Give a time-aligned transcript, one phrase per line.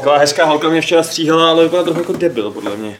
[0.00, 2.98] Taková hezká holka mě včera stříhala, ale vypadá trochu jako debil, podle mě.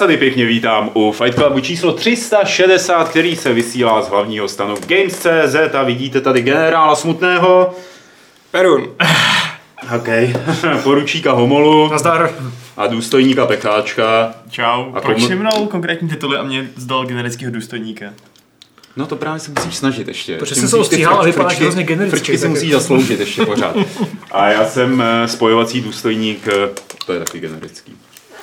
[0.00, 5.74] Tady pěkně vítám u Fight Clubu číslo 360, který se vysílá z hlavního stanu Games.cz
[5.74, 7.74] a vidíte tady generála Smutného.
[8.50, 8.88] Perun.
[9.96, 10.08] OK.
[10.82, 12.30] Poručíka Homolu Nazdar.
[12.76, 14.34] a důstojníka Pecháčka.
[14.50, 14.84] Čau.
[14.94, 18.06] A proč komu- jsi mnou konkrétní tituly a mě zdal generického důstojníka?
[18.96, 20.36] No to právě se musíš snažit ještě.
[20.36, 23.76] Protože jsi se ostříhal a vypadáš frčky- hrozně genericky, Frčky si musí zasloužit ještě pořád.
[24.32, 26.68] A já jsem eh, spojovací důstojník, eh,
[27.06, 27.92] to je taky generický.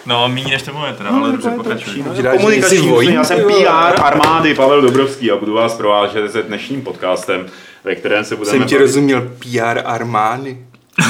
[0.07, 2.03] No, méně než to moje teda, ale dobře, pokračuj.
[2.37, 7.45] Komunikační důstojník, já jsem PR armády Pavel Dobrovský a budu vás provážet se dnešním podcastem,
[7.83, 8.57] ve kterém se budeme...
[8.57, 10.57] Jsem ti rozuměl PR armády.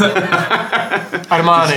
[1.30, 1.74] Armány.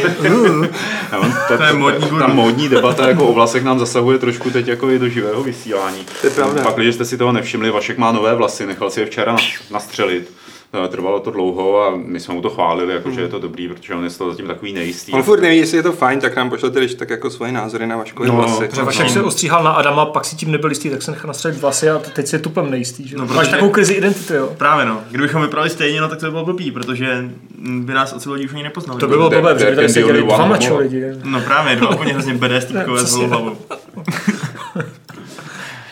[1.13, 4.51] Mám- ta, To je módní ta, ta módní debata jako o vlasech nám zasahuje trošku
[4.51, 6.05] teď jako i do živého vysílání.
[6.21, 6.63] To je pravda.
[6.63, 9.61] Pak, když jste si toho nevšimli, Vašek má nové vlasy, nechal si je včera nas-
[9.71, 10.33] nastřelit.
[10.73, 13.69] No, Trvalo to dlouho a my jsme mu to chválili, jako, že je to dobrý,
[13.69, 15.13] protože on je toho zatím takový nejistý.
[15.13, 17.87] On furt neví, jestli je to fajn, tak nám pošlete když tak jako svoje názory
[17.87, 18.69] na Vaškové No, vlasy.
[18.69, 21.61] Protože Vašek se ostříhal na Adama, pak si tím nebyl jistý, tak se nechal nastřelit
[21.61, 23.09] vlasy a teď si je tupem nejistý.
[23.09, 23.17] Že?
[23.17, 24.53] No, No, Máš protože- takovou krizi identity, jo?
[24.59, 28.27] Právě no, kdybychom vypadali stejně, no tak to by bylo blbý, protože by nás od
[28.33, 29.01] lidí už ani nepoznali.
[29.01, 31.05] To by bylo blbé, protože by tady seděli dva mačo lidi.
[31.25, 33.57] No právě, dva úplně hrozně BD stripkové s hlavou.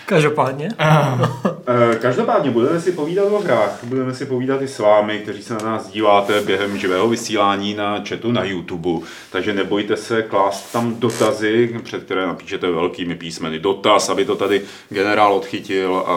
[0.08, 0.68] Každopádně.
[0.78, 5.54] Eh, Každopádně budeme si povídat o hrách, budeme si povídat i s vámi, kteří se
[5.54, 9.06] na nás díváte během živého vysílání na chatu na YouTube.
[9.32, 13.58] Takže nebojte se klást tam dotazy, před které napíšete velkými písmeny.
[13.58, 16.16] Dotaz, aby to tady generál odchytil a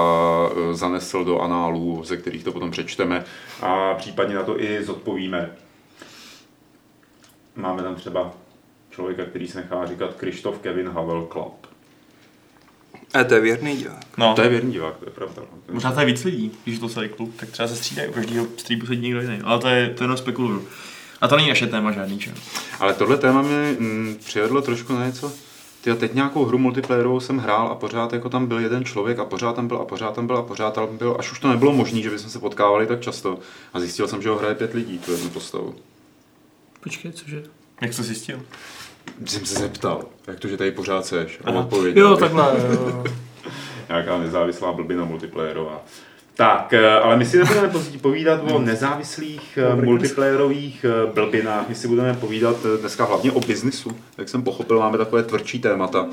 [0.51, 3.23] eh, zanesl do análů, ze kterých to potom přečteme
[3.61, 5.51] a případně na to i zodpovíme.
[7.55, 8.31] Máme tam třeba
[8.89, 11.60] člověka, který se nechá říkat Krištof Kevin Havel Club.
[13.13, 14.17] A to je věrný divák.
[14.17, 15.41] No, To je věrný divák, to je pravda.
[15.71, 18.13] možná to je víc lidí, když je to celý klub, tak třeba se střídají, u
[18.13, 19.39] každého streamu sedí někdo jiný.
[19.43, 20.67] Ale to je, to jenom spekuluju.
[21.21, 22.31] A to není naše téma žádný, čo?
[22.79, 25.31] Ale tohle téma mi mm, přivedlo trošku na něco.
[25.81, 29.25] Tyjo, teď nějakou hru multiplayerovou jsem hrál a pořád jako tam byl jeden člověk a
[29.25, 31.73] pořád tam byl a pořád tam byl a pořád tam byl, až už to nebylo
[31.73, 33.39] možné, že bychom se potkávali tak často.
[33.73, 35.75] A zjistil jsem, že ho hraje pět lidí, tu jednu postavu.
[36.83, 37.43] Počkej, cože?
[37.81, 38.41] Jak jsi to zjistil?
[39.25, 41.39] Jsem se zeptal, jak to, že tady pořád seš?
[41.45, 42.07] A odpověděl.
[42.07, 42.55] Jo, takhle.
[42.73, 43.03] jo.
[43.89, 45.81] Nějaká nezávislá blbina multiplayerová.
[46.35, 47.69] Tak, eh, ale my si nebudeme
[48.01, 53.91] povídat o nezávislých eh, multiplayerových eh, blbinách, my si budeme povídat dneska hlavně o biznisu.
[54.17, 56.07] Jak jsem pochopil, máme takové tvrdší témata,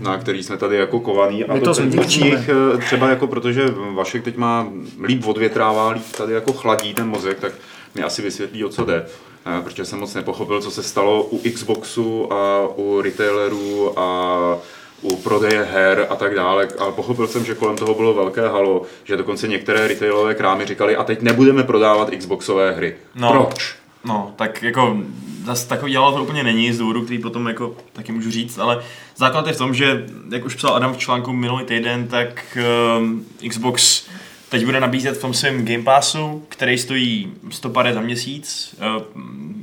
[0.00, 1.44] na který jsme tady jako kovaný.
[1.44, 4.68] A My to eh, třeba jako protože Vašek teď má
[5.04, 7.52] líp odvětrává, líp tady jako chladí ten mozek, tak
[7.94, 9.06] mi asi vysvětlí, o co jde.
[9.46, 14.58] Eh, Protože jsem moc nepochopil, co se stalo u Xboxu a u retailerů a
[15.02, 18.82] u prodeje her a tak dále, ale pochopil jsem, že kolem toho bylo velké halo,
[19.04, 22.96] že dokonce některé retailové krámy říkali, a teď nebudeme prodávat Xboxové hry.
[23.14, 23.32] No.
[23.32, 23.74] Proč?
[24.04, 24.96] No, tak jako
[25.44, 28.82] zase takový dělalo to úplně není z důvodu, který potom jako taky můžu říct, ale
[29.16, 32.58] základ je v tom, že jak už psal Adam v článku minulý týden, tak
[32.98, 34.06] um, Xbox
[34.52, 39.02] teď bude nabízet v tom svém Game Passu, který stojí 150 za měsíc, uh,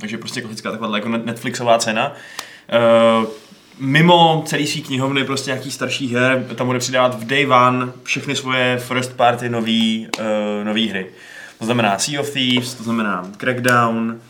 [0.00, 2.12] takže prostě klasická taková jako net- Netflixová cena.
[3.22, 3.26] Uh,
[3.78, 8.36] mimo celý svý knihovny prostě nějaký starší her, tam bude přidávat v Day One všechny
[8.36, 10.24] svoje first party nový, uh,
[10.64, 11.06] nový hry.
[11.58, 14.20] To znamená Sea of Thieves, to znamená Crackdown,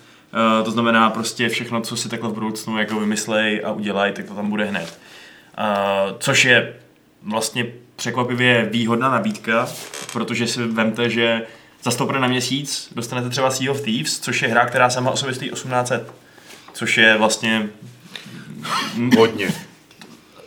[0.64, 4.34] to znamená prostě všechno, co si takhle v budoucnu jako vymyslej a udělají, tak to
[4.34, 4.98] tam bude hned.
[6.18, 6.74] Což je
[7.22, 7.66] vlastně
[8.00, 9.68] překvapivě výhodná nabídka,
[10.12, 11.42] protože si vemte, že
[11.82, 15.16] za 100 na měsíc dostanete třeba Sea of Thieves, což je hra, která sama o
[15.16, 16.12] sobě stojí 1800.
[16.72, 17.68] Což je vlastně
[19.18, 19.48] Hodně.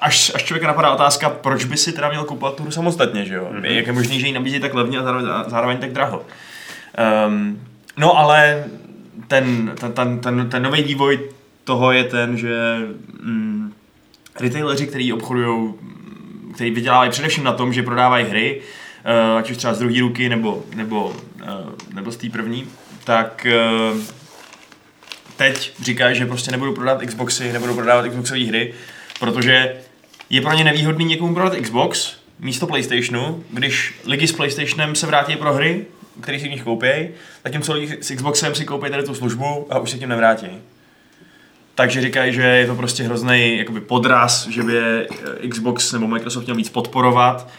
[0.02, 3.36] až, až člověka napadá otázka, proč by si teda měl kupovat tu hru samostatně, že
[3.36, 3.50] jo?
[3.52, 3.66] Mm-hmm.
[3.66, 6.26] Jak je možný, že ji nabízí tak levně a zároveň, a zároveň tak draho.
[7.28, 7.62] Um,
[7.98, 8.64] no ale
[9.28, 11.30] ten, ten, ten, ten, ten nový vývoj
[11.64, 12.78] toho je ten, že
[13.24, 13.74] mm,
[14.40, 15.74] retaileri, který obchodují,
[16.54, 18.62] který vydělávají především na tom, že prodávají hry,
[19.32, 21.16] uh, ať už třeba z druhé ruky nebo, nebo, uh,
[21.94, 22.68] nebo z té první,
[23.04, 23.48] tak
[23.92, 24.00] uh,
[25.38, 28.74] teď říkají, že prostě nebudou prodávat Xboxy, nebudou prodávat Xboxové hry,
[29.20, 29.76] protože
[30.30, 35.36] je pro ně nevýhodný někomu prodat Xbox místo PlayStationu, když lidi s PlayStationem se vrátí
[35.36, 35.86] pro hry,
[36.22, 36.88] které si v nich koupí,
[37.44, 40.48] zatímco lidi s Xboxem si koupí tady tu službu a už se tím nevrátí.
[41.76, 45.08] Takže říkají, že je to prostě hrozný jakoby podraz, že by je
[45.44, 47.50] eh, Xbox nebo Microsoft měl víc podporovat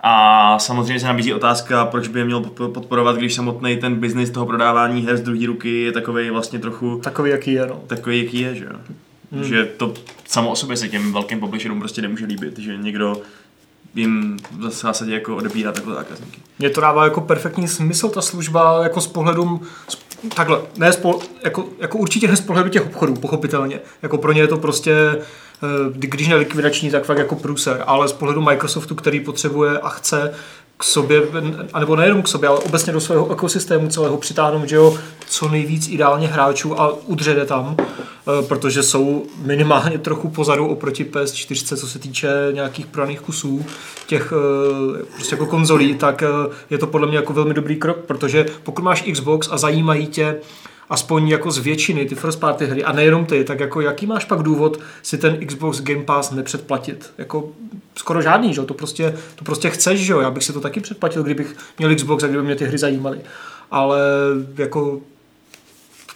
[0.00, 4.30] A samozřejmě se nabízí otázka, proč by je měl podpo- podporovat, když samotný ten biznis
[4.30, 7.82] toho prodávání her z druhé ruky je takový vlastně trochu Takový, jaký je, no.
[7.86, 8.70] takový, jaký je, že jo.
[9.32, 9.44] Hmm.
[9.44, 9.94] Že to
[10.28, 13.22] samo o sobě se těm velkým publisherům prostě nemůže líbit, že někdo
[13.94, 16.40] jim v zásadě jako odebírá takhle zákazníky.
[16.58, 19.98] Mně to dává jako perfektní smysl ta služba jako z pohledu, z,
[20.34, 23.80] takhle, ne z po, jako, jako určitě ne z pohledu těch obchodů, pochopitelně.
[24.02, 25.18] Jako pro ně je to prostě, eh,
[25.92, 30.34] když ne likvidační, tak fakt jako průser, ale z pohledu Microsoftu, který potřebuje a chce
[30.76, 31.22] k sobě,
[31.72, 35.88] anebo nejenom k sobě, ale obecně do svého ekosystému celého přitáhnout, že jo, co nejvíc
[35.88, 37.76] ideálně hráčů a udře je tam,
[38.48, 43.66] protože jsou minimálně trochu pozadu oproti PS4, co se týče nějakých prodaných kusů
[44.06, 46.26] těch eh, prostě jako konzolí, tak eh,
[46.70, 50.36] je to podle mě jako velmi dobrý krok, protože pokud máš Xbox a zajímají tě
[50.90, 54.24] aspoň jako z většiny ty first party hry a nejenom ty, tak jako jaký máš
[54.24, 57.12] pak důvod si ten Xbox Game Pass nepředplatit?
[57.18, 57.48] Jako
[57.96, 58.62] skoro žádný, že?
[58.62, 60.14] To prostě, to prostě chceš, že?
[60.20, 63.20] Já bych si to taky předplatil, kdybych měl Xbox a kdyby mě ty hry zajímaly.
[63.70, 64.00] Ale
[64.58, 65.00] jako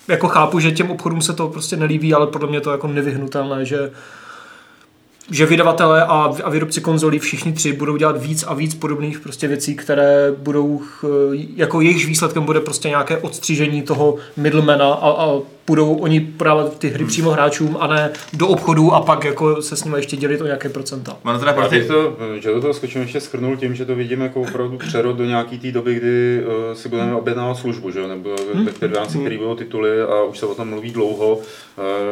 [0.08, 3.64] jako chápu, že těm obchodům se to prostě nelíbí, ale podle mě to jako nevyhnutelné,
[3.64, 3.90] že
[5.30, 9.48] že vydavatelé a, a výrobci konzolí všichni tři budou dělat víc a víc podobných prostě
[9.48, 10.82] věcí, které budou,
[11.56, 16.88] jako jejich výsledkem bude prostě nějaké odstřížení toho middlemana a, a budou oni prodávat ty
[16.88, 17.08] hry hmm.
[17.08, 20.44] přímo hráčům a ne do obchodu a pak jako se s nimi ještě dělit o
[20.44, 21.16] nějaké procenta.
[21.24, 24.20] Ono teda Já bych to, že do toho skočím ještě schrnul tím, že to vidím
[24.20, 28.08] jako opravdu přerod do nějaký té doby, kdy uh, si budeme objednávat službu, že?
[28.08, 28.66] nebo hmm.
[28.66, 29.22] v rámci hmm.
[29.22, 31.44] který budou tituly a už se o tom mluví dlouho, uh,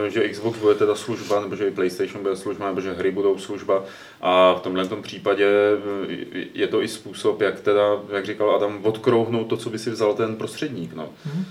[0.09, 3.39] že Xbox bude teda služba, nebo že i PlayStation bude služba, nebo že hry budou
[3.39, 3.83] služba
[4.21, 5.47] a v tomhle tom případě
[6.55, 10.15] je to i způsob, jak teda, jak říkal Adam, odkrouhnout to, co by si vzal
[10.15, 10.95] ten prostředník.
[10.95, 11.09] No.
[11.25, 11.45] Hmm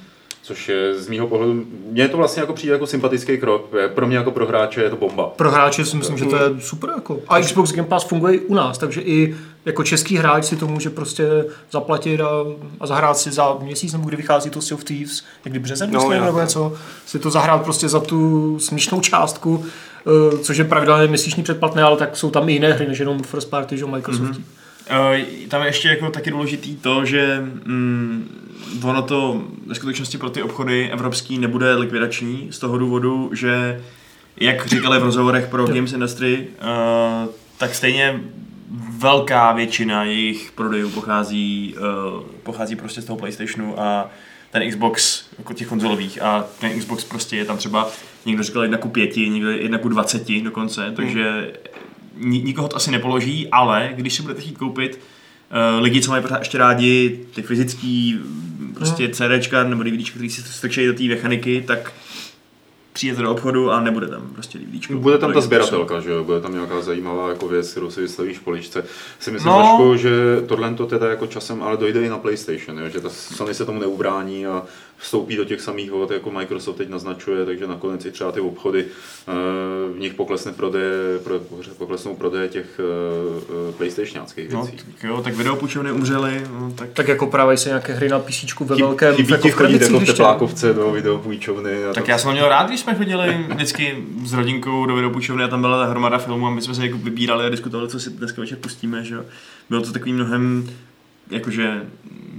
[0.46, 4.18] což je z mýho pohledu, mně to vlastně jako přijde jako sympatický krok, pro mě
[4.18, 5.28] jako pro hráče je to bomba.
[5.28, 7.20] Pro hráče si myslím, že to je super jako.
[7.28, 10.68] A Xbox Game Pass funguje i u nás, takže i jako český hráč si to
[10.68, 12.30] může prostě zaplatit a,
[12.80, 16.00] a zahrát si za měsíc, nebo kdy vychází to Sea of Thieves, někdy březen, no,
[16.00, 16.74] myslím, nebo něco,
[17.06, 21.98] si to zahrát prostě za tu směšnou částku, uh, což je pravidelně měsíční předplatné, ale
[21.98, 24.32] tak jsou tam i jiné hry, než jenom first party, že Microsoft.
[24.32, 25.44] Mm-hmm.
[25.44, 28.45] Uh, tam je ještě jako taky důležitý to, že mm,
[28.84, 33.82] ono to ve skutečnosti pro ty obchody evropský nebude likvidační z toho důvodu, že
[34.38, 38.22] jak říkali v rozhovorech pro Games Industry, uh, tak stejně
[38.98, 44.10] velká většina jejich prodejů pochází, uh, pochází prostě z toho PlayStationu a
[44.52, 46.22] ten Xbox jako těch konzolových.
[46.22, 47.90] A ten Xbox prostě je tam třeba,
[48.26, 51.54] někdo říkal jedna ku pěti, někdo jedna ku dvaceti dokonce, takže
[52.18, 55.00] nikoho to asi nepoloží, ale když si budete chtít koupit
[55.80, 58.20] lidi, co mají pořád ještě rádi ty fyzický
[58.74, 61.94] prostě CDčka nebo DVDčka, který si strčejí do té mechaniky, tak
[62.94, 64.94] přijete do obchodu a nebude tam prostě DVDčko.
[64.94, 66.24] Bude tam ta sběratelka, že jo?
[66.24, 68.84] Bude tam nějaká zajímavá jako věc, kterou si vyslovíš v poličce.
[69.20, 69.58] Si myslím, no.
[69.58, 70.10] Vašku, že
[70.48, 72.90] tohle to teda jako časem ale dojde i na PlayStation, jo?
[72.90, 74.64] že ta Sony se tomu neubrání a
[74.98, 78.86] vstoupí do těch samých vod, jako Microsoft teď naznačuje, takže nakonec i třeba ty obchody,
[78.86, 79.32] eh,
[79.96, 81.20] v nich poklesne prodeje,
[81.78, 84.78] poklesnou prodeje těch eh, PlayStationáckých no, věcí.
[84.78, 86.42] No, tak jo, tak videopůjčovny umřely.
[86.60, 86.90] No, tak...
[86.94, 89.16] tak jako právají se nějaké hry na PC ve velkém.
[89.16, 91.86] Chybí jako jako v teplákovce do videopůjčovny.
[91.86, 92.12] A tak to...
[92.12, 95.86] já jsem měl rád, když jsme chodili vždycky s rodinkou do videopůjčovny a tam byla
[95.86, 98.58] ta hromada filmů a my jsme se jako vybírali a diskutovali, co si dneska večer
[98.58, 99.04] pustíme.
[99.04, 99.16] Že?
[99.70, 100.70] Bylo to takový mnohem
[101.32, 101.82] jakože...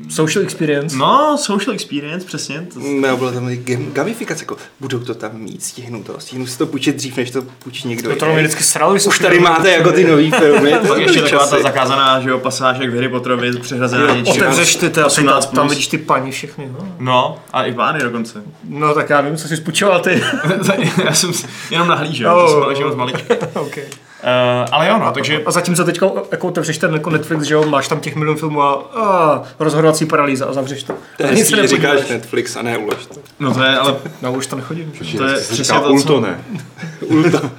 [0.08, 0.96] Social experience.
[0.96, 2.66] No, social experience, přesně.
[2.74, 2.80] To...
[2.80, 3.48] No, bylo tam
[3.92, 7.42] gamifikace, jako budou to tam mít, stihnu to, stihnu si to půjčit dřív, než to
[7.42, 8.10] půjčí někdo.
[8.10, 10.72] No to mě vždycky sralo, Už tady máte jako ty nový filmy.
[10.88, 14.42] Pak ještě taková ta zakázaná, že jo, pasáž jak v Harry Potterovi, přehrazená něčím.
[14.42, 16.94] Otevřeš ty, ty tam, tam vidíš ty paní všechny, no.
[16.98, 18.42] No, a i pány dokonce.
[18.68, 20.22] No tak já nevím, co jsi spůjčoval ty.
[21.04, 21.32] já jsem
[21.70, 22.64] jenom nahlížel, oh.
[22.64, 23.34] to jsem moc maličký.
[23.54, 23.84] okay.
[24.22, 25.42] Uh, ale jo, no, takže...
[25.46, 28.62] A zatímco teďka jako otevřeš ten jako Netflix, že jo, máš tam těch milion filmů
[28.62, 30.94] a, a rozhodovací paralýza a zavřeš to.
[31.16, 33.14] To je hezký, že říkáš Netflix a ne ulož to.
[33.40, 33.96] No to je, ale...
[34.22, 34.92] No už to nechodím.
[35.00, 35.18] Že?
[35.18, 36.44] To je přesně to, Ulto, ne.
[37.00, 37.50] Ulto.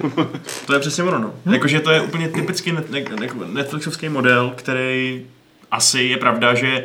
[0.66, 1.32] to je přesně ono, no.
[1.44, 1.54] Hmm?
[1.54, 2.86] Jakože to je úplně typický net,
[3.52, 5.26] Netflixovský model, který
[5.70, 6.84] asi je pravda, že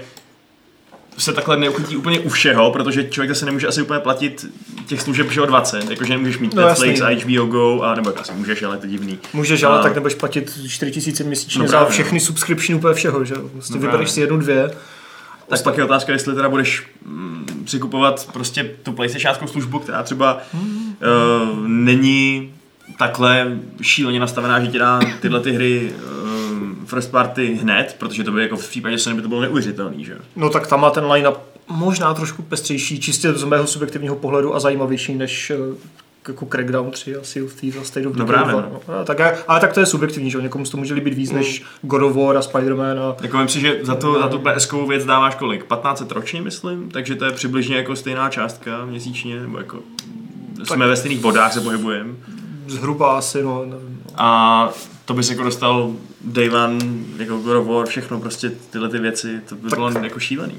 [1.17, 4.45] se takhle neuchytí úplně u všeho, protože člověk zase nemůže asi úplně platit
[4.87, 8.31] těch služeb o 20, jakože nemůžeš mít no, Netflix a HBO Go, a nebo asi
[8.31, 9.19] můžeš, ale to divný.
[9.33, 9.83] Můžeš, ale a...
[9.83, 12.25] tak nebudeš platit 4000 měsíčně no, za všechny no.
[12.25, 14.71] subscription úplně všeho, že vlastně no, vybereš si jednu, dvě.
[15.47, 20.41] Tak pak je otázka, jestli teda budeš mm, přikupovat prostě tu PlayStation službu, která třeba
[20.53, 20.61] mm.
[20.61, 22.53] uh, není
[22.97, 26.22] takhle šíleně nastavená, že ti dá tyhle ty hry uh,
[26.85, 30.17] first party hned, protože to by jako v případě Sony by to bylo neuvěřitelný, že?
[30.35, 31.37] No tak tam má ten line-up
[31.67, 35.55] možná trošku pestřejší, čistě z mého subjektivního pohledu a zajímavější než eh,
[36.27, 38.69] jako Crackdown 3 a Sea of Thieves a State of No Decay právě, 2.
[38.87, 38.99] No.
[38.99, 40.41] A tak, ale tak to je subjektivní, že jo?
[40.41, 43.59] Někomu se to může líbit víc než God of War a Spider-Man a Jako si,
[43.59, 45.61] že za, to, za tu ps věc dáváš kolik?
[45.61, 49.79] 1500 ročně, myslím, takže to je přibližně jako stejná částka měsíčně, nebo jako
[50.63, 52.13] jsme ve stejných vodách se pohybujeme.
[52.67, 54.01] zhruba asi, no, nevím.
[54.05, 54.11] no.
[54.17, 54.69] A
[55.05, 56.77] to bys jako dostal Day One,
[57.17, 60.55] jako God of War, všechno, prostě tyhle ty věci, to by bylo jako šílený.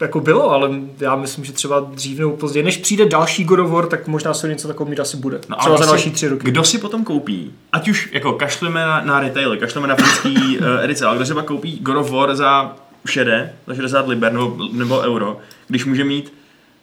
[0.00, 3.70] jako bylo, ale já myslím, že třeba dřív nebo později, než přijde další God of
[3.70, 5.40] War, tak možná se něco takového mít asi bude.
[5.48, 6.44] No, třeba za další tři roky.
[6.44, 10.66] Kdo si potom koupí, ať už jako kašleme na, na retaily, kašleme na fyzický uh,
[10.82, 12.76] edice, ale kdo pak koupí God of War za
[13.06, 15.38] šedé, za 60 liber nebo, nebo euro,
[15.68, 16.32] když může mít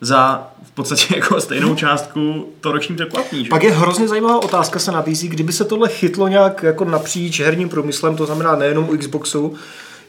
[0.01, 3.49] za v podstatě jako stejnou částku to roční překvapní, že?
[3.49, 7.69] Pak je hrozně zajímavá otázka se nabízí, kdyby se tohle chytlo nějak jako napříč herním
[7.69, 9.55] průmyslem, to znamená nejenom u Xboxu,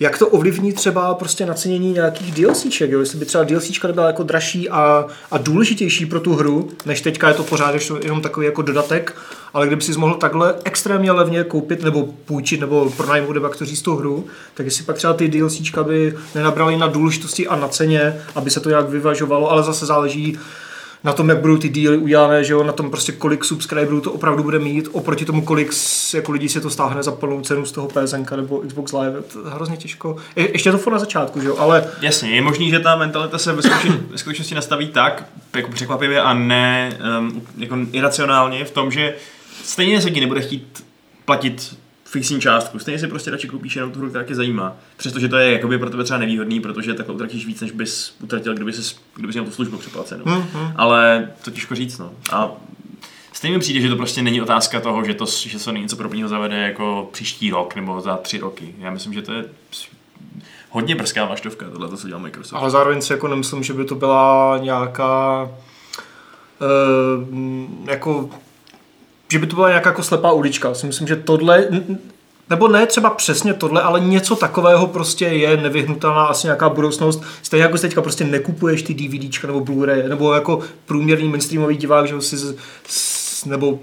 [0.00, 3.00] jak to ovlivní třeba prostě nacenění nějakých DLCček, jo?
[3.00, 7.28] jestli by třeba DLCčka nebyla jako dražší a, a důležitější pro tu hru, než teďka
[7.28, 9.16] je to pořád ještě jenom takový jako dodatek,
[9.54, 13.82] ale kdyby si mohl takhle extrémně levně koupit nebo půjčit nebo pronajmout, jak to říct
[13.82, 18.16] tu hru, tak jestli pak třeba ty DLCčka by nenabrali na důležitosti a na ceně,
[18.34, 20.38] aby se to nějak vyvažovalo, ale zase záleží
[21.04, 24.12] na tom, jak budou ty díly udělané, že jo, na tom prostě kolik subscriberů to
[24.12, 25.72] opravdu bude mít, oproti tomu, kolik
[26.14, 29.38] jako lidí si to stáhne za plnou cenu z toho PSN nebo Xbox Live, to
[29.38, 30.16] je hrozně těžko.
[30.36, 32.96] Je, ještě je to furt na začátku, že jo, ale Jasně, je možný, že ta
[32.96, 33.62] mentalita se ve
[34.16, 35.24] skutečnosti nastaví tak,
[35.56, 39.14] jako překvapivě a ne um, jako iracionálně v tom, že
[39.64, 40.84] stejně se ti nebude chtít
[41.24, 41.76] platit
[42.12, 42.78] fixní částku.
[42.78, 44.76] Stejně si prostě radši koupíš jenom tu hru, která tě zajímá.
[44.96, 48.54] Přestože to je jakoby pro tebe třeba nevýhodný, protože takhle utratíš víc, než bys utratil,
[48.54, 50.24] kdyby jsi, kdyby jsi měl tu službu přeplacenou.
[50.24, 50.72] Mhm.
[50.76, 52.12] Ale to těžko říct, no.
[52.32, 52.50] A
[53.32, 56.28] stejně mi přijde, že to prostě není otázka toho, že to, že se něco podobného
[56.28, 58.74] zavede jako příští rok nebo za tři roky.
[58.78, 59.44] Já myslím, že to je
[60.70, 62.58] hodně brzká vlaštovka, tohle, to, co dělal Microsoft.
[62.58, 65.48] ale zároveň si jako nemyslím, že by to byla nějaká uh,
[67.90, 68.30] jako
[69.32, 70.68] že by to byla nějaká jako slepá ulička.
[70.68, 71.68] Já si myslím, že tohle,
[72.50, 77.22] nebo ne třeba přesně tohle, ale něco takového prostě je nevyhnutelná asi nějaká budoucnost.
[77.42, 82.14] Stejně jako teďka prostě nekupuješ ty DVDčka nebo Blu-ray, nebo jako průměrný mainstreamový divák, že
[82.14, 83.78] ho si z, z, nebo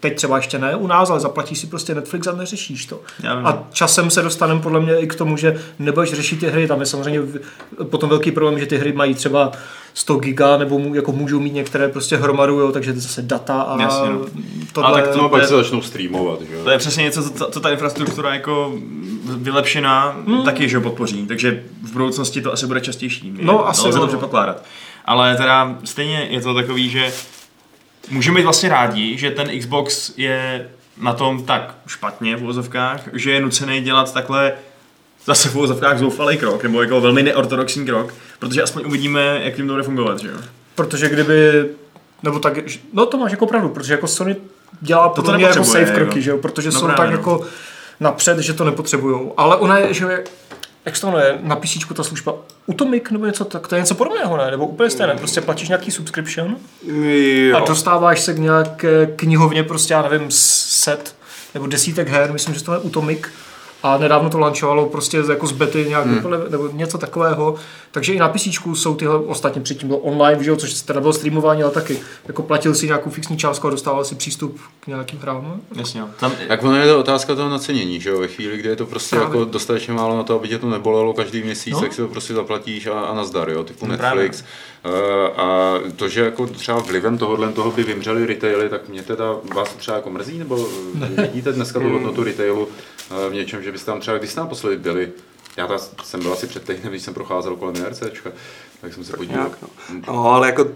[0.00, 3.00] teď třeba ještě ne u nás, ale zaplatíš si prostě Netflix a neřešíš to.
[3.44, 6.80] A časem se dostaneme podle mě i k tomu, že nebudeš řešit ty hry, tam
[6.80, 7.20] je samozřejmě
[7.84, 9.52] potom velký problém, že ty hry mají třeba
[9.94, 13.62] 100 giga, nebo mu, jako můžou mít některé prostě hromadu, jo, takže to zase data
[13.62, 14.20] a Jasně, no.
[14.72, 14.90] tohle...
[14.90, 16.64] Ale tak No, To pak se začnou streamovat, že jo.
[16.64, 18.74] To je přesně něco, co, co ta infrastruktura jako
[19.24, 20.44] vylepšená hmm.
[20.44, 21.26] taky, že podpoří.
[21.26, 23.32] Takže v budoucnosti to asi bude častější.
[23.42, 24.06] No, Je- asi to no.
[24.06, 24.64] předpokládat.
[25.04, 27.12] Ale teda stejně je to takový, že
[28.10, 30.68] můžeme být vlastně rádi, že ten Xbox je
[31.00, 34.52] na tom tak špatně v uvozovkách, že je nucený dělat takhle
[35.30, 39.66] zase v uvozovkách zoufalý krok, nebo jako velmi neortodoxní krok, protože aspoň uvidíme, jak jim
[39.66, 40.34] to bude fungovat, že jo?
[40.74, 41.64] Protože kdyby,
[42.22, 42.52] nebo tak,
[42.92, 44.36] no to máš jako pravdu, protože jako Sony
[44.80, 47.16] dělá to podle mě jako safe kroky, že jo, protože No jsou právě, tak no.
[47.16, 47.46] jako
[48.00, 49.34] napřed, že to nepotřebujou.
[49.36, 50.24] Ale ona je, že je,
[50.84, 52.34] jak se to jmenuje, na PC ta služba
[52.66, 54.50] Utomic nebo něco, tak to je něco podobného, ne?
[54.50, 56.56] Nebo úplně stejné, prostě platíš nějaký subscription
[56.86, 57.56] Jo.
[57.56, 61.14] a dostáváš se k nějaké knihovně, prostě já nevím, set
[61.54, 63.20] nebo desítek her, myslím, že to je Utomic
[63.82, 66.34] a nedávno to launchovalo prostě jako z bety nějak hmm.
[66.50, 67.54] nebo něco takového.
[67.92, 71.12] Takže i na PC jsou tyhle, ostatně předtím bylo online, že jo, což teda bylo
[71.12, 75.18] streamování, ale taky jako platil si nějakou fixní částku a dostával si přístup k nějakým
[75.18, 75.42] hrám.
[75.44, 75.80] no.
[75.80, 76.02] Jasně.
[76.20, 78.20] Tam, Jak ono je to otázka toho nacenění, že jo?
[78.20, 79.38] Ve chvíli, kdy je to prostě Právě.
[79.38, 81.80] jako dostatečně málo na to, aby tě to nebolelo každý měsíc, No.
[81.80, 83.64] tak si to prostě zaplatíš a, a nazdar, jo?
[83.64, 84.44] Typu No Netflix.
[84.84, 89.24] Uh, a to, že jako třeba vlivem tohohle toho by vymřely retaily, tak mě teda
[89.54, 90.68] vás třeba jako mrzí, nebo
[91.16, 92.68] vidíte dneska tu hodnotu retailu
[93.30, 95.12] v něčem, že byste tam třeba, když jste naposledy byli,
[95.56, 98.32] já ta, jsem byl asi před týdnem, když jsem procházel kolem IRCčka,
[98.80, 99.44] tak jsem se podíval.
[99.44, 99.68] Nějak, no.
[100.06, 100.32] no.
[100.32, 100.66] ale jako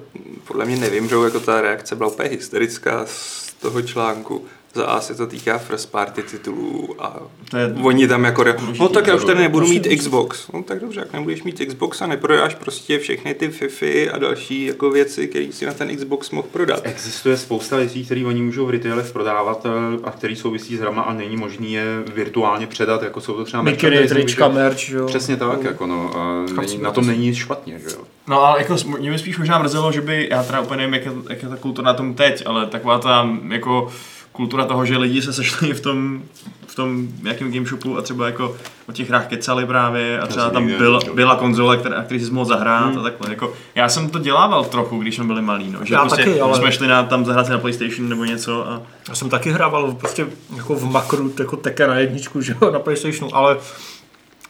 [0.45, 4.47] podle mě nevím, že jako ta reakce byla úplně hysterická z toho článku.
[4.75, 7.17] Za A se to týká first party titulů a
[7.51, 8.45] To je oni tam jako,
[8.81, 10.49] no tak já už tady nebudu mít Xbox.
[10.53, 14.67] No tak dobře, jak nebudeš mít Xbox a neprodáš prostě všechny ty Fifi a další
[14.67, 16.81] jako věci, které si na ten Xbox mohl prodat.
[16.83, 21.03] Existuje spousta věcí, které oni můžou v retailech prodávat eh, a které souvisí s hrama
[21.03, 24.91] a není možný je virtuálně předat, jako jsou to třeba Mikiny, merchandising, trička, že- merch,
[24.91, 25.07] jo.
[25.07, 28.03] Přesně tak, jako no, a není, na tom není nic špatně, že jo.
[28.29, 31.05] No ale jako, mě by spíš možná mrzelo, že by, já teda úplně nevím, jak
[31.05, 33.89] je, jak je ta kultura na tom teď, ale taková ta jako
[34.35, 36.23] kultura toho, že lidi se sešli v tom,
[36.67, 38.57] v tom nějakém game shopu a třeba jako
[38.89, 42.21] o těch hrách kecali právě a třeba jsem tam byl, byla konzole, která, na který
[42.21, 43.31] jsi mohl zahrát a takhle.
[43.31, 45.85] Jako, já jsem to dělával trochu, když jsme byli malí, no.
[45.85, 48.69] Že Já prostě taky, ale- jsme šli na, tam zahrát si na PlayStation nebo něco
[48.69, 50.27] a Já jsem taky hrával prostě
[50.57, 53.57] jako v makru, jako Tekken na jedničku, že jo, na Playstationu, ale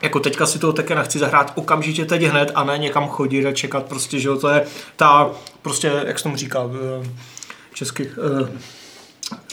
[0.03, 3.53] jako teďka si toho Tekkena chci zahrát okamžitě teď hned a ne někam chodit a
[3.53, 4.65] čekat prostě, že jo, to je
[4.97, 5.31] ta,
[5.63, 6.61] prostě, jak se tomu říká,
[7.03, 7.09] eh,
[7.75, 8.11] česky,
[8.41, 8.49] uh,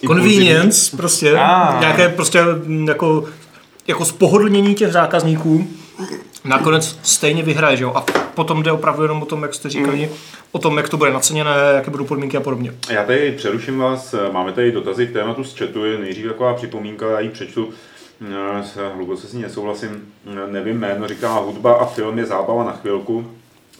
[0.08, 1.80] convenience, prostě, Ah.
[1.80, 3.24] nějaké prostě mm, jako,
[3.88, 5.68] jako spohodlnění těch zákazníků,
[6.46, 7.92] nakonec stejně vyhraje, že jo?
[7.96, 8.02] A
[8.36, 10.10] potom jde opravdu jenom o tom, jak jste říkali,
[10.52, 12.74] o tom, jak to bude naceněné, jaké budou podmínky a podobně.
[12.90, 17.12] Já tady přeruším vás, máme tady dotazy k tématu z chatu, je nejdřív taková připomínka,
[17.12, 17.70] já ji přečtu,
[18.30, 19.90] Eh, hluboce s ní nesouhlasím,
[20.28, 23.28] Eh, nevím jméno, říká hudba a film je zábava na chvilku,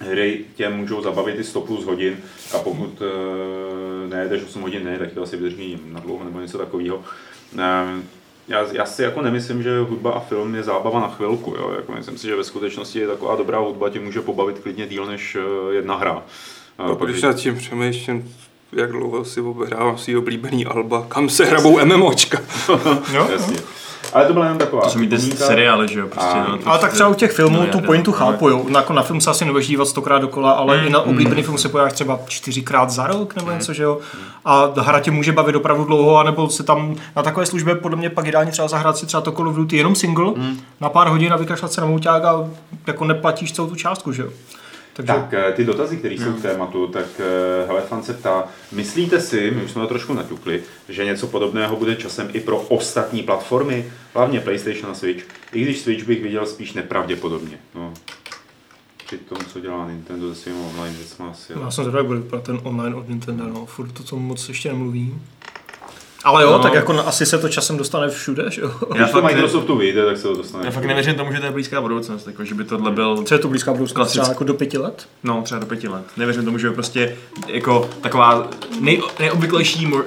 [0.02, 2.18] hry tě můžou zabavit i 100 plus hodin
[2.54, 6.58] a pokud uh, nejedeš 8 hodin, ne, tak to asi vydrží na dlouho nebo něco
[6.58, 6.96] takového.
[6.96, 7.62] Uh,
[8.48, 11.56] já, já si jako nemyslím, že hudba a film je zábava na chvilku.
[11.58, 11.74] Jo?
[11.76, 15.06] Jako myslím si, že ve skutečnosti je taková dobrá hudba tě může pobavit klidně díl
[15.06, 16.24] než uh, jedna hra.
[16.78, 18.36] A Uh, když nad tím přemýšlím,
[18.72, 22.42] jak dlouho si obehrávám svý oblíbený alba, kam se hrabou MMOčka.
[23.14, 23.28] Jo?
[23.32, 23.81] Jasně.
[24.14, 26.08] Ale to byla jen taková To jsou mít ty seriály, že jo?
[26.08, 28.66] Prostě, A- no, to Ale tak třeba u těch filmů no, tu pointu chápu, jo.
[28.70, 31.58] Na, jako na film se asi nebudeš dívat stokrát dokola, ale i na oblíbený film
[31.58, 34.00] se pojáš třeba čtyřikrát za rok nebo něco, že jo.
[34.46, 38.10] A hra tě může bavit opravdu dlouho, anebo se tam na takové službě podle mě
[38.10, 40.34] pak ideálně třeba zahrát si třeba to Call of Duty jenom single
[40.82, 42.50] na pár hodin a vykašlat se na mouťák a
[42.88, 44.30] jako neplatíš celou tu částku, že jo.
[44.94, 48.48] Takže Tak eh, ty dotazy, které jsou k tématu, tak eh, hele, fan se ptá,
[48.72, 52.58] myslíte si, my už jsme to trošku naťukli, že něco podobného bude časem i pro
[52.58, 57.58] ostatní platformy, hlavně PlayStation a Switch, i když Switch bych viděl spíš nepravděpodobně.
[57.76, 57.94] No.
[59.06, 61.54] Při tom, co dělá Nintendo se svými online věcmi asi.
[61.54, 64.50] ale- já jsem zvědavý, bude vypadat ten online od Nintendo, no, furt to tomu moc
[64.50, 65.16] ještě nemluví.
[66.24, 66.60] Ale jo, No.
[66.60, 68.72] tak jako asi se to časem dostane všude, že jo.
[68.90, 70.66] Když Já to fakt, ne, Microsoftu vyjde, tak se to dostane.
[70.66, 73.34] já fakt nevěřím tomu, že to je blízká budoucnost, jako, že by tohle byl Co
[73.34, 74.08] je to blízká budoucnost?
[74.10, 74.34] Třeba Klasicky.
[74.34, 75.06] jako do pěti let?
[75.24, 76.04] No, třeba do pěti let.
[76.18, 77.16] Nevěřím tomu, že je prostě
[77.48, 78.48] jako taková
[78.80, 80.04] nej, nejobvyklejší mo, uh,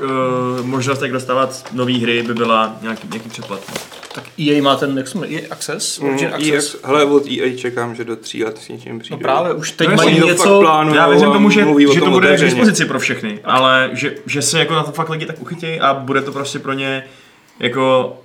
[0.62, 3.74] možnost, jak dostávat nové hry, by byla nějaký, nějaký předplatný.
[4.14, 5.98] Tak EA má ten, jak jmenuje, EA Access?
[5.98, 6.74] Origin Mm, Access?
[6.74, 9.16] EA, hele, od EA čekám, že do tří let s něčím přijde.
[9.16, 10.60] No právě, už teď No, mají něco...
[10.60, 13.90] plánujou Já věřím tomu, že, mluví o že to bude k dispozici pro všechny, ale
[13.92, 16.72] že, že se jako na to fakt lidi tak uchytějí a bude to prostě pro
[16.72, 17.04] ně
[17.60, 18.16] jako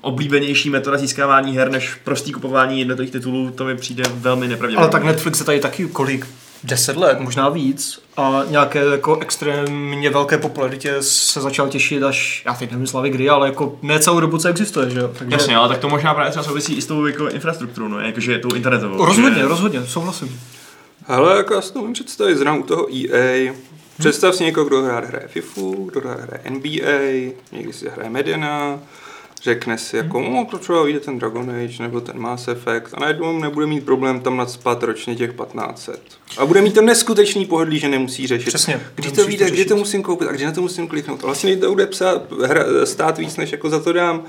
[0.00, 4.92] oblíbenější metoda získávání her než prostý kupování jednotlivých titulů, to mi přijde velmi Ale nepravděpodobné.
[4.92, 6.26] tak Netflix je tady taky kolik?
[6.64, 8.00] 10 let, možná víc.
[8.16, 13.28] A nějaké jako extrémně velké popularitě se začal těšit až, já teď nevím slavy kdy,
[13.30, 15.10] ale jako ne celou dobu, co existuje, že jo?
[15.18, 18.00] Takže Jasně, ale tak to možná právě třeba souvisí i s tou jako infrastrukturou, no,
[18.00, 19.04] jakože tou internetovou.
[19.04, 20.40] Rozhodně, že- rozhodně, souhlasím.
[21.06, 23.52] Hele, jako já si to umím představit, znám u toho EA.
[23.98, 28.78] Představ si někoho, kdo rád hraje FIFU, kdo hraje NBA, někdy si hraje Medina,
[29.44, 33.00] řekne si jako, no, to třeba vyjde ten Dragon Age nebo ten Mass Effect a
[33.00, 36.00] najednou nebude mít problém tam nadspat ročně těch 1500.
[36.38, 38.48] A bude mít to neskutečný pohodlí, že nemusí řešit.
[38.48, 38.80] Přesně.
[38.94, 41.20] Kdy to vyjde, to kdy to musím koupit a kdy na to musím kliknout.
[41.22, 44.24] A vlastně to bude psát, hra, stát víc, než jako za to dám.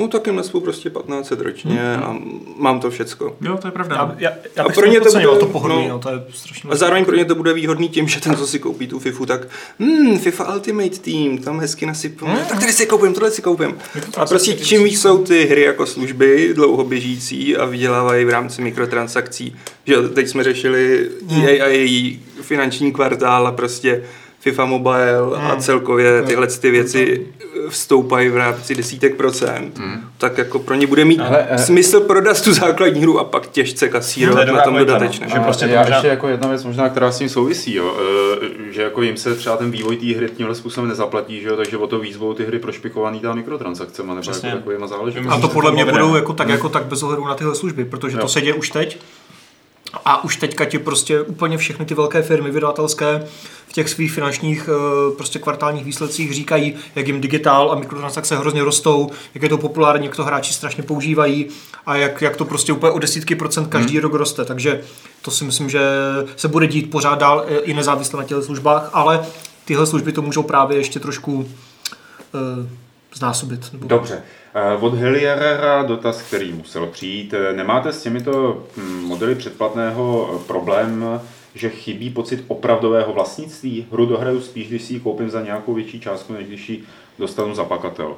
[0.00, 2.16] No tak jim naspu prostě 1500 ročně a
[2.56, 3.36] mám to všecko.
[3.40, 3.96] Jo, to je pravda.
[3.96, 5.88] Já, já, já A pro ně to bude- to pohodlí, no.
[5.88, 8.46] no, to je strašně A zároveň pro ně to bude výhodný tím, že ten, co
[8.46, 12.36] si koupí tu FIFU, tak hmm, FIFA Ultimate Team, tam hezky nasypu, hmm.
[12.48, 13.78] tak tady si koupím, tohle si koupím.
[14.16, 19.56] A prostě čím víc jsou ty hry jako služby dlouhoběžící a vydělávají v rámci mikrotransakcí,
[19.86, 24.02] že teď jsme řešili EA a její finanční kvartál a prostě
[24.40, 27.26] FIFA Mobile a celkově tyhle ty věci
[27.68, 29.80] vstoupají v rámci desítek procent,
[30.18, 33.46] tak jako pro ně bude mít Ale, eh, smysl prodat tu základní hru a pak
[33.46, 34.78] těžce To kasírovat je na tom no.
[34.78, 35.26] dodatečně.
[35.28, 37.94] Že prostě to já možná- ještě jako jedna věc možná, která s tím souvisí, jo,
[38.42, 41.56] eh, že jako jim se třeba ten vývoj té hry tímhle způsobem nezaplatí, že jo,
[41.56, 44.48] takže o to víc budou ty hry prošpikovaný ta mikrotransakcemi nebo Přesně.
[44.48, 45.32] jako takovýma záležitostmi.
[45.32, 47.84] A to podle to mě budou jako tak, jako tak bez ohledu na tyhle služby,
[47.84, 48.22] protože Jo.
[48.22, 48.98] to se děje už teď.
[50.04, 53.26] A už teďka ti prostě úplně všechny ty velké firmy vydavatelské
[53.68, 58.64] v těch svých finančních eh, prostě kvartálních výsledcích říkají, jak jim digitál a mikrotransakce hrozně
[58.64, 61.46] rostou, jak je to populární, jak to hráči strašně používají
[61.86, 64.02] a jak, jak to prostě úplně o desítky procent každý Hmm.
[64.02, 64.44] rok roste.
[64.44, 64.80] Takže
[65.22, 65.80] to si myslím, že
[66.36, 69.26] se bude dít pořád dál i nezávisle na těchto službách, ale
[69.64, 71.48] tyhle služby to můžou právě ještě trošku
[72.34, 72.68] eh,
[73.14, 73.72] znásobit.
[73.72, 74.22] Nebo Dobře.
[74.54, 77.34] Eh, Od Heliera dotaz, který musel přijít.
[77.34, 81.20] Eh, Nemáte s těmito hm, modely předplatného eh, problém,
[81.54, 83.86] že chybí pocit opravdového vlastnictví?
[83.92, 86.84] Hru dohraju spíš, když si ji koupím za nějakou větší částku, než když ji
[87.18, 88.16] dostanu za pakatel.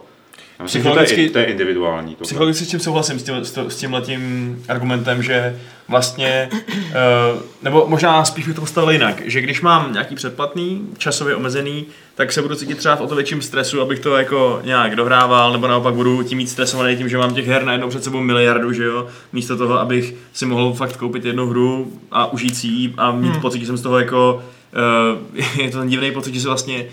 [0.58, 2.14] Já myslím, že to je, Psychologicky- to je individuální.
[2.14, 3.34] To Psychologicky s tím souhlasím, s, tím,
[3.68, 5.56] s tímhletím argumentem, že
[5.88, 11.36] vlastně, uh, nebo možná spíš bych to postavil jinak, že když mám nějaký předplatný, časově
[11.36, 14.96] omezený, tak se budu cítit třeba v o to větším stresu, abych to jako nějak
[14.96, 18.20] dohrával, nebo naopak budu tím víc stresovaný tím, že mám těch her najednou před sebou
[18.20, 22.66] miliardu, že jo, místo toho, abych si mohl fakt koupit jednu hru a užít si
[22.66, 23.40] ji a mít hmm.
[23.40, 24.42] pocit, že jsem z toho jako,
[25.34, 26.84] uh, je to ten divný pocit, že si vlastně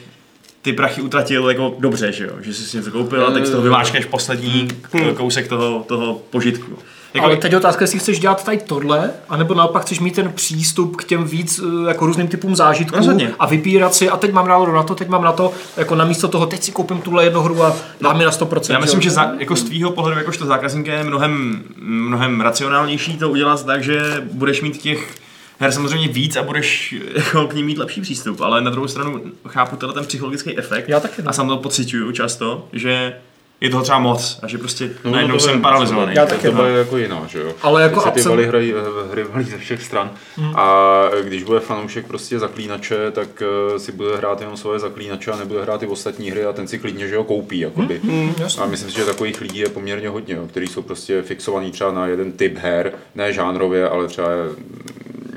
[0.62, 2.32] ty prachy utratil jako dobře, že jo?
[2.42, 6.22] Že jsi si něco koupil a teď z toho vymáčkneš poslední k- kousek toho, toho
[6.30, 6.72] požitku.
[7.14, 10.32] Jako, Ale teď je otázka, jestli chceš dělat tady tohle, anebo naopak chceš mít ten
[10.32, 13.32] přístup k těm víc eh, jako různým typům zážitků Rozhodně.
[13.40, 16.28] a vybírat si, a teď mám náladu na to, teď mám na to, jako namísto
[16.28, 18.74] toho, teď si koupím tuhle jednu hru a dám mi na 100%.
[18.74, 19.04] Já myslím, jo?
[19.04, 23.84] že za, jako z tvýho pohledu jakožto zákazníka je mnohem, mnohem racionálnější to udělat tak,
[23.84, 25.16] že budeš mít těch
[25.60, 29.22] her samozřejmě víc a budeš jako k ním mít lepší přístup, ale na druhou stranu
[29.48, 31.30] chápu tenhle ten psychologický efekt Já taky, no.
[31.30, 33.14] a sám to pocituju často, že
[33.62, 36.12] je toho třeba moc a že prostě No, najednou to jsem je- paralizovaný.
[36.16, 36.58] Já Tak taky, to no.
[36.64, 37.54] bude jako jiná, že jo.
[37.62, 40.12] Ale jako ty absent- valy hrají, eh, hry valí ze všech stran
[40.56, 43.44] a když bude fanoušek prostě zaklínače, tak
[43.76, 46.68] eh, si bude hrát jenom svoje zaklínače a nebude hrát i ostatní hry a ten
[46.68, 48.02] si klidně, že jo, koupí, jakoby.
[48.40, 48.64] jasně.
[48.64, 51.92] a myslím si, že takových lidí je poměrně hodně, jo, kteří jsou prostě fixovaní třeba
[51.92, 54.28] na jeden typ her, ne žánrově, ale třeba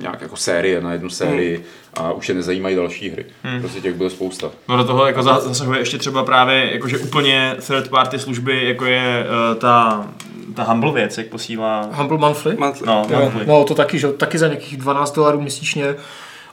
[0.03, 3.27] nějak jako série, na jednu sérii a už je nezajímají další hry.
[3.61, 4.51] Prostě těch bude spousta.
[4.69, 8.85] No do toho jako za- zasahuje ještě třeba právě jakože úplně third party služby, jako
[8.85, 10.07] je uh, ta,
[10.55, 11.89] ta Humble věc, jak posílá...
[11.93, 12.57] Humble Monthly?
[12.59, 12.87] Monthly.
[12.87, 13.47] No, monthly.
[13.47, 15.95] no to taky, že taky za nějakých 12 dolarů měsíčně.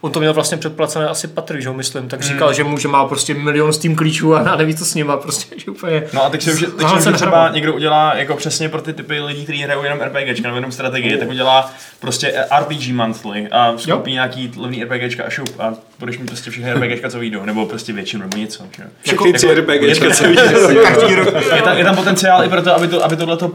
[0.02, 2.56] On to měl vlastně předplacené asi Patrik, že jo, myslím, tak říkal, Hmm.
[2.56, 6.04] že může má prostě milion Steam klíčů a neví, co s nima, prostě, že úplně...
[6.14, 9.22] No a teď si, že, teď že třeba někdo udělá jako přesně pro ty typy
[9.22, 14.14] lidí, kteří hrajou jenom RPGčka nebo jenom strategie, tak udělá prostě RPG monthly a skoupí
[14.14, 17.94] nějaký levný RPGčka a šup a budeš mít prostě všechny RPGčka, co vyjdou, nebo prostě
[17.94, 18.64] většinu, nebo něco.
[18.78, 18.84] Že?
[19.02, 19.48] Všechny jako- co.
[21.56, 23.54] Je tam, je tam potenciál i pro to, aby, to, aby tohleto uh,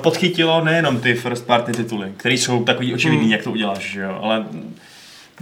[0.00, 4.18] podchytilo nejenom ty first party tituly, které jsou takový očividný, jak to uděláš, že jo,
[4.22, 4.44] ale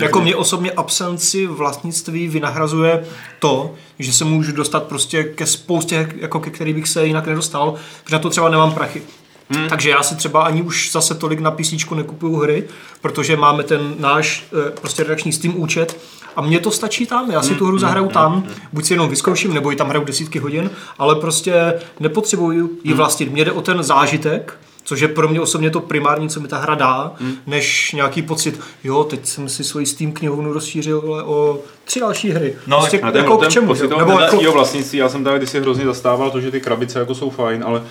[0.05, 3.05] Jako mě osobně absenci vlastnictví vynahrazuje
[3.39, 7.75] to, že se můžu dostat prostě ke spoustě, jako ke který bych se jinak nedostal,
[8.05, 9.03] protože na to třeba nemám prachy.
[9.51, 9.69] Hmm.
[9.69, 12.65] Takže já si třeba ani už zase tolik na PC nekupuju hry,
[13.01, 15.97] protože máme ten náš eh, prostě redakční Steam účet
[16.37, 19.55] a mně to stačí tam, já si tu hru zahraju tam, buď si jenom vyzkouším,
[19.55, 23.33] nebo ji tam hraju desítky hodin, ale prostě nepotřebuju ji vlastnit.
[23.33, 24.59] Mně jde o ten zážitek,
[24.91, 27.35] Což je pro mě osobně to primární, co mi ta hra dá, hmm.
[27.47, 32.31] než nějaký pocit, jo, teď jsem si svoji Steam knihovnu rozšířil ale o tři další
[32.31, 32.57] hry.
[32.67, 33.67] No, prostě ten, jako ten k čemu?
[33.67, 37.15] pocit Nebo jako, vlastnictví, já jsem tady kdysi hrozně zastával to, že ty krabice jako
[37.15, 37.83] jsou fajn, ale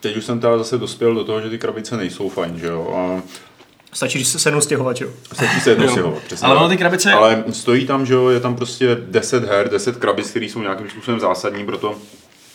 [0.00, 2.94] teď už jsem teda zase dospěl do toho, že ty krabice nejsou fajn, že jo.
[2.96, 3.22] A
[3.92, 5.08] stačí, když se sednu stěhovat, jo.
[5.32, 6.46] stačí se jedno stěhovat, přesně.
[6.46, 9.96] Ale ono ty krabice- Ale stojí tam, že jo, je tam prostě 10 her, 10
[9.96, 11.94] krabic, které jsou nějakým způsobem zásadní pro to,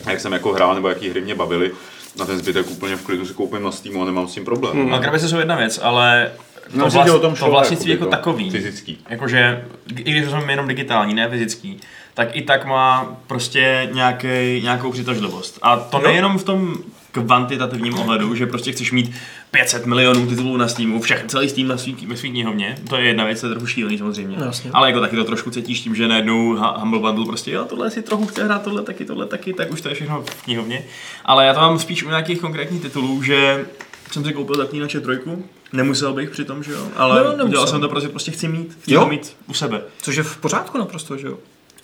[0.05, 1.71] jak jsem jako hrál nebo jaký hry mě bavily.
[2.19, 4.89] Na ten zbytek úplně v klidu si koupím na Steamu a nemám s tím problém.
[4.89, 6.31] No, krabice jsou jedna věc, ale
[6.71, 8.97] to, No, že o tom to šlo, vlastnictví jakoby jako to takový, fyzický.
[9.09, 11.77] jakože, i když jsme jenom digitální, ne fyzický,
[12.13, 15.59] tak i tak má prostě nějaký, nějakou přitažlivost.
[15.61, 16.03] A to Jo.
[16.07, 16.75] nejenom v tom
[17.11, 19.11] kvantitativním ohledu, že prostě chceš mít
[19.51, 23.05] 500 milionů titulů na Steamu, všech, celý Steam na svý, ve svý knihovně, to je
[23.05, 24.37] jedna věc, to je trochu šílený samozřejmě.
[24.39, 24.71] No, jasně.
[24.73, 28.01] Ale jako taky to trošku cítíš tím, že najednou Humble Bundle prostě, jo, tohle si
[28.01, 30.83] trochu chce hrát, tohle taky, tohle taky, tak už to je všechno v knihovně.
[31.25, 33.65] Ale já to mám spíš u nějakých konkrétních titulů, že
[34.11, 37.89] jsem si koupil zaklínače trojku, nemusel bych přitom, že jo, ale No, udělal jsem to,
[37.89, 39.01] protože prostě chci mít, chci Jo.
[39.01, 39.81] to mít u sebe.
[40.01, 41.37] Což je v pořádku naprosto, že jo.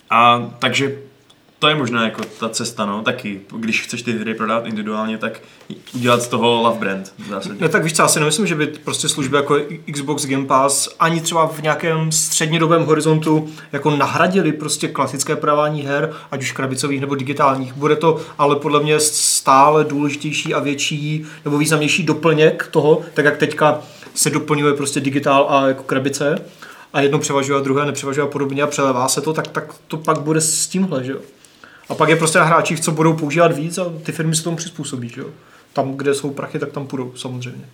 [0.09, 0.97] A takže
[1.59, 3.41] to je možná jako ta cesta, no, taky.
[3.57, 5.41] Když chceš ty hry prodat individuálně, tak
[5.95, 7.55] udělat z toho love brand v zásadě.
[7.59, 9.59] Ne, tak víš co, já si nemyslím, že by prostě služby jako
[9.91, 16.13] Xbox Game Pass ani třeba v nějakém střednědobém horizontu jako nahradili prostě klasické prodávání her,
[16.31, 17.73] ať už krabicových nebo digitálních.
[17.73, 23.37] Bude to ale podle mě stále důležitější a větší nebo významnější doplněk toho, tak jak
[23.37, 23.79] teďka
[24.13, 26.41] se doplňuje prostě digitál a jako krabice
[26.93, 29.97] a jedno převažuje a druhé nepřevažuje a podobně a přelevá se to, tak, tak to
[29.97, 31.19] pak bude s tímhle, že jo.
[31.89, 34.57] A pak je prostě na hráčích, co budou používat víc a ty firmy se tomu
[34.57, 35.29] přizpůsobí, že jo.
[35.73, 37.65] Tam, kde jsou prachy, tak tam půjdou, samozřejmě.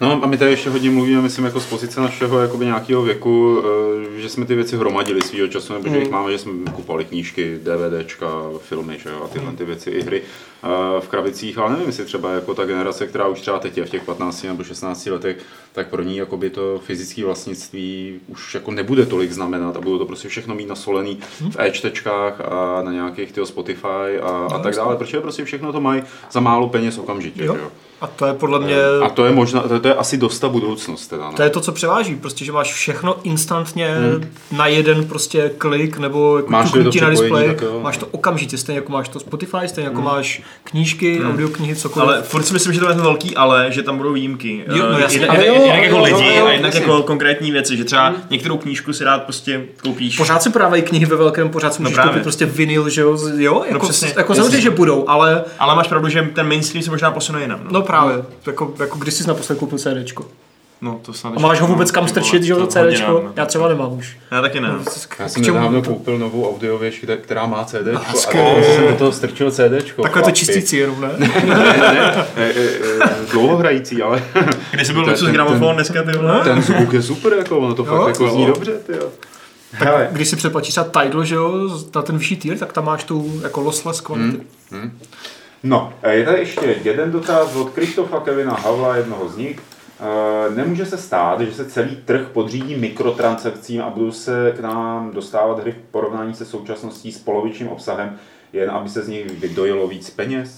[0.00, 3.62] No a my tady ještě hodně mluvíme, myslím, jako z pozice našeho jakoby nějakého věku,
[4.16, 7.04] eh, že jsme ty věci hromadili svýho času, nebo že jich máme, že jsme kupovali
[7.04, 8.26] knížky, DVDčka,
[8.58, 10.22] filmy, že jo, a tyhle ty věci, i hry
[10.64, 13.84] eh, v krabicích, ale nevím, jestli třeba jako ta generace, která už třeba teď je
[13.84, 15.36] v těch 15 nebo 16 letech,
[15.72, 20.06] tak pro ní jakoby to fyzické vlastnictví už jako nebude tolik znamenat a budou to
[20.06, 21.18] prostě všechno mít nasolený
[21.50, 25.80] v e-čtečkách a na nějakých tyho Spotify a, a tak dále, protože prostě všechno to
[25.80, 27.54] mají za málo peněz okamžitě, Jo.
[27.54, 27.70] že jo.
[28.02, 31.06] A to je podle mě, A to je možná, to, to je asi dosta budoucnost
[31.06, 31.24] teda.
[31.24, 31.32] No.
[31.32, 33.96] to je to, co převáží, prostě, že máš všechno instantně
[34.52, 37.80] na jeden prostě klik nebo jako Máš-li to na displeji, tak jo.
[37.82, 42.08] máš to okamžitě, stejně jako máš to Spotify, stejně jako máš knížky, audioknihy, cokoliv.
[42.08, 44.64] Ale furt si myslím, že to je to velký ale, že tam budou výjimky.
[44.74, 45.20] Jo, no Eh, jasně.
[45.20, 46.90] Jednak, jo, jednak jako jo, lidi jo, jo, a jednak jasně.
[46.90, 50.16] jako konkrétní věci, že třeba některou knížku si rád prostě koupíš.
[50.16, 52.10] Pořád se prodávají knihy ve velkém, pořád si můžeš právě.
[52.10, 55.88] koupit prostě vinyl, že jo, jo, jako, přesně, jako samozřejmě, že budou, ale Ale máš
[55.88, 57.60] pravdu, že ten mainstream se možná posune jinam.
[57.64, 57.70] No.
[57.92, 60.24] No právě, jako, jako když jsi naposled koupil CDčko.
[60.80, 63.12] No, to snad A máš ho vůbec no, kam strčit, že jo, to CDčko?
[63.14, 63.32] dám, no.
[63.36, 64.16] Já třeba nemám už.
[64.30, 64.68] Já taky ne.
[65.18, 68.64] Já K jsem nedávno koupil novou audiověž, kde- která má CD, a skvělé.
[68.64, 69.94] jsem do toho strčil CD.
[70.02, 71.08] Takhle to čistící jenom, ne?
[71.18, 71.74] Ne,
[72.36, 72.54] ne, e,
[73.32, 74.22] dlouhohrající, ale
[74.70, 76.40] Když jsi byl luxus gramofon, ten- dneska ty vole.
[76.44, 78.30] ten zvuk je super, jako, ono to fakt jako jo.
[78.30, 79.08] zní dobře, ty jo.
[79.72, 83.04] Hele, Když si přeplatíš třeba Tidal, že jo, na ten vyšší tier, tak tam máš
[83.04, 84.40] tu jako lossless kvality.
[85.62, 89.60] No, e, je tady ještě jeden dotaz od Krištofa Kevina Havla, jednoho z nich.
[90.50, 95.10] E, Nemůže se stát, že se celý trh podřídí mikrotransakcím a budou se k nám
[95.10, 98.18] dostávat hry v porovnání se současností s polovičním obsahem,
[98.52, 100.56] jen aby se z nich vydojilo víc peněz?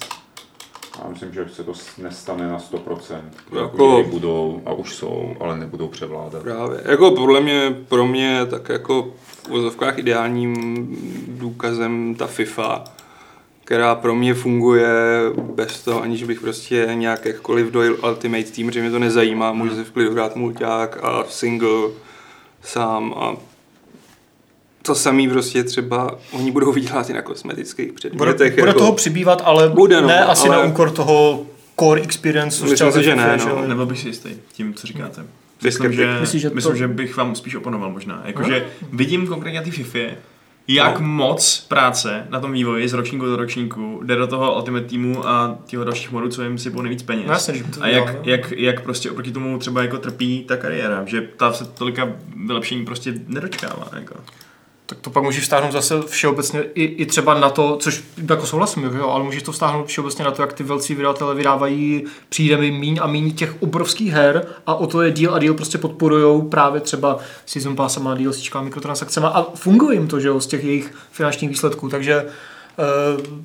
[1.02, 3.14] Já myslím, že se to nestane na 100%.
[3.52, 3.94] Jako- Jako...
[3.94, 6.42] Hry budou a už jsou, ale nebudou převládat.
[6.42, 6.80] Právě.
[6.84, 10.54] Jako podle mě, pro mě tak jako v vozovkách ideálním
[11.28, 12.84] důkazem ta FIFA,
[13.64, 14.88] která pro mě funguje
[15.54, 19.74] bez toho, aniž bych prostě nějak jakkoliv dojil Ultimate Team, že mě to nezajímá, můžu
[19.76, 21.88] si v klidu hrát mulťák a single
[22.62, 23.36] sám a
[24.82, 28.54] to samý prostě třeba, oni budou vydělat i na kosmetických Bude, předmětech.
[28.58, 31.46] bude jako, toho přibývat, ale Bude, no, ne asi ale- na úkor toho
[31.80, 33.48] core experience, Myslím třeba si, že ne, no.
[33.50, 33.64] jo.
[33.66, 35.24] Nebyl bych si jistý tím, co říkáte.
[35.64, 38.22] Myslím, že, Myslíš, že to- myslím, že bych vám spíš oponoval možná.
[38.24, 39.98] Jakože vidím konkrétně té FIFA,
[40.68, 41.06] jak No.
[41.06, 45.58] moc práce na tom vývoji z ročníku do ročníku jde do toho Ultimate Teamu a
[45.66, 47.26] těho dalších modů, co jim sypou nejvíc peněz.
[47.26, 50.56] No jasně, že to a jak, jak, jak, prostě oproti tomu třeba jako trpí ta
[50.56, 52.08] kariéra, že ta se tolika
[52.46, 53.88] vylepšení prostě nedočkává.
[53.92, 54.14] Jako.
[54.94, 58.82] Tak to pak můžeš vztáhnout zase všeobecně i, i třeba na to, což jako souhlasím,
[58.84, 62.70] jo, ale můžeš to vztáhnout všeobecně na to, jak ty velcí vydavatelé vydávají, přijde mi
[62.70, 66.42] míň a míň těch obrovských her a o to je díl a díl prostě podporujou
[66.42, 70.94] právě třeba Season Passama, DLCčka, mikrotransakcema a funguje jim to, že jo, z těch jejich
[71.10, 72.24] finančních výsledků, takže
[72.78, 73.44] eh,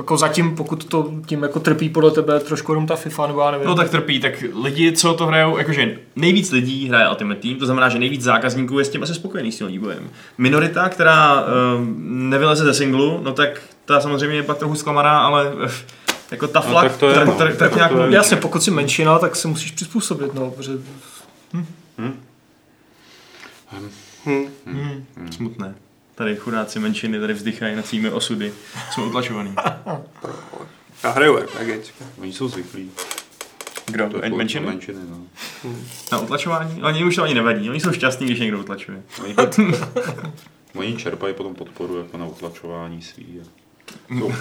[0.00, 3.50] jako zatím, pokud to tím jako trpí podle tebe trošku jenom ta FIFA, nebo já
[3.50, 3.66] nevím.
[3.66, 7.66] No tak trpí, tak lidi, co to hrajou, jakože nejvíc lidí hraje Ultimate Team, to
[7.66, 10.10] znamená, že nejvíc zákazníků je s tím asi spokojený s tím vývojem.
[10.38, 11.94] Minorita, která um,
[12.30, 15.70] nevyleze ze singlu, no tak ta samozřejmě je pak trochu zklamaná, ale eh,
[16.30, 17.34] jako ta flak, tak to je, tak, no.
[17.34, 18.14] tak, tak Tak nějak to je.
[18.14, 20.72] Jasně, pokud jsi menšina, tak se musíš přizpůsobit, no, protože
[21.52, 22.20] Hm.
[25.30, 25.74] smutné.
[26.20, 28.52] Tady chudáci menšiny tady vzdychají nad svými osudy.
[28.90, 29.54] Jsme utlačovaní.
[31.04, 32.04] Já hraju RPGčka.
[32.18, 32.90] Oni jsou zvyklí.
[33.86, 34.08] Kdo?
[34.08, 34.66] To je menšiny?
[34.66, 35.18] menšiny no.
[36.12, 36.82] Na utlačování?
[36.82, 37.70] Oni už to ani nevadí.
[37.70, 39.02] Oni jsou šťastní, když někdo utlačuje.
[39.24, 39.34] Oni,
[40.74, 43.40] oni čerpají potom podporu jako na utlačování svý.
[44.08, 44.32] Jsou.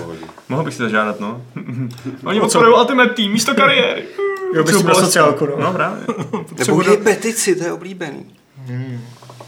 [0.50, 1.46] Mohl bych si to žádat, no.
[2.26, 4.06] Oni podporují Ultimate Team místo kariéry.
[4.54, 5.56] jo, bys si byl sociálku, no.
[5.60, 6.06] No právě.
[6.58, 8.26] Nebo udělej petici, to je oblíbený.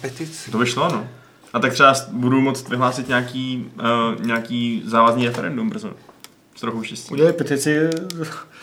[0.02, 0.52] Petici.
[0.52, 1.08] To by šlo, no.
[1.54, 3.70] A tak třeba budu moct vyhlásit nějaký,
[4.20, 5.90] uh, nějaký závazný referendum brzo.
[6.56, 7.12] S trochu štěstí.
[7.14, 7.90] Udělej petici,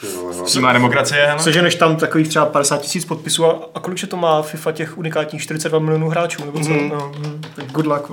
[0.00, 1.38] Ty vole, hlavně- Přímá demokracie, hele.
[1.38, 4.98] seženeš tam takových třeba 50 tisíc podpisů a, a kolik že to má FIFA těch
[4.98, 6.70] unikátních 42 milionů hráčů, nebo co?
[6.70, 6.88] Mhm.
[6.88, 7.12] No,
[7.56, 8.10] tak good luck.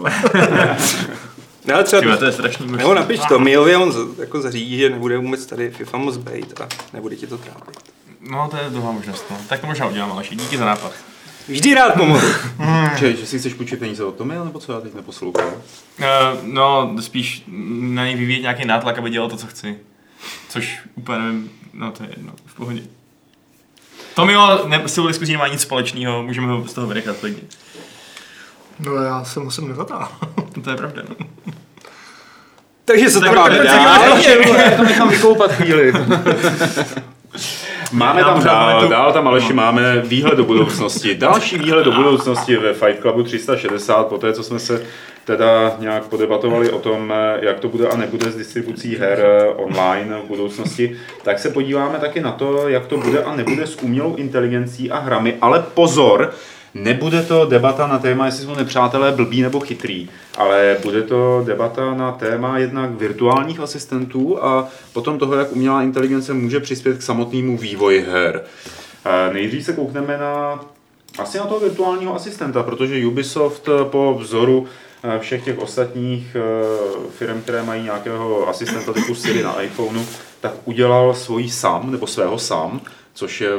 [1.66, 4.78] Ne, ale třeba Tyhle, to je strašný Nebo napiš to, Miovi on z- jako zařídí,
[4.78, 7.76] že nebude vůbec tady FIFA moc bejt a nebude ti to trápit.
[8.30, 9.38] No, to je druhá možnost, no.
[9.50, 10.92] Tak to možná udělám, ale díky za nápad.
[11.48, 12.28] Vždy rád pomohu.
[13.00, 15.46] Že, že si chceš půjčit peníze od Tomy, nebo co já teď neposlouchám?
[15.48, 15.54] Uh,
[16.42, 17.44] no, spíš
[17.80, 19.78] na něj vyvíjet nějaký nátlak, aby dělal to, co chci.
[20.50, 22.82] Což úplně nevím, no to je jedno, v pohodě.
[24.16, 27.42] To mimo ne, s tou diskuzí nemá nic společného, můžeme ho z toho vynechat klidně.
[28.80, 30.12] No já se musím nezatáhl.
[30.64, 31.16] To je pravda, no.
[32.86, 34.12] Takže se to Tak- máme dál.
[34.78, 35.94] to nechám vykoupat chvíli.
[37.91, 41.15] Máme tam dál, dál tam Aleši máme výhled do budoucnosti.
[41.15, 44.86] Další výhled do budoucnosti ve Fight Clubu 360, po té, co jsme se
[45.26, 50.15] teda nějak podebatovali o tom, jak to bude a nebude s distribucí her eh, online
[50.26, 54.15] v budoucnosti, tak se podíváme taky na to, jak to bude a nebude s umělou
[54.15, 55.36] inteligencí a hrami.
[55.41, 56.34] Ale pozor,
[56.78, 61.94] Nebude to debata na téma, jestli jsou nepřátelé blbí nebo chytrý, ale bude to debata
[61.94, 67.58] na téma jednak virtuálních asistentů a potom toho, jak umělá inteligence může přispět k samotnému
[67.58, 68.44] vývoji her.
[69.06, 70.66] Eh, Nejdřív se koukneme na
[71.20, 74.68] asi na toho virtuálního asistenta, protože Ubisoft eh, po vzoru
[75.04, 76.36] eh, všech těch ostatních
[77.18, 80.06] firm, které mají nějakého asistenta typu Siri na iPhoneu,
[80.42, 82.82] tak udělal svoji sam, nebo svého sam,
[83.14, 83.50] což je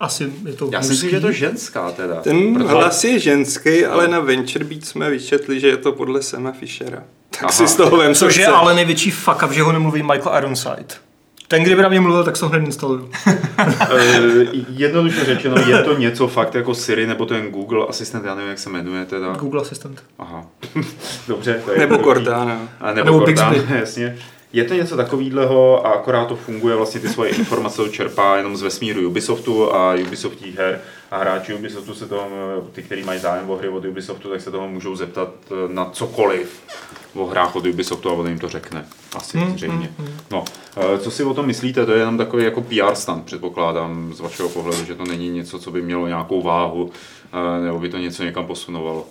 [0.00, 2.14] Asi je to já si myslím, že je to ženská teda.
[2.20, 6.22] Ten Protože- hlas je ženský, ale na Venture Beat jsme vyčetli, že je to podle
[6.22, 7.02] Sema Fischera.
[7.30, 7.52] Tak Aha.
[7.52, 10.38] si z toho vem, co Což je ale největší fuck up, že ho nemluví Michael
[10.38, 10.94] Ironside.
[11.48, 13.10] Ten, kdyby na mě mluvil, tak se ho hned instaluju.
[13.90, 18.50] Eh, jednoduše řečeno, je to něco fakt jako Siri, nebo ten Google asistent, já nevím,
[18.50, 19.32] jak se jmenuje teda.
[19.32, 20.02] Google Assistant.
[20.18, 20.46] Aha.
[21.28, 22.24] Dobře, to je Nebo jednoduchý.
[22.24, 22.68] Cortana.
[22.80, 23.74] A nebo, Nebo nebo Cortana, Bixby.
[23.78, 24.18] jasně.
[24.52, 28.62] Je to něco takového a akorát to funguje, vlastně ty svoje informace čerpá jenom z
[28.62, 32.28] vesmíru Ubisoftu a Ubisoftích her a hráči Ubisoftu se toho,
[32.72, 35.84] ty, kteří mají zájem o hry od Ubisoftu, tak se toho můžou zeptat eh, na
[35.84, 36.62] cokoliv
[37.14, 38.84] o hrách od Ubisoftu a on jim to řekne.
[39.16, 39.92] Asi Hmm, zřejmě.
[40.30, 40.44] No,
[40.76, 41.86] eh, co si o tom myslíte?
[41.86, 45.58] To je jenom takový jako PR stand, předpokládám, z vašeho pohledu, že to není něco,
[45.58, 46.90] co by mělo nějakou váhu,
[47.32, 49.06] eh, nebo by to něco někam posunovalo.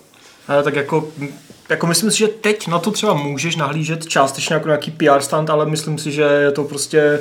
[0.49, 1.07] Ale tak jako,
[1.69, 5.49] jako myslím si, že teď na to třeba můžeš nahlížet částečně jako nějaký PR stand,
[5.49, 7.19] ale myslím si, že je to prostě,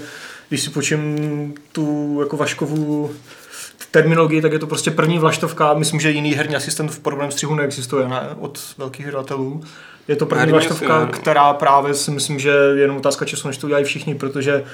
[0.49, 3.11] když si počím tu jako Vaškovu
[3.91, 5.75] terminologii, tak je to prostě první vlaštovka.
[5.75, 8.21] Myslím, že jiný herní asistent v podobném střihu neexistuje ne?
[8.41, 9.65] od velkých hledatelů.
[10.09, 13.67] Je to první vlaštovka, která právě si myslím, že je jenom otázka času, než to
[13.67, 14.65] udělají všichni, protože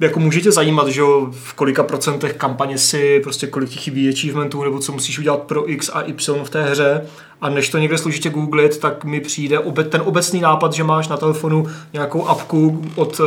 [0.00, 4.78] jako můžete zajímat, že v kolika procentech kampaně si, prostě kolik ti chybí achievementů, nebo
[4.78, 7.06] co musíš udělat pro X a Y v té hře.
[7.44, 11.16] A než to někde složitě googlit, tak mi přijde ten obecný nápad, že máš na
[11.16, 13.26] telefonu nějakou apku od uh,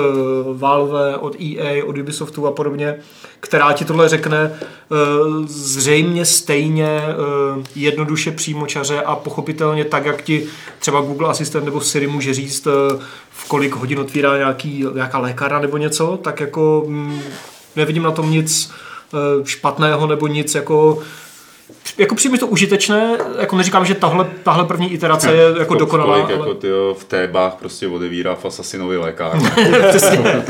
[0.58, 2.96] Valve, od EA, od Ubisoftu a podobně,
[3.40, 4.52] která ti tohle řekne
[4.90, 10.46] uh, zřejmě stejně uh, jednoduše přímočaře a pochopitelně tak, jak ti
[10.80, 12.68] třeba Google Assistant nebo Siri může říct,
[13.30, 17.22] v kolik hodin otvírá nějaký, nějaká lékárna nebo něco, tak jako mm,
[17.76, 18.72] nevidím na tom nic
[19.44, 21.00] špatného nebo nic jako
[21.98, 25.78] jako přijde mi to užitečné, jako neříkám, že tahle, tahle první iterace je jako Ko-
[25.80, 26.34] dokonalá, Kolik ale...
[26.34, 29.50] jako tyjo, v tébách prostě odevírá v Assassinovi lékárně.
[29.90, 30.44] Přesně.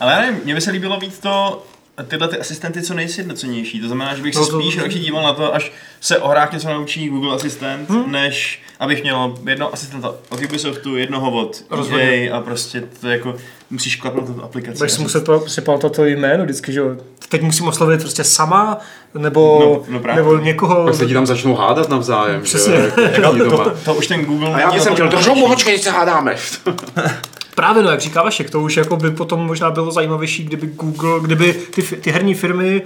[0.00, 1.62] Ale já nevím, mně by se líbilo víc to,
[2.02, 3.80] tyhle ty asistenty co nejsjednocenější.
[3.80, 6.28] To znamená, že bych se No to- spíš radši díval na to, až se o
[6.28, 8.12] hrách něco naučí Google Asistent, Hmm.
[8.12, 11.64] než abych měl jedno asistenta od Ubisoftu, jednoho od.
[11.98, 13.34] EA a prostě to jako
[13.70, 14.78] musíš klapnout tu aplikaci.
[14.78, 16.96] Budeš si muset pa- si pamatovat to jméno vždycky, že jo.
[17.28, 18.78] Teď musím oslovit prostě sama,
[19.14, 19.58] nebo,
[19.88, 20.22] No, no právě.
[20.22, 20.84] nebo někoho...
[20.84, 22.42] Pak se ti tam začnou hádat navzájem.
[22.42, 22.72] Přesně.
[22.76, 22.92] Že?
[22.96, 25.30] jo, Jako, to, to, to, to, už ten Google a já bych chtěl, to držou
[25.30, 25.40] lepší.
[25.40, 26.36] mohočky, se hádáme.
[27.58, 31.20] Právě no, jak říká Vašek, to už jako by potom možná bylo zajímavější, kdyby Google,
[31.20, 32.82] kdyby ty, ty herní firmy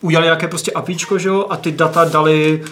[0.00, 2.62] udělali nějaké prostě APIčko, že jo, a ty data dali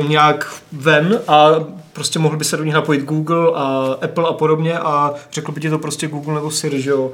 [0.00, 1.48] uh, nějak ven a
[1.92, 5.60] prostě mohl by se do nich napojit Google a Apple a podobně a řekl by
[5.60, 7.12] ti to prostě Google nebo Siri, že jo,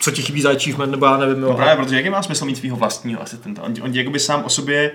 [0.00, 1.40] co ti chybí za achievement, nebo já nevím.
[1.40, 3.62] No právě, protože jaký má smysl mít svého vlastního asistenta?
[3.62, 4.90] On, on jakoby sám o sobě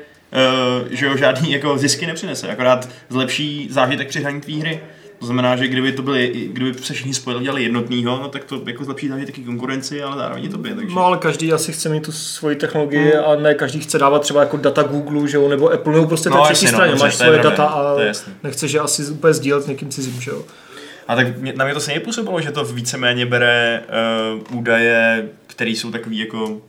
[0.81, 4.81] uh, že jo, žádný jako zisky nepřinese, akorát zlepší zážitek při hraní tvý hry.
[5.19, 8.61] To znamená, že kdyby to byly, kdyby se všichni spojili, dělali jednotnýho, no tak to
[8.65, 10.75] jako zlepší zážitek i konkurenci, ale zároveň i tobě.
[10.75, 10.95] Takže...
[10.95, 14.39] No ale každý asi chce mít tu svoji technologii a ne každý chce dávat třeba
[14.39, 16.91] jako data Google, že jo, nebo Apple, nebo prostě No, té třetí no, straně.
[16.91, 18.01] dobře, Máš to je svoje data a to
[18.43, 20.43] nechceš je asi úplně sdílet s někým cizím, že jo.
[21.07, 23.83] A tak mě, na mě to stejně působilo, že to víceméně bere
[24.49, 26.61] uh, údaje, které jsou takový jako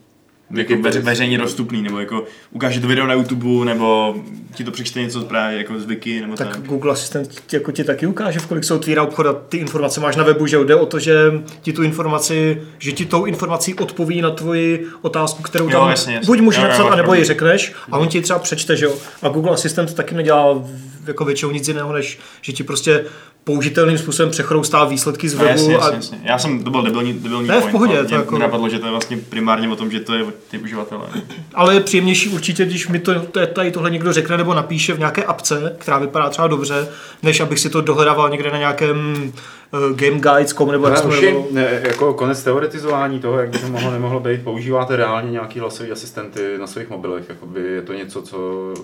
[0.50, 4.14] jako veře, veřejně dostupný, nebo jako ukáže to video na YouTube, nebo
[4.54, 6.48] ti to přečte něco právě jako z Wiki, nebo tak.
[6.48, 9.56] Tak Google Assistant ti, jako ti taky ukáže, v kolik se otvírá obchod a ty
[9.56, 10.64] informace máš na webu, že jo.
[10.64, 11.32] Jde o to, že
[11.62, 16.14] ti tu informaci, že ti tou informací odpoví na tvoji otázku, kterou Jo, tam jasně,
[16.14, 16.26] jasně.
[16.26, 18.94] buď můžeš Jo, jo, napsat, anebo ji řekneš a on ti třeba přečte, že jo.
[19.22, 20.64] A Google Assistant taky nedělá
[21.06, 23.04] jako většinou nic jiného, než že ti prostě
[23.52, 26.18] použitelným způsobem přechroustá výsledky z No, webu jasně, jasně, a jasně.
[26.24, 28.68] Já jsem, to byl debilní, debilní Ne, v point, pohodě, ale to mě jako- napadlo,
[28.68, 31.06] že to je vlastně primárně o tom, že to je ty uživatelé.
[31.54, 34.98] Ale je příjemnější určitě, když mi to, to- tady tohle někdo řekne nebo napíše v
[34.98, 36.88] nějaké apce, která vypadá třeba dobře,
[37.22, 39.32] než abych si to dohledával někde na nějakém
[39.72, 41.46] uh, Game Guides.com nebo jak Už jmenovalo.
[41.50, 45.90] ne, jako konec teoretizování toho, jak by to mohlo, nemohlo být, používáte reálně nějaký hlasový
[45.92, 47.24] asistenty na svých mobilech.
[47.28, 48.38] Jakoby je to něco, co
[48.76, 48.80] eh,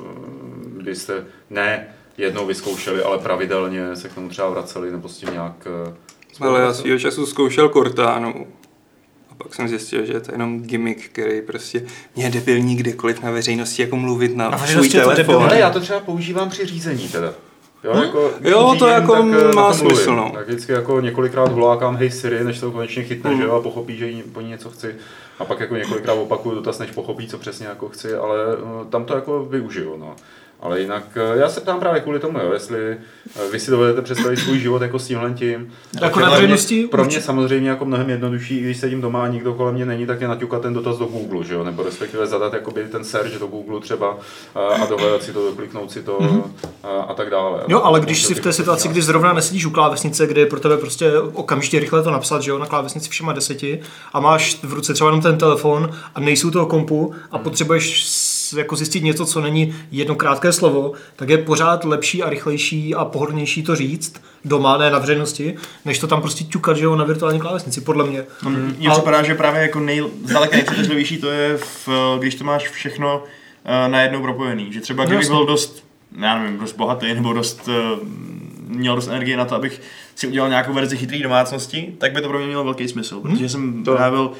[0.76, 1.14] kdy jste
[1.50, 1.86] ne
[2.18, 5.66] jednou vyzkoušeli, ale pravidelně se k tomu třeba vraceli nebo s tím nějak
[6.40, 8.46] eh, Ale já svýho času zkoušel Cortánu.
[9.30, 11.84] A pak jsem zjistil, že je to jenom gimmick, který prostě
[12.16, 15.42] mě je debilní kdekoliv na veřejnosti jako mluvit na, Na svůj to telefon.
[15.44, 17.32] Ale já to třeba používám při řízení teda.
[17.84, 18.02] Jo, Hm?
[18.02, 19.96] jako, Jo, to řídím, jako tak, eh, má tom mluvím.
[19.96, 20.30] smysl, no.
[20.34, 23.36] Tak vždycky jako několikrát volákám hej Siri, než to konečně chytne, Mm.
[23.36, 24.94] že jo, a pochopí, že jí- po ní něco chci.
[25.38, 29.04] A pak jako několikrát opakuju dotaz, než pochopí, co přesně jako chci, ale eh, tam
[29.04, 30.16] to jako využiju, no.
[30.60, 34.02] Ale jinak, eh, já se ptám právě kvůli tomu, jo, jestli eh, vy si dovedete
[34.02, 35.72] představit svůj život jako s tímhle tím.
[36.02, 39.24] Jako Pro na mě- veřejnosti Pro mě samozřejmě jako mnohem jednodušší, i když sedím doma
[39.24, 41.64] a nikdo kolem mě není, tak je naťukat ten dotaz do Google, že jo?
[41.64, 44.16] nebo respektive zadat jakoby ten search do Google třeba
[44.56, 46.18] eh, a dohledat si to, kliknout si to
[46.82, 47.58] a, a tak dále.
[47.58, 47.66] Mhm.
[47.68, 50.60] Jo, ale když si v té situaci, kdy zrovna nesedíš u klávesnice, kde je pro
[50.60, 53.80] tebe prostě okamžitě rychle to napsat, že jo, na klávesnici všema deseti
[54.12, 58.33] a máš v ruce třeba jenom ten telefon a nejsou toho kompu a potřebuješ s-
[58.52, 63.04] jako zjistit něco, co není jedno krátké slovo, tak je pořád lepší a rychlejší a
[63.04, 65.54] pohodlnější to říct doma, ne na veřejnosti,
[65.84, 68.24] než to tam prostě ťukat, že jo, na virtuální klávesnici, podle mě.
[68.42, 72.44] No, Mně Ale- připadá, že právě jako nej, zdaleka nejpřitažlivější to je, v, když to
[72.44, 74.72] máš všechno uh, najednou propojený.
[74.72, 75.84] Že třeba kdybych byl dost,
[76.20, 78.08] já nevím, dost bohatý nebo dost uh,
[78.68, 79.80] měl dost energie na to, abych
[80.14, 83.32] si udělal nějakou verzi chytrý domácnosti, tak by to pro mě mělo velký smysl, hmm.
[83.32, 84.36] protože jsem To- právě byl uh,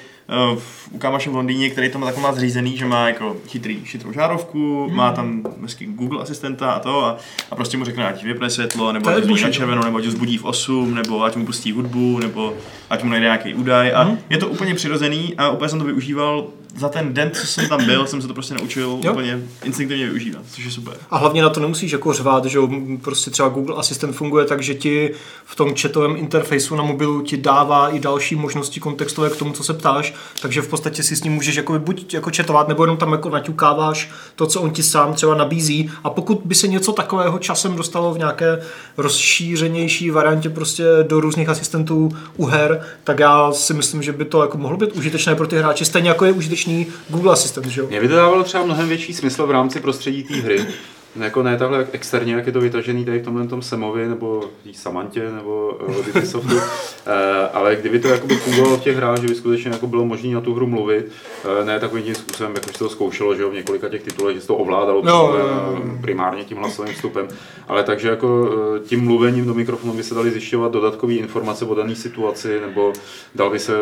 [0.90, 4.12] u kámoše v Londýně, který to má tak má zřízený, že má jako chytrý, chytrou
[4.12, 7.16] žárovku, má tam hezký Google asistenta a to a,
[7.50, 9.58] a prostě mu řekne, ať vypne světlo, nebo ať zbudí na zboží.
[9.58, 12.54] červenou, nebo ať zbudí v 8, nebo ať mu pustí hudbu, nebo
[12.90, 14.18] ať mu najde nějaký údaj a Mhm.
[14.30, 16.46] je to úplně přirozený a úplně jsem to využíval
[16.76, 19.12] za ten den, co jsem tam byl, jsem se to prostě naučil Jo.
[19.12, 20.94] úplně instinktivně využívat, což je super.
[21.10, 22.58] A hlavně na to nemusíš jako řvát, že
[23.02, 25.10] prostě třeba Google Assistant funguje tak, že ti
[25.44, 29.64] v tom chatovém interfejsu na mobilu ti dává i další možnosti kontextové k tomu, co
[29.64, 32.96] se ptáš, takže v podstatě si s ním můžeš jako buď jako chatovat, nebo jenom
[32.96, 36.92] tam jako naťukáváš to, co on ti sám třeba nabízí a pokud by se něco
[36.92, 38.62] takového časem dostalo v nějaké
[38.96, 44.42] rozšířenější variantě prostě do různých asistentů u her, tak já si myslím, že by to
[44.42, 46.32] jako mohlo být užitečné pro ty hráče, stejně jako je
[46.64, 47.86] užitečný Google Assistant, že jo?
[47.86, 50.66] Mě by to dávalo třeba mnohem větší smysl v rámci prostředí té hry.
[51.16, 54.50] No Jako ne takhle externě, jak je to vytažený tady v tomhle tom Semovi, nebo
[54.72, 56.56] v Samantě, nebo eh, od Ubisoftu,
[57.06, 60.34] Eh, ale kdyby to jakoby fungovalo v těch hrách, že by skutečně jako bylo možné
[60.34, 61.06] na tu hru mluvit,
[61.60, 64.02] eh, ne takovým tím způsobem, jak už se to zkoušelo, že jo, v několika těch
[64.02, 67.28] titulech, že se to ovládalo eh, primárně tím hlasovým vstupem,
[67.68, 71.74] ale takže jako eh, tím mluvením do mikrofonu by se daly zjišťovat dodatkové informace o
[71.74, 72.92] dané situaci, nebo
[73.34, 73.72] dal by se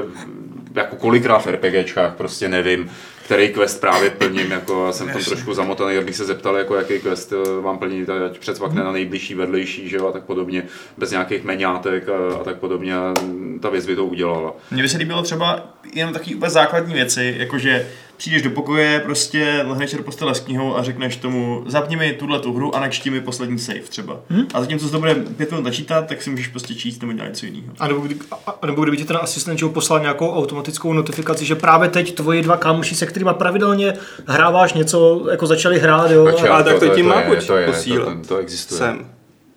[0.74, 2.90] jako kolikrát v RPGčkách, prostě nevím,
[3.24, 6.98] který quest právě plním, jako já jsem tam trošku zamotaný, abych se zeptal, jako jaký
[6.98, 10.62] quest eh, mám plnit, ať přecvakne na nejbližší, vedlejší, že jo, a tak podobně,
[10.98, 13.14] bez nějakých meňátek a, a tak podobně, a
[13.60, 14.52] ta věc by to udělala.
[14.70, 17.86] Mně by se líbilo třeba jenom takové úplně základní věci, jakože
[18.22, 22.38] přijdeš do pokoje, prostě lehneš do postele s knihou a řekneš tomu, zapni mi tuhle
[22.38, 24.20] tu hru a načti mi poslední save třeba.
[24.28, 24.46] Hmm?
[24.54, 27.28] A zatímco se to bude pět minut načítat, tak si můžeš prostě číst nebo dělat
[27.28, 27.66] něco jiného.
[27.78, 31.54] A nebo, kdy, a, a nebo kdyby ti ten asistent poslal nějakou automatickou notifikaci, že
[31.54, 33.94] právě teď tvoji dva kámoši, se kterými pravidelně
[34.26, 36.24] hráváš něco, jako začali hrát, jo.
[36.24, 38.18] Pači, a, ale tak to tím má je, poč- to, je, to, posílat.
[38.22, 38.78] to, to existuje.
[38.78, 39.06] Sem.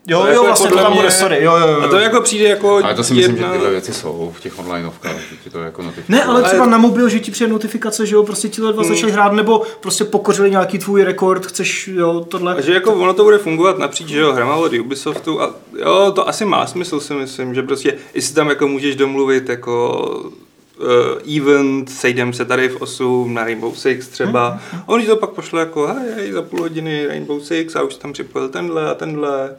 [0.08, 1.82] Jo, To jo, jako vlastně to tam mě- bude, sorry, jo, jo, jo.
[1.82, 3.48] A to jako přijde jako Ale to si myslím, jedna...
[3.48, 5.84] že tyhle věci jsou v těch onlineovkách, že ti to jako.
[6.10, 8.84] Ne, ale Ale- třeba na mobil, že ti přijde notifikace, že jo, prostě ti dva
[8.84, 12.56] začali hrát, nebo prostě pokořili nějaký tvůj rekord, chceš, jo, tohle.
[12.56, 16.12] A že jako ono to bude fungovat napříč, že jo, hrama od Ubisoftu a jo,
[16.16, 20.00] to asi má smysl si myslím, že prostě, jestli tam jako můžeš domluvit jako
[20.80, 24.50] uh, event, sejdem se tady v 8 na Rainbow Six třeba.
[24.50, 24.82] Mhm.
[24.82, 27.96] A oni to pak pošle jako, hej, hej, za půl hodiny Rainbow Six a už
[27.96, 29.56] tam připojil tenhle a tenhle.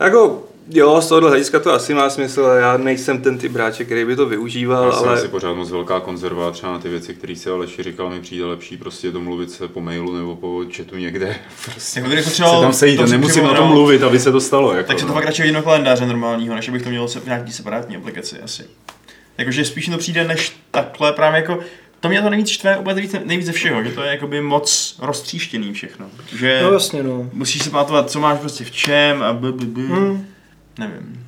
[0.00, 3.84] Jako, jo, z tohohle hlediska to asi má smysl, ale já nejsem ten typ hráče,
[3.84, 5.18] který by to využíval, Já jsem ale...
[5.18, 8.44] asi pořád moc velká konzerva, třeba na ty věci, které si Aleši říkal, mi přijde
[8.44, 11.36] lepší prostě domluvit se po mailu nebo po chatu někde.
[11.64, 13.74] Prostě Jako se potřeboval tam sejít, to nemusím na tom no.
[13.74, 14.74] mluvit, aby se to stalo.
[14.74, 15.14] Jako, Tak se to no.
[15.14, 18.64] fakt radši jedno kalendáře normálního, než abych to měl se v nějaký separátní aplikaci asi.
[19.38, 21.58] Jakože spíš to přijde než takhle právě jako
[22.00, 24.98] to mě to nejvíc štve úplně nejvíc, nejvíc ze všeho, že to je jakoby moc
[25.02, 26.06] roztříštěný všechno.
[26.36, 27.30] Že No jasně, no.
[27.32, 29.80] musíš se pamatovat, co máš prostě v čem a b, b, b.
[29.80, 30.26] Hmm.
[30.78, 31.26] Nevím.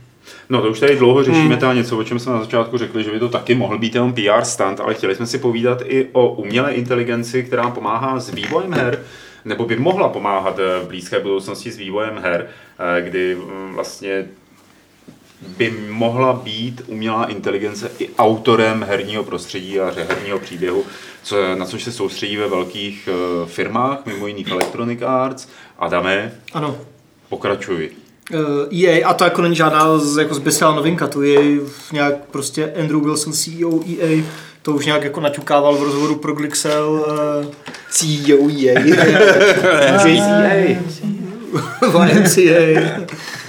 [0.48, 1.56] No to už tady dlouho řešíme Hmm.
[1.58, 4.12] teda něco, o čem jsme na začátku řekli, že by to taky mohl být jenom
[4.12, 8.72] PR stand, ale chtěli jsme si povídat i o umělé inteligenci, která pomáhá s vývojem
[8.72, 9.02] her,
[9.44, 12.46] nebo by mohla pomáhat eh, v blízké budoucnosti s vývojem her,
[12.98, 14.24] eh, kdy mm, vlastně
[15.46, 20.84] by mohla být umělá inteligence i autorem herního prostředí a herního příběhu,
[21.22, 25.48] co, na což se soustředí ve velkých eh, firmách, mimo jiných Electronic Arts.
[25.78, 26.78] Adame, Ano.
[27.28, 27.90] pokračuj.
[28.34, 31.40] Uh, EA, a to jako není žádná z, jako zběsilá novinka, to je
[31.92, 34.22] nějak prostě Andrew Wilson, CEO EA,
[34.62, 37.04] to už nějak jako naťukával v rozhovoru pro Glixel.
[37.44, 37.52] Uh,
[37.90, 38.88] CEO jej.
[39.98, 40.18] YMCA.
[40.42, 40.82] Eh,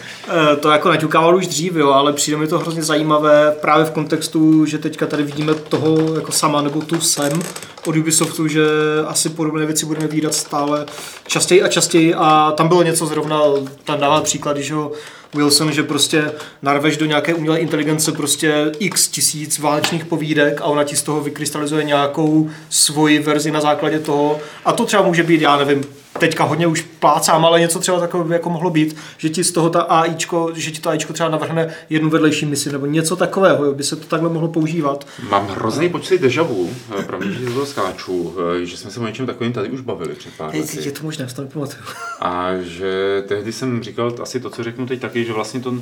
[0.59, 4.65] To jako naťukával už dřív, jo, ale přijde mi to hrozně zajímavé právě v kontextu,
[4.65, 7.41] že teďka tady vidíme toho jako sama nebo tu sem
[7.86, 8.63] od Ubisoftu, že
[9.07, 10.86] asi podobné věci budeme výdat stále
[11.27, 12.13] častěji a častěji.
[12.15, 13.41] A tam bylo něco zrovna,
[13.84, 14.91] tam dával příklad, že jo,
[15.34, 20.84] Wilson, že prostě narveš do nějaké umělé inteligence prostě x tisíc válečných povídek a ona
[20.84, 24.39] ti z toho vykrystalizuje nějakou svoji verzi na základě toho.
[24.65, 25.84] A to třeba může být, já nevím,
[26.20, 29.70] teďka hodně už plácám, ale něco třeba takové jako mohlo být, že ti z toho
[29.70, 33.74] ta AIčko, že ti to AIčko třeba navrhne jednu vedlejší misi nebo něco takového, jo,
[33.74, 35.07] by se to takhle mohlo používat.
[35.30, 39.07] Mám hrozný pocit deja vu, eh, pravdě, že to skáču, eh, že jsme se o
[39.07, 40.80] něčem takovým tady už bavili před pár Je, lety.
[40.86, 41.82] je to možné, to nepamatuju.
[42.20, 45.74] A že tehdy jsem říkal asi to, co řeknu teď taky, že vlastně to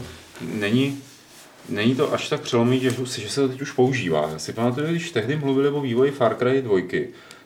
[0.42, 0.98] není,
[1.70, 4.30] není to až tak přelomý, že, že se to teď už používá.
[4.34, 6.82] Já si pamatuju, když tehdy mluvili o vývoji Far Cry 2,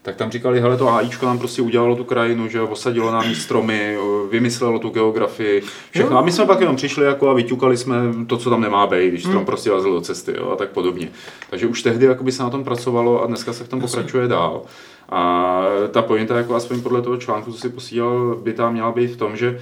[0.02, 3.98] tak tam říkali, hele, to AIčko nám prostě udělalo tu krajinu, že osadilo nám stromy,
[4.32, 6.18] vymyslelo tu geografii, všechno.
[6.18, 7.96] A my jsme pak jenom přišli jako a vyťukali jsme
[8.28, 11.10] to, co tam nemá být, když strom prostě vazil do cesty jo, a tak podobně.
[11.50, 14.62] Takže už tehdy jakoby se na tom pracovalo a dneska se v tom pokračuje dál.
[15.10, 19.12] A ta pointa, jako aspoň podle toho článku, co si posílal, by tam měla být
[19.12, 19.60] v tom, že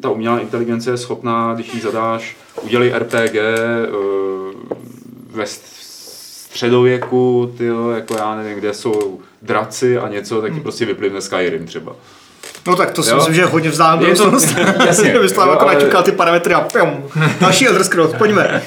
[0.00, 3.86] ta umělá inteligence je schopná, když jí zadáš, udělej RPG eh,
[5.30, 5.46] ve
[6.54, 11.66] středověku, tyjo, jako já nevím, kde jsou draci a něco, tak ti prostě vyplivne Skyrim
[11.66, 11.92] třeba.
[12.66, 13.16] No tak to si Jo.
[13.16, 14.06] myslím, že je hodně vzdáleno.
[14.08, 14.32] Je to-
[14.86, 15.18] jasně.
[15.18, 17.04] Vyslám jako naťukal ty parametry a pum,
[17.40, 18.62] další Elder Scrolls, pojďme.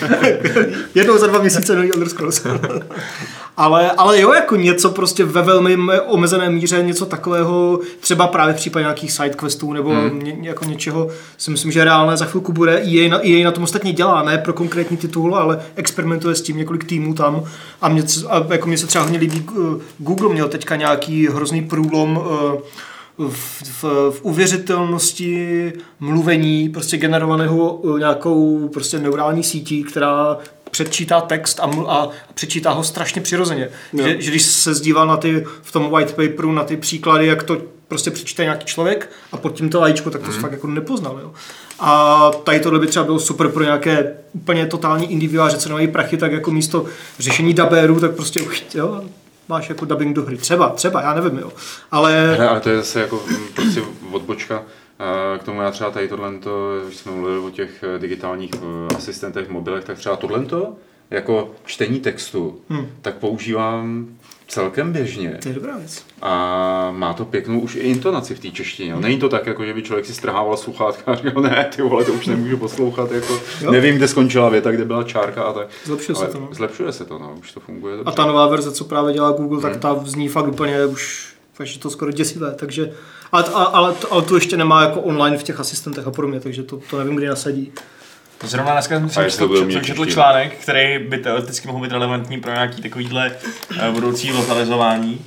[0.95, 2.41] Jednou za dva měsíce nový Elder Scrolls.
[3.58, 5.78] ale, ale jo, jako něco prostě ve velmi
[6.08, 10.20] omezené míře, něco takového, třeba právě v případě nějakých sidequestů nebo hmm.
[10.20, 12.80] ně, jako něčeho, si myslím, že reálné za chvilku bude.
[12.80, 16.58] EA na, EA na tom ostatně dělá, ne pro konkrétní titul, ale experimentuje s tím
[16.58, 17.43] několik týmů tam.
[17.82, 21.62] A mě, a jako mě se třeba hodně líbí, eh, Google měl teďka nějaký hrozný
[21.62, 22.62] průlom eh,
[23.18, 30.38] v, v, v uvěřitelnosti mluvení prostě generovaného eh, nějakou prostě neurální sítí, která
[30.72, 33.70] předčítá text a, mlu- a přečítá ho strašně přirozeně.
[33.93, 37.43] Že, že, když se zdíval na ty, v tom white paperu na ty příklady, jak
[37.43, 37.57] to
[37.88, 40.39] prostě přečítá nějaký člověk a pod tímto vajíčko, tak to mm.
[40.39, 41.20] fakt jako nepoznal.
[41.22, 41.32] Jo.
[41.80, 45.88] A tady tohle by třeba bylo super pro nějaké úplně totální indie vývojáře, co nemají
[45.88, 46.86] prachy, tak jako místo
[47.20, 48.41] řešení dabéru, tak prostě
[48.74, 49.03] jo,
[49.49, 50.38] máš jako dubbing do hry.
[50.38, 51.51] Třeba, třeba, já nevím, jo.
[51.91, 53.24] Ale Hele, ale to je zase jako
[53.55, 54.63] prostě odbočka.
[55.00, 56.34] Eh, K tomu já třeba tady tohle,
[56.86, 60.45] když jsme mluvili o těch eh, digitálních eh, asistentech v mobilech, tak třeba tohle
[61.12, 62.88] jako čtení textu, hmm.
[63.02, 64.08] tak používám
[64.48, 65.38] celkem běžně.
[65.41, 66.06] to je dobrá věc.
[66.22, 68.91] A má to pěknou už i intonaci v té češtině.
[68.91, 69.00] jo.
[69.00, 72.06] Není to tak, jako že by člověk si strhával sluchátka a říkal, ne, ty vole,
[72.06, 73.72] to už nemůžu poslouchat, jako, Jo.
[73.72, 75.68] nevím, kde skončila věta, kde byla čárka a tak.
[75.86, 76.48] Zlepšuje se Ale to, no.
[76.52, 78.12] Zlepšuje se to, no, už to funguje dobře.
[78.12, 81.68] A ta nová verze, co právě dělá Google, tak ta zní fakt úplně už fakt
[81.68, 82.91] je to skoro děsivé, takže
[83.32, 86.39] ale, ale, ale, to, ale to ještě nemá jako online v těch asistentech a podobně,
[86.39, 87.72] takže to, to nevím, kdy nasadí.
[88.43, 90.14] Zrovna dneska jsem si jestli to četl, bude jsem umět četl češtinu.
[90.14, 93.32] článek, který by teoreticky mohl být relevantní pro nějaký takovýhle
[93.80, 95.26] eh, budoucí lokalizování.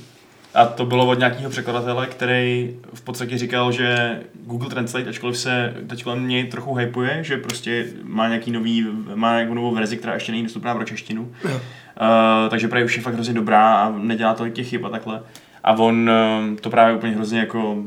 [0.53, 5.73] A to bylo od nějakého překladatele, který v podstatě říkal, že Google Translate, ačkoliv se
[5.87, 10.13] teď kolem něj trochu hypuje, že prostě má nějaký nový, má nějakou novou verzi, která
[10.13, 11.31] ještě není dostupná pro češtinu.
[11.43, 15.21] Uh, takže právě už je fakt hrozně dobrá a nedělá tolik těch chyb a takhle.
[15.63, 17.77] A on eh, to právě úplně hrozně jako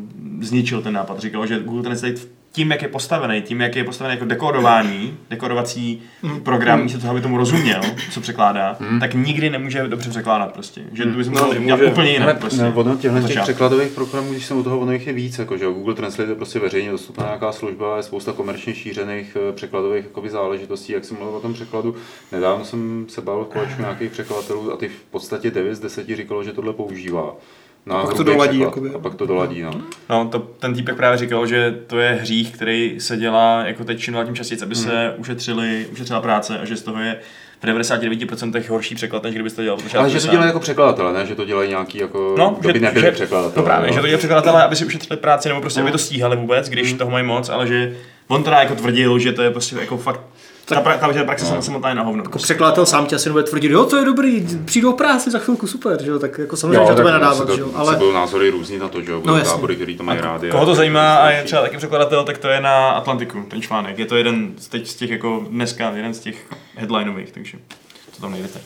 [0.40, 1.18] zničil ten nápad.
[1.18, 2.20] Říkal, že Google Translate
[2.54, 6.02] tím, jak je postavený, tím, jak je postavený jako dekodování, dekodovací
[6.42, 10.80] program, místo toho, aby tomu rozuměl, co překládá, tak nikdy nemůže dobře překládat prostě.
[10.92, 11.66] Že to bys musel nemůže.
[11.66, 12.62] dělat úplně jinak prostě.
[12.62, 15.56] ne, ono těchto těch překladových programů, když jsem u toho, ono jich je víc, jako,
[15.56, 15.64] že.
[15.64, 20.30] Google Translate je prostě veřejně dostupná nějaká služba, je spousta komerčně šířených eh, překladových jakoby,
[20.30, 21.94] záležitostí, jak jsem mluvil o tom překladu.
[22.32, 26.16] Nedávno jsem se bavil v kolečku nějakých překladatelů a ty v podstatě 9 z 10
[26.16, 27.34] říkalo, že tohle používá.
[27.87, 28.91] Na pak to doladí, jakoby.
[28.95, 29.70] A pak to doladí, no.
[30.11, 33.99] No, to, ten týpek právě říkal, že to je hřích, který se dělá jako teď
[34.01, 37.16] čím dál tím častěji, aby se ušetřili, ušetřila práce a že z toho je
[37.62, 39.78] v 99% horší překlad, než kdybyste to dělal.
[39.99, 41.26] Ale že to dělají jako překladatelé, ne?
[41.26, 43.55] Že to dělají nějaký jako, No, kdo by nebyli překladatelé.
[43.57, 43.95] No právě, jo.
[43.95, 45.85] že to dělají překladatelé, aby si ušetřili práci, nebo prostě, No.
[45.87, 47.97] aby to stíhali vůbec, když toho mají moc, ale že
[48.28, 50.20] on teda jako tvrdil, že to je prostě jako fakt,
[50.64, 51.62] ta, pra, ta, ta praxe no.
[51.62, 52.22] samotná je na hovno.
[52.22, 55.38] Jako překladatel sám tě asi nebude tvrdit, jo, to je dobrý, přijdu o práci za
[55.38, 57.78] chvilku, super, že jo, tak jako samozřejmě, že to bude tak nadávat, že jo, to,
[57.78, 60.50] ale budou názory různý na to, že jo, budou No, tábory, který to mají rádi.
[60.50, 63.62] Koho to a- zajímá a je třeba taky překladatel, tak to je na Atlantiku, ten
[63.62, 63.98] článek.
[63.98, 67.58] Je to jeden z teď z těch jako dneska, jeden z těch headlinových, takže
[68.16, 68.60] to tam najdete.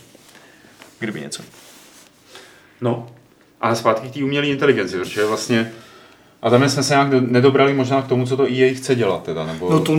[0.99, 1.43] Kdyby něco.
[2.81, 3.07] No,
[3.61, 5.73] ale zpátky k té umělé inteligenci, protože vlastně
[6.43, 9.23] a tam jsme se nějak do- nedobrali možná k tomu, co to EA chce dělat
[9.23, 9.93] teda, nebo No to,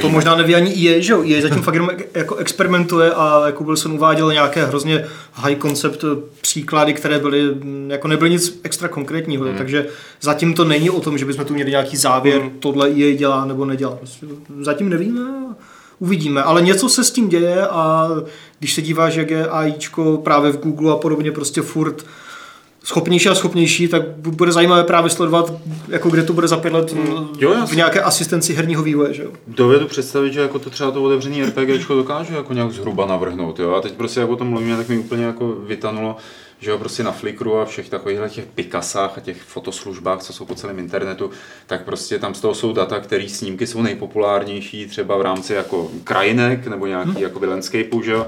[0.00, 1.22] to možná neví ani EA, že jo?
[1.24, 6.04] EA zatím fakt jenom jako experimentuje a jako Wilson uváděl nějaké hrozně high concept
[6.40, 9.56] příklady, které byly, mm, jako nebyly nic extra konkrétního, Hmm.
[9.56, 9.86] takže
[10.20, 13.64] zatím to není o tom, že bychom tu měli nějaký závěr, tohle EA dělá nebo
[13.64, 13.96] nedělá.
[13.96, 14.26] Prostě
[14.60, 15.20] Zatím nevíme,
[15.98, 18.08] uvidíme, ale něco se s tím děje a
[18.58, 22.04] když se díváš, jak je AIčko právě v Google a podobně prostě furt
[22.86, 25.52] schopnější a schopnější, tak bude zajímavé právě sledovat,
[25.88, 26.94] jako kde to bude za pět let
[27.38, 29.30] Jo, v nějaké asistenci herního vývoje, že jo?
[29.46, 33.74] Dovedu představit, že jako to třeba to otevřený RPGčko dokáže jako nějak zhruba navrhnout, jo.
[33.74, 36.16] A teď prostě jak o tom mluvíme, tak mi úplně jako vytanulo,
[36.60, 40.44] že jo, prostě na Flickru a všech takových těch Picasách a těch fotoslužbách, co jsou
[40.44, 41.30] po celém internetu,
[41.66, 45.90] tak prostě tam z toho jsou data, které snímky jsou nejpopulárnější třeba v rámci jako
[46.04, 47.22] krajinek nebo nějaký hmm.
[47.22, 48.26] jako landscapeu, že jo.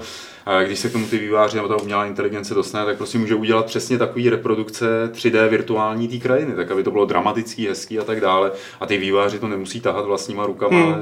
[0.49, 3.35] A když se k tomu ty výváři nebo ta umělá inteligence dostane, tak prostě může
[3.35, 8.05] udělat přesně takový reprodukce 3D virtuální té krajiny, tak aby to bylo dramatický, hezký a
[8.05, 8.51] tak dále.
[8.81, 10.79] A ty výváři to nemusí tahat vlastníma rukama.
[10.81, 10.97] Hmm.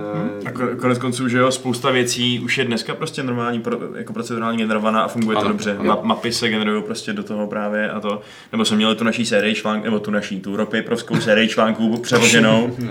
[0.47, 3.62] A ko- konec konců, že jo, spousta věcí už je dneska prostě normální,
[3.97, 5.76] jako procedurálně generovaná a funguje to Ano, dobře.
[5.80, 5.94] ano.
[5.94, 8.20] Ma- mapy se generují prostě do toho právě a to.
[8.53, 12.76] Nebo jsme měli tu naší sérii článků, nebo tu naší, tu ropaprovskou sérii článků přeloženou.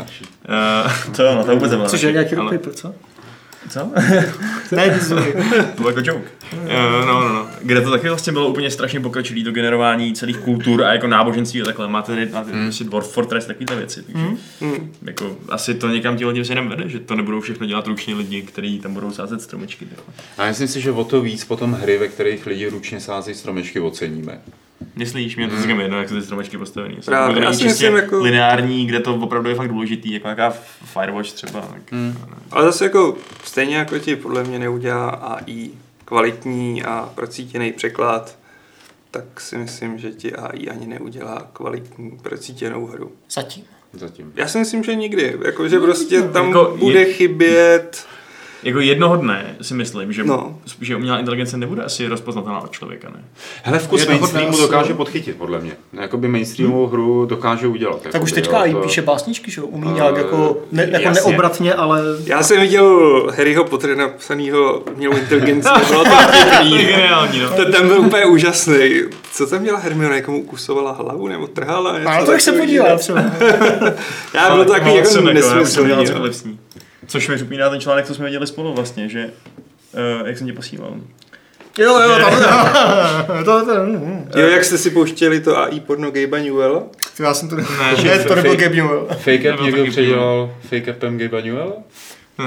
[0.49, 2.93] Uh, to, no, to vůbec nebylo Což je nějaký ale- paper, co?
[3.69, 3.91] Co?
[4.71, 4.99] Ne,
[5.75, 6.29] to bylo jako joke.
[6.53, 7.47] Uh, no, no, no.
[7.61, 11.61] kde to taky vlastně bylo úplně strašně pokročilý, to generování celých kultur a jako náboženství
[11.61, 11.87] a takhle.
[11.87, 12.63] Máte, máte Hmm.
[12.65, 14.03] prostě Dwarf Fortress, takovýhle věci.
[14.03, 14.25] Takže
[15.03, 18.41] jako, asi to někam ti lidi jenom vede, že to nebudou všechno dělat ručně lidi,
[18.41, 19.85] kteří tam budou sázet stromečky.
[19.85, 20.13] Takhle.
[20.37, 23.79] A myslím si, že o to víc potom hry, ve kterých lidi ručně sázejí stromečky,
[23.79, 24.41] oceníme.
[24.95, 25.45] Myslíš, Hmm.
[25.47, 26.97] mě to říkám jedno, jak jsou ty stromečky postavený.
[27.05, 30.27] Právě, to já si čistě myslím, jako- lineární, kde to opravdu je fakt důležitý, jako
[30.27, 30.49] nějaká
[30.93, 31.61] Firewatch třeba.
[31.61, 32.17] Tak, Hmm.
[32.51, 35.69] Ale zase jako stejně jako ti podle mě neudělá AI
[36.05, 38.37] kvalitní a procítěný překlad,
[39.11, 43.11] tak si myslím, že ti AI ani neudělá kvalitní procítěnou hru.
[43.31, 43.63] Zatím.
[43.93, 44.31] Zatím.
[44.35, 45.37] Já si myslím, že nikdy.
[45.45, 48.05] Jako, že prostě tam Jako bude je- chybět...
[48.65, 50.59] Jako jednoho dne si myslím, že, No.
[50.81, 53.23] že umělá inteligence nebude asi rozpoznatelná od člověka, ne?
[53.63, 54.97] Hele, vkus Jednoho dne mainstreamu asi, dokáže jo.
[54.97, 55.71] podchytit, podle mě.
[55.93, 57.95] Jakoby mainstreamovou hru dokáže udělat.
[58.01, 59.67] Tak jakoby, už teďka jo, i to- píše básničky, že jo?
[59.67, 61.29] Umí Eh, nějak jako, ne, jako jasně.
[61.31, 62.01] neobratně, ale...
[62.25, 66.09] Já jsem viděl Harryho Pottera napsanýho umělou inteligenci, bylo to
[66.69, 67.49] geniální, no.
[67.49, 69.01] Ten, ten byl úplně úžasný.
[69.31, 70.15] Co tam dělala Hermione?
[70.15, 71.97] Někomu ukusovala hlavu nebo trhala?
[71.99, 73.23] něco Ale to jak se podívá třeba.
[74.33, 76.59] Já byl to takový jako jsem nesmyslný.
[77.07, 79.29] Což mi připomíná ten článek, co jsme viděli spolu vlastně, že
[80.19, 80.93] Uh, jak jsem tě posílal.
[81.77, 82.33] Jo, jo, tam,
[83.45, 84.29] to, to, hm.
[84.35, 86.83] Jo, jak jste si pouštěli to AI porno Gabe'a Newella?
[87.17, 87.63] to, já jsem to ne,
[87.97, 89.07] že ne, to nebyl fake- Gabe Newell.
[89.09, 91.73] Fake app Nebyl někdo předělal fake appem Gabe Newell?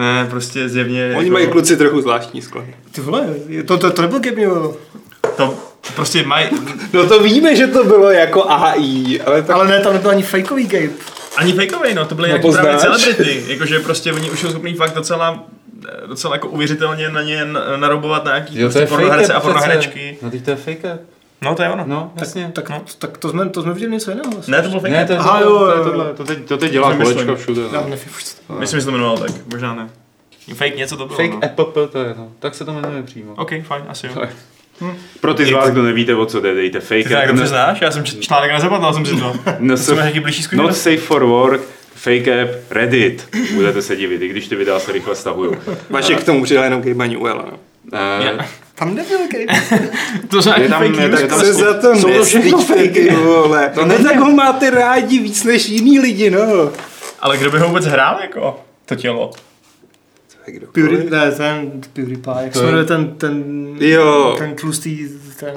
[0.00, 1.14] Ne, prostě zjevně...
[1.16, 2.74] Oni mají kluci trochu zvláštní sklony.
[2.92, 3.26] Ty vole,
[3.66, 4.76] to, to, to nebyl Gabe Newell.
[5.36, 5.54] To
[5.94, 6.46] prostě mají...
[6.92, 9.56] No to víme, že to bylo jako AI, ale tak...
[9.56, 10.88] Ale ne, tam nebyl ani fakeový Gabe.
[11.38, 13.44] Ani fakeový, no, to byly No, nějaký právě celebrity.
[13.48, 15.44] Jakože prostě oni už jsou schopní fakt docela
[16.06, 17.44] docela jako uvěřitelně na ně
[17.76, 20.18] narobovat na nějaký Jo, to prostě je fake pornoherce a pornoherečky.
[20.22, 20.84] No teď to je fake.
[21.42, 21.84] No to je ono.
[21.86, 22.50] No, jasně.
[22.54, 22.82] Tak, No.
[22.98, 24.30] tak to, jsme, to jsme viděli něco jiného.
[24.46, 26.14] Ne, to byl fake Ne, to je Aha, jo, to je tohle.
[26.14, 27.62] To teď, to teď dělá kolečka všude.
[27.72, 27.88] Já No.
[27.88, 28.04] nevím,
[28.58, 29.88] Myslím, že se to jmenovalo tak, možná ne.
[30.54, 31.40] Fake něco to bylo, Fake no.
[31.44, 32.32] app, to je no.
[32.38, 33.34] Tak se to jmenuje přímo.
[33.34, 34.12] OK, fajn, asi jo.
[35.20, 37.46] Pro ty z vás, kdo nevíte, o co jde, dejte fake Ty to jak dobře
[37.46, 37.80] znáš?
[37.80, 39.32] Já jsem článek nezapadal jsem si to.
[39.58, 41.60] No, To jsme nějaký blížší Not safe for work,
[41.94, 43.28] fake app, Reddit.
[43.54, 45.50] Budete se divit, i když ty videa se rychle stahují.
[45.90, 47.44] Vašek k tomu přidal jenom Gabe'a Newella.
[47.52, 47.58] No.
[47.92, 48.40] Uh,
[48.74, 49.60] Tam nebyl Gabe.
[50.28, 51.22] To jsou Je tam- fake je news.
[51.28, 53.70] tam- Se za to jsou to všechno ty vole.
[53.74, 56.70] To No není- tak ho máte rádi víc než jiný lidi, no.
[57.20, 59.30] Ale kdo by ho vůbec hrál jako to tělo?
[60.48, 63.44] Tak kdo- Pewdie, ne, ten PewDiePie, jak se je- jmenuje ten, ten,
[63.80, 64.34] Jo.
[64.38, 65.08] ten tlustý,
[65.40, 65.54] ten,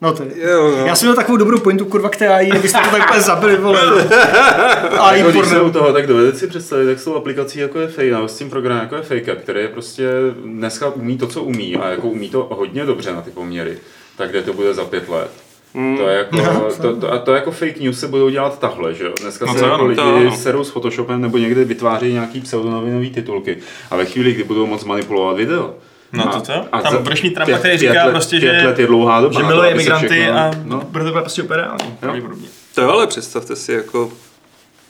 [0.00, 0.50] no to je.
[0.50, 0.86] Jo, no.
[0.86, 3.56] Já jsem měl takovou dobrou pointu, kurva, k té AI, abyste to tak úplně zabili,
[3.56, 3.80] vole.
[4.98, 7.78] AI jako když se u toho, tak dovedete si představit, jak s tou aplikací jako
[7.80, 10.08] je fake, nebo s tím programem jako je fake který je prostě
[10.44, 13.78] dneska umí to, co umí a jako umí to hodně dobře na ty poměry,
[14.16, 15.30] tak kde to bude za pět let.
[15.74, 15.96] Hmm.
[15.96, 16.36] To je jako,
[16.82, 19.12] to, to, a to jako fake news se budou dělat tahle, že jo?
[19.20, 20.00] Dneska No se to jako lidi
[20.30, 23.56] to serou s Photoshopem nebo někde vytvářejí nějaký pseudonovinové titulky.
[23.90, 25.74] A ve chvíli, kdy budou moc manipulovat video,
[26.12, 26.52] No a- to co?
[26.72, 29.20] a Tam budeš mít Trumpa, který pět říká let- prostě, pět že, let je dlouhá
[29.20, 30.80] doba že miluje imigranty a no.
[30.90, 31.62] bude to prostě úplně.
[32.74, 34.12] To jo, ale představte si jako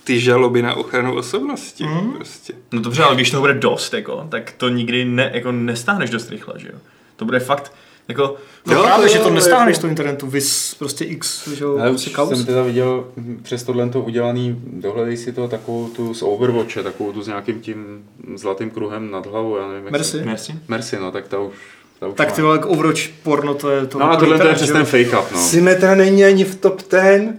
[0.04, 1.84] ty žaloby na ochranu osobnosti.
[1.84, 2.12] Mm.
[2.12, 2.52] Prostě.
[2.72, 6.30] No dobře, ale když toho bude dost, jako, tak to nikdy ne, jako nestáhneš dost
[6.30, 6.78] rychle, že jo?
[7.16, 7.72] To bude fakt,
[8.10, 8.36] jako,
[8.66, 11.84] No Jo, právě, to že to nestáhneš jako- internetu, vys prostě x, že jo, Já
[11.84, 12.28] už prostě kaus.
[12.28, 13.04] jsem teda viděl
[13.42, 17.60] přes tohle to udělaný, dohledej si to takovou tu z Overwatche, takovou tu s nějakým
[17.60, 18.04] tím
[18.36, 20.10] zlatým kruhem nad hlavou, já nevím jak Merci.
[20.18, 20.24] Se...
[20.24, 20.52] merci.
[20.68, 21.52] Merci, no, tak ta už,
[22.00, 23.98] ta už Tak ty vole, jak Overwatch porno, to je to.
[23.98, 25.38] No a tohle to je přes ten fake up, no.
[25.38, 27.32] Symetra není ani v top 10.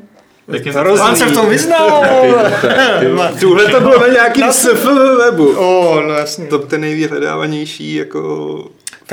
[0.52, 1.06] Tak je Hrozný.
[1.06, 2.04] Pán se v tom vyznal!
[3.40, 4.86] Tuhle to bylo na nějakým SF
[5.18, 5.48] webu.
[5.58, 6.46] O, no jasně.
[6.48, 8.66] Top ten nejvyhledávanější jako...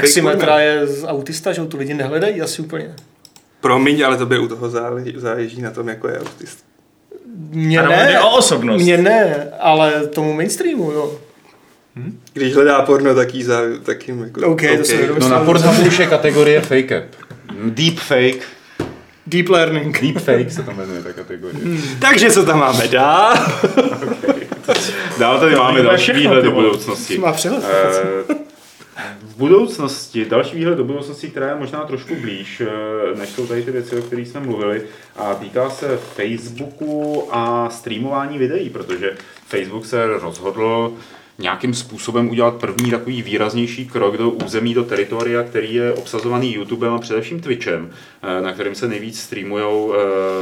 [0.03, 2.95] Tak si metra je z autista, že tu lidi nehledají asi úplně.
[3.61, 6.63] Promiň, ale to by u toho záleží, záleží na tom, jako je autista.
[7.51, 8.83] Mně ne, o osobnost.
[8.83, 11.19] Mně ne, ale tomu mainstreamu, jo.
[12.33, 14.41] Když hledá porno, tak jí zá, tak jim jako...
[14.41, 17.07] OK, to se No na Pornhubu už je kategorie fake app.
[17.65, 18.45] Deep fake.
[19.27, 20.01] Deep learning.
[20.03, 21.61] Deep fake se to jmenuje ta kategorie.
[22.01, 23.35] Takže co tam máme dál?
[25.19, 27.19] Dál tady máme další výhled do budoucnosti.
[27.19, 27.65] Má přehled.
[27.65, 28.48] Eh, V
[29.39, 33.71] budoucnosti, další výhled do budoucnosti, která je možná trošku blíž, eh, než jsou tady ty
[33.71, 34.83] věci, o kterých jsme mluvili,
[35.17, 39.17] a týká se Facebooku a streamování videí, protože
[39.47, 40.93] Facebook se rozhodl
[41.39, 46.93] nějakým způsobem udělat první takový výraznější krok do území, do teritoria, který je obsazovaný YouTubem
[46.93, 47.91] a především Twitchem,
[48.23, 49.99] eh, na kterým se nejvíc streamujou eh,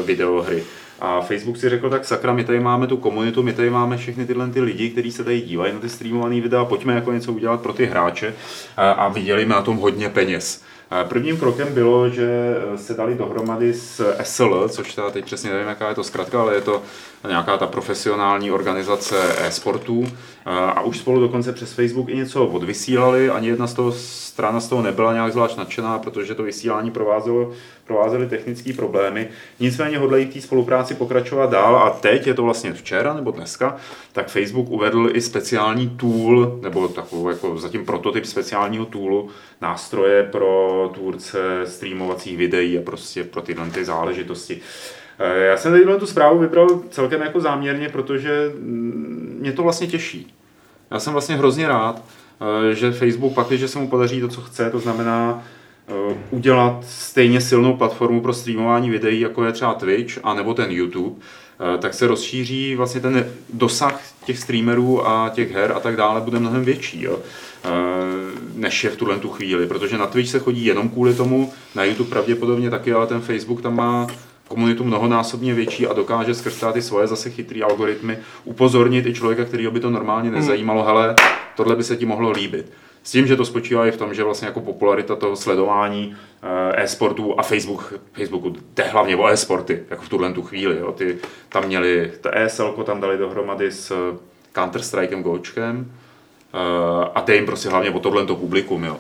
[0.06, 0.64] videohry.
[1.00, 4.26] A Facebook si řekl, tak sakra, my tady máme tu komunitu, my tady máme všechny
[4.26, 7.60] tyhle ty lidi, kteří se tady dívají na ty streamované videa, pojďme jako něco udělat
[7.60, 8.34] pro ty hráče
[8.76, 10.62] a, vydělíme na tom hodně peněz.
[11.08, 15.88] Prvním krokem bylo, že se dali dohromady s SL, což teda teď přesně nevím, jaká
[15.88, 16.82] je to zkratka, ale je to
[17.28, 20.06] nějaká ta profesionální organizace e-sportů
[20.46, 24.68] a už spolu dokonce přes Facebook i něco odvysílali, ani jedna z toho strana z
[24.68, 27.52] toho nebyla nějak zvlášť nadšená, protože to vysílání provázelo,
[27.86, 29.28] provázely technické problémy.
[29.60, 33.76] Nicméně hodlají té spolupráci pokračovat dál a teď, je to vlastně včera nebo dneska,
[34.12, 39.28] tak Facebook uvedl i speciální tool, nebo takovou jako zatím prototyp speciálního toolu,
[39.60, 44.60] nástroje pro tvůrce streamovacích videí a prostě pro tyhle ty záležitosti.
[45.18, 49.86] Eh, já jsem tady tu zprávu vybral celkem jako záměrně, protože mm, mě to vlastně
[49.86, 50.34] těší.
[50.90, 52.02] Já jsem vlastně hrozně rád,
[52.70, 55.42] eh, že Facebook pak, že se mu podaří to, co chce, to znamená
[55.88, 60.70] eh, udělat stejně silnou platformu pro streamování videí, jako je třeba Twitch a nebo ten
[60.70, 61.16] YouTube,
[61.78, 66.38] tak se rozšíří vlastně ten dosah těch streamerů a těch her a tak dále bude
[66.38, 67.18] mnohem větší, jo,
[68.54, 71.84] než je v tuhle tu chvíli, protože na Twitch se chodí jenom kvůli tomu, na
[71.84, 74.06] YouTube pravděpodobně taky, ale ten Facebook tam má
[74.48, 79.68] komunitu mnohonásobně větší a dokáže skrz ty svoje zase chytrý algoritmy upozornit i člověka, který
[79.68, 80.38] by to normálně hmm.
[80.38, 81.14] nezajímalo, hele,
[81.56, 82.72] tohle by se ti mohlo líbit.
[83.02, 86.82] S tím, že to spočívá i v tom, že vlastně jako popularita toho sledování eh,
[86.82, 90.78] e-sportů a Facebook, Facebooku jde hlavně o e-sporty, jako v tuhle tu chvíli.
[90.78, 90.92] Jo.
[90.92, 91.18] Ty
[91.48, 93.92] tam měli, to ESL tam dali dohromady s
[94.54, 95.92] Counter-Strikem Gočkem
[96.54, 98.84] eh, a ty jim prostě hlavně o tohle to publikum.
[98.84, 98.96] Jo.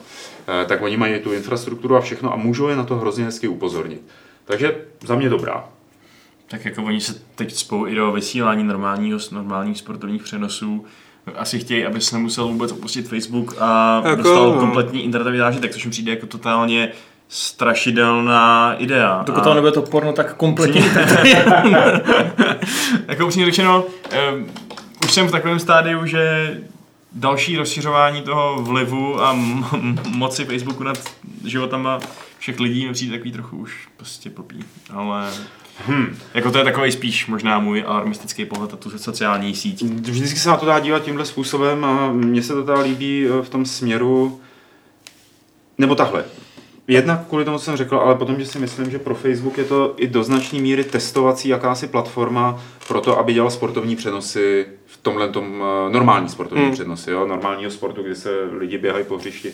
[0.48, 3.48] Eh, tak oni mají tu infrastrukturu a všechno a můžou je na to hrozně hezky
[3.48, 4.02] upozornit.
[4.46, 4.74] Takže
[5.04, 5.64] za mě dobrá.
[6.48, 10.84] Tak jako oni se teď spou i do vysílání normálního, normálních sportovních přenosů.
[11.36, 14.60] Asi chtějí, aby se nemusel vůbec opustit Facebook a jako, dostal no.
[14.60, 16.92] kompletní internetový zážitek, což mi přijde jako totálně
[17.28, 19.22] strašidelná idea.
[19.26, 20.82] Dokud to nebude to porno, tak kompletně
[23.08, 23.84] Jako upřímně řečeno,
[24.32, 24.46] um,
[25.04, 26.54] už jsem v takovém stádiu, že
[27.12, 30.98] další rozšiřování toho vlivu a m- moci Facebooku nad
[31.44, 31.98] životama
[32.38, 35.32] všech lidí mi přijde takový trochu už prostě popí, ale
[35.78, 36.16] Hmm.
[36.34, 39.82] Jako to je takový spíš možná můj alarmistický pohled na tu sociální síť.
[39.82, 43.42] Vždycky se na to dá dívat tímhle způsobem a mně se to teda líbí eh,
[43.42, 44.40] v tom směru,
[45.78, 46.24] nebo takhle.
[46.88, 49.64] Jednak kvůli tomu, co jsem řekl, ale potom, že si myslím, že pro Facebook je
[49.64, 54.96] to i do značné míry testovací jakási platforma pro to, aby dělal sportovní přenosy v
[54.96, 56.72] tomhle tom eh, normální sportovní hmm.
[56.72, 57.26] přenosy, jo?
[57.26, 59.52] normálního sportu, kdy se lidi běhají po hřišti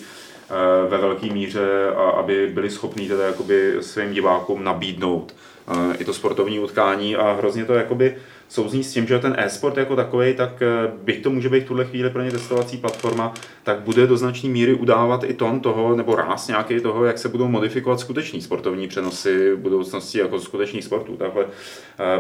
[0.53, 5.35] Eh, ve velké míře, a aby byli schopní teda jakoby svým divákům nabídnout
[5.69, 8.17] eh, i to sportovní utkání a hrozně to jakoby
[8.49, 11.67] souzní s tím, že ten e-sport jako takový, tak eh, byť to může být v
[11.67, 15.97] tuhle chvíli pro ně testovací platforma, tak bude do značné míry udávat i ton toho,
[15.97, 20.85] nebo ráz nějaký toho, jak se budou modifikovat skuteční sportovní přenosy v budoucnosti jako skutečných
[20.85, 21.17] sportů.
[21.17, 21.47] Takhle,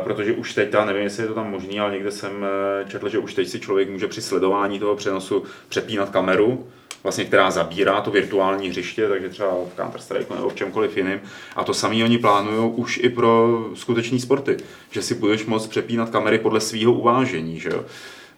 [0.04, 2.46] protože už teď, já nevím, jestli je to tam možný, ale někde jsem
[2.88, 6.66] četl, že už teď si člověk může při sledování toho přenosu přepínat kameru,
[7.02, 11.20] vlastně, která zabírá to virtuální hřiště, takže třeba v Counter-Strike nebo v čemkoliv jiném.
[11.56, 14.56] A to samý oni plánují už i pro skuteční sporty,
[14.90, 17.60] že si budeš moct přepínat kamery podle svého uvážení.
[17.60, 17.84] Že jo?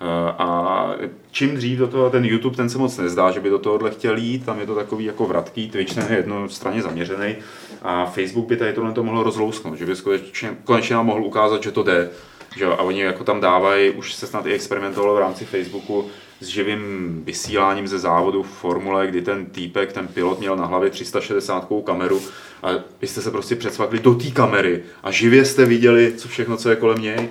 [0.00, 0.90] Eh, a
[1.30, 4.16] čím dřív do toho, ten YouTube, ten se moc nezdá, že by do tohohle chtěl
[4.16, 7.36] jít, tam je to takový jako vratký, Twitch je jednostranně zaměřený
[7.82, 11.62] a Facebook by tady tohle to mohlo rozlousknout, že by skutečně, konečně nám mohl ukázat,
[11.62, 12.10] že to jde.
[12.56, 12.66] Že?
[12.66, 16.06] A oni jako tam dávají, už se snad i experimentovalo v rámci Facebooku,
[16.44, 20.90] s živým vysíláním ze závodu v formule, kdy ten týpek, ten pilot měl na hlavě
[20.90, 22.22] 360 kameru
[22.62, 22.70] a
[23.00, 26.70] vy jste se prostě předsvakli do té kamery a živě jste viděli, co všechno, co
[26.70, 27.28] je kolem něj.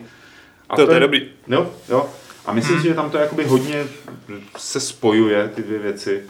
[0.70, 1.30] A to, to je dobrý.
[1.48, 2.10] Jo, jo.
[2.46, 2.82] A myslím hmm.
[2.82, 3.84] si, že tam to jakoby hodně
[4.58, 6.22] se spojuje, ty dvě věci.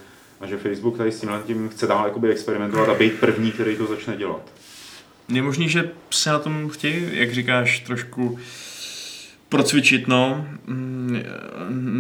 [0.42, 3.76] A že Facebook tady s tímhle tím chce dál jakoby experimentovat a být první, který
[3.76, 4.42] to začne dělat.
[5.30, 8.40] Je možný, že se na tom chtějí, jak říkáš, trošku
[9.58, 10.47] procvičit, no.
[10.66, 11.22] Mm,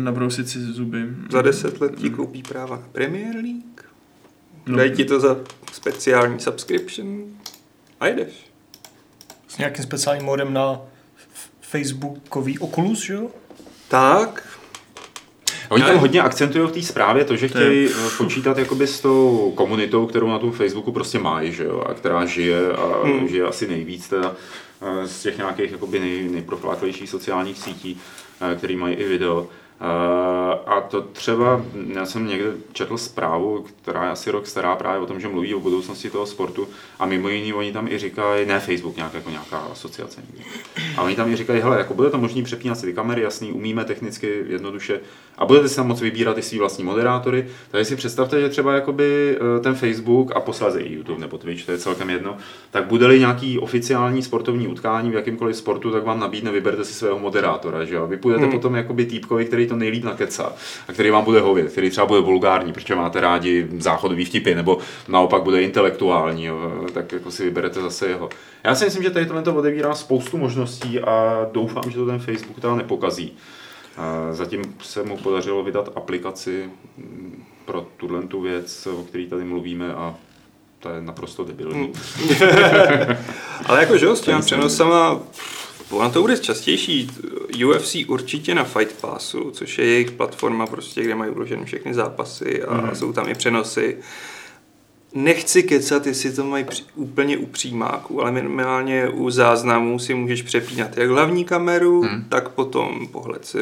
[0.03, 1.05] nabrousit si zuby.
[1.31, 3.81] Za deset let ti koupí práva na Premier League.
[4.65, 4.77] No.
[4.77, 5.37] Dají ti to za
[5.71, 7.23] speciální subscription
[7.99, 8.51] a jedeš.
[9.47, 10.81] S nějakým speciálním modem na
[11.61, 13.29] Facebookový Oculus, že jo?
[13.87, 14.52] Tak,
[15.73, 19.53] Oni tam hodně akcentují v té zprávě to, že chtějí eh, počítat jakoby s tou
[19.55, 23.27] komunitou, kterou na tom Facebooku prostě mají, že jo, a která žije a hmm.
[23.27, 24.35] žije asi nejvíc teda
[24.85, 28.01] Eh, z těch nějakých jakoby nej, nejprofláklejších sociálních sítí,
[28.41, 29.47] eh, který mají i video.
[30.65, 31.61] A to třeba,
[31.93, 35.55] já jsem někde četl zprávu, která je asi rok stará právě o tom, že mluví
[35.55, 36.67] o budoucnosti toho sportu
[36.99, 40.21] a mimo jiný oni tam i říkají, ne Facebook, nějak, jako nějaká asociace.
[40.97, 43.51] A oni tam i říkají, hele, jako bude to možný přepínat si ty kamery, jasný,
[43.51, 44.99] umíme technicky jednoduše
[45.37, 47.47] a budete si tam moc vybírat i svý vlastní moderátory.
[47.71, 51.71] Takže si představte, že třeba jakoby ten Facebook a posléze i YouTube nebo Twitch, to
[51.71, 52.37] je celkem jedno,
[52.71, 57.19] tak bude-li nějaký oficiální sportovní utkání v jakýmkoliv sportu, tak vám nabídne, vyberte si svého
[57.19, 58.07] moderátora, že jo.
[58.07, 58.51] Vy půjdete hmm.
[58.51, 60.53] potom jakoby týpkovi, který který to nejlíp nakecá
[60.87, 64.77] a který vám bude hovět, který třeba bude vulgární, protože máte rádi záchodový vtipy, nebo
[65.07, 68.29] naopak bude intelektuální, jo, tak jako si vyberete zase jeho.
[68.63, 72.19] Já si myslím, že tady tohle to otevírá spoustu možností a doufám, že to ten
[72.19, 73.33] Facebook teda nepokazí.
[74.31, 79.93] Zatím se mu podařilo vydat aplikaci mm, pro tuhle tu věc, o které tady mluvíme
[79.93, 80.15] a
[80.79, 81.93] to je naprosto debilní.
[83.65, 85.19] Ale jako, že s těma přenosama,
[85.89, 87.09] ono to bude častější.
[87.67, 92.63] UFC určitě na Fight Passu, což je jejich platforma, prostě, kde mají uložené všechny zápasy
[92.63, 92.95] a mm.
[92.95, 93.97] jsou tam i přenosy.
[95.15, 100.41] Nechci kecat, jestli to mají při, úplně u přímáku, ale minimálně u záznamů si můžeš
[100.41, 102.25] přepínat jak hlavní kameru, hmm.
[102.29, 103.55] tak potom pohled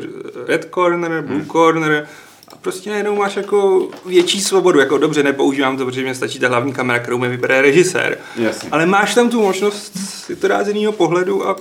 [0.47, 1.47] red corner, blue hmm.
[1.47, 2.07] corner,
[2.47, 6.47] a prostě najednou máš jako větší svobodu, jako dobře, nepoužívám to, protože mi stačí ta
[6.47, 8.17] hlavní kamera, kterou mi vybere režisér.
[8.35, 8.69] Jasně.
[8.71, 11.55] Ale máš tam tu možnost si to dát z jiného pohledu a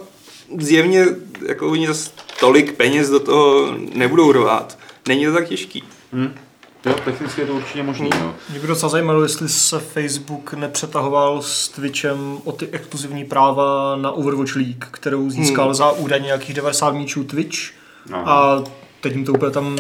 [0.59, 1.07] zjevně
[1.49, 4.79] jako oni zase tolik peněz do toho nebudou rvát.
[5.09, 5.83] Není to tak těžký.
[6.13, 6.35] Hmm.
[6.87, 8.11] Jo, technicky je to určitě možný.
[8.21, 8.35] No.
[8.51, 14.13] Mě by docela zajímalo, jestli se Facebook nepřetahoval s Twitchem o ty exkluzivní práva na
[14.13, 15.75] Overwatch League, kterou získal hmm.
[15.75, 17.59] za údajně nějakých 90 míčů Twitch.
[18.13, 18.33] Aha.
[18.33, 18.65] A
[19.01, 19.77] teď jim to úplně tam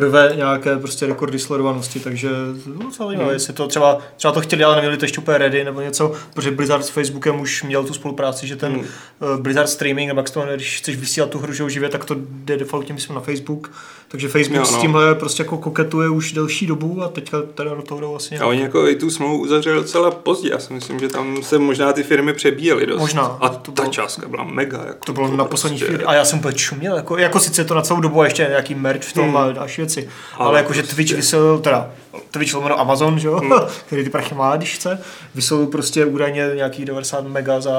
[0.00, 2.28] rve nějaké prostě rekordy sledovanosti, takže
[2.66, 3.30] no, hmm.
[3.30, 6.50] jestli to třeba, třeba to chtěli, ale neměli to ještě úplně ready nebo něco, protože
[6.50, 8.80] Blizzard s Facebookem už měl tu spolupráci, že ten hmm.
[8.80, 12.16] uh, Blizzard streaming, nebo jak to, když chceš vysílat tu hru že živě, tak to
[12.18, 13.70] jde defaultně myslím na Facebook,
[14.08, 14.78] takže Facebook jo, no.
[14.78, 18.38] s tímhle prostě jako koketuje už delší dobu a teďka teda do toho jdou vlastně
[18.38, 21.58] A oni jako i tu smlouvu uzavřeli docela pozdě, já si myslím, že tam se
[21.58, 23.00] možná ty firmy přebíjely dost.
[23.00, 23.22] Možná.
[23.22, 24.84] A to ta bylo, částka byla mega.
[24.86, 25.94] Jako to bylo na poslední prostě...
[25.94, 28.46] chvíli a já jsem úplně čuměl, jako, jako sice to na celou dobu a ještě
[28.48, 29.36] nějaký merch v tom hmm.
[29.36, 31.90] a další věci, ale, ale jakože Twitch vysil, teda
[32.30, 33.52] Twitch lomeno Amazon, že jo, hmm.
[33.86, 35.00] který ty prachy má, když chce,
[35.34, 37.72] vysil prostě údajně nějakých 90 mega za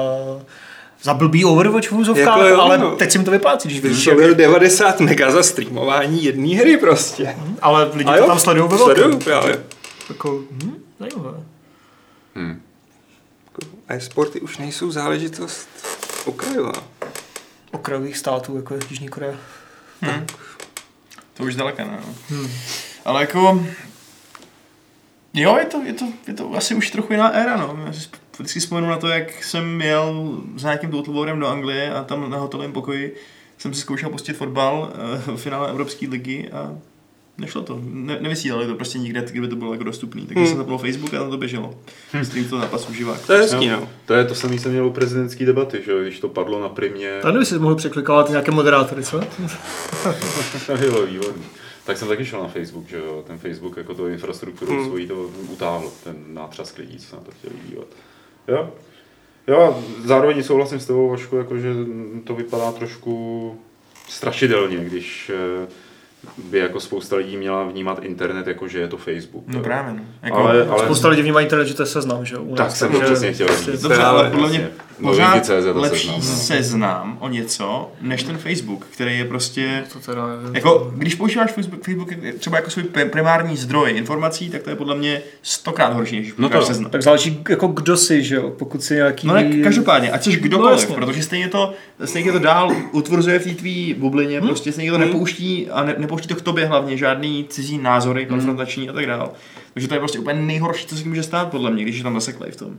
[1.02, 2.96] za blbý Overwatch v úzovkách, jako ale no.
[2.96, 4.04] teď si mi to vyplácí, když víš.
[4.04, 7.24] To 90 mega za streamování jedné hry prostě.
[7.24, 9.18] Hmm, ale lidi to tam sledují ve velkém.
[9.18, 9.64] právě.
[10.08, 11.38] Jako, hm, zajímavé.
[12.34, 12.62] Hmm.
[13.88, 15.68] E-sporty už nejsou záležitost
[16.24, 16.72] okrajová.
[17.70, 19.34] Okrajových států, jako je Jižní Korea.
[20.00, 20.26] Hmm.
[21.38, 21.98] To už daleka, ne?
[22.28, 22.50] Hmm.
[23.04, 23.64] Ale jako...
[25.34, 27.78] Jo, je to, je, to, je to asi už trochu jiná éra, no.
[27.86, 28.08] Já si
[28.38, 32.38] vždycky vzpomenu na to, jak jsem jel s nějakým toutloborem do Anglie a tam na
[32.38, 33.16] hotelovém pokoji
[33.58, 34.92] jsem si zkoušel pustit fotbal
[35.26, 36.78] v finále Evropské ligy a
[37.38, 37.80] nešlo to.
[37.82, 40.26] Ne, nevysílali to prostě nikde, kdyby to bylo jako dostupný.
[40.26, 40.48] Takže hmm.
[40.48, 41.74] jsem zapnul Facebook a tam to běželo.
[42.12, 42.24] Hmm.
[42.24, 43.26] Stream to na pasu živák.
[43.26, 43.88] To je hezký, no.
[44.06, 47.18] To je to samé, jsem měl u prezidentské debaty, že když to padlo na primě.
[47.22, 49.16] Tady by si mohl překlikovat nějaké moderátory, co?
[50.84, 51.42] jo, výborný.
[51.84, 54.86] Tak jsem taky šel na Facebook, že jo, ten Facebook jako to infrastrukturu hmm.
[54.86, 57.86] svojí to utáhl, ten nátřask lidí, co se na to chtěli dívat.
[58.48, 58.72] Jo,
[59.48, 61.74] jo, zároveň souhlasím s tebou, Vašku, jako, že
[62.24, 63.58] to vypadá trošku
[64.08, 65.68] strašidelně, když eh,
[66.50, 69.44] by jako spousta lidí měla vnímat internet jako, že je to Facebook.
[69.46, 70.02] No právě, no.
[70.22, 70.84] Jako, ale, ale...
[70.84, 73.48] Spousta lidí vnímá internet, že to je seznam, že U tak jsem to přesně chtěl
[73.56, 73.82] říct.
[73.82, 74.70] Dobře, ale podle mě
[75.02, 76.36] pořád lepší seznam, no.
[76.36, 79.84] seznam o něco, než ten Facebook, který je prostě...
[79.92, 80.50] To teda je...
[80.52, 84.94] Jako, když používáš Facebook, Facebook třeba jako svůj primární zdroj informací, tak to je podle
[84.94, 86.90] mě stokrát horší, než no to, seznam.
[86.90, 89.26] Tak záleží jako kdo si, že jo, pokud si nějaký...
[89.26, 91.72] No tak každopádně, ať jsi kdokoliv, no, protože stejně to,
[92.04, 94.48] stejně to dál utvrzuje v té tvý bublině, hmm?
[94.48, 95.06] prostě stejně to hmm?
[95.06, 98.30] nepouští a ne, nepouští to k tobě hlavně, žádný cizí názory, hmm.
[98.30, 99.28] konfrontační a tak dále.
[99.74, 102.14] Takže to je prostě úplně nejhorší, co se může stát podle mě, když je tam
[102.14, 102.78] zaseklej v tom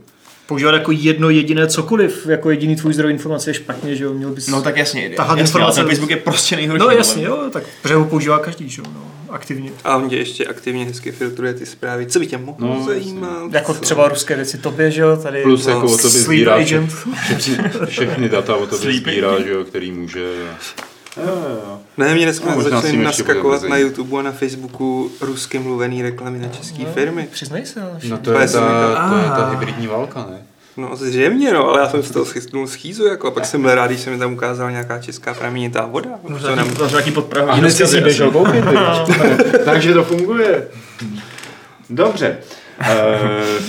[0.50, 4.30] používat jako jedno jediné cokoliv, jako jediný tvůj zdroj informace je špatně, že jo, měl
[4.30, 5.84] bys No tak jasně, tahat jasně, informace.
[5.84, 6.80] Facebook je prostě nejhorší.
[6.80, 9.70] No jasně, jo, tak protože ho používá každý, že jo, no, aktivně.
[9.84, 13.52] A on tě ještě aktivně hezky filtruje ty zprávy, co by tě mohlo no, zajímat.
[13.52, 13.80] Jako co?
[13.80, 16.92] třeba ruské věci tobě, že jo, tady Plus no, jako o tobě sbírá agent.
[17.38, 20.26] Všechny, všechny data o tobě sbírá, že jo, který může
[21.16, 21.32] Jo,
[21.66, 21.78] jo.
[21.96, 26.48] Ne, mě dneska no, začali naskakovat na YouTube a na Facebooku rusky mluvený reklamy na
[26.48, 27.28] české no, firmy.
[27.32, 27.80] Přiznej se.
[28.08, 30.38] No, to, je ta, to je ta hybridní válka, ne?
[30.76, 33.74] No zřejmě, no, ale já jsem z toho schystnul schýzu, jako, a pak jsem byl
[33.74, 36.10] rád, když se mi tam ukázala nějaká česká pramenitá voda.
[36.28, 36.68] Možná nám...
[36.90, 37.66] nějaký podprahový.
[37.66, 38.64] A si běžel koupit,
[39.64, 40.68] takže to funguje.
[41.90, 42.36] Dobře.
[42.80, 43.18] Eh,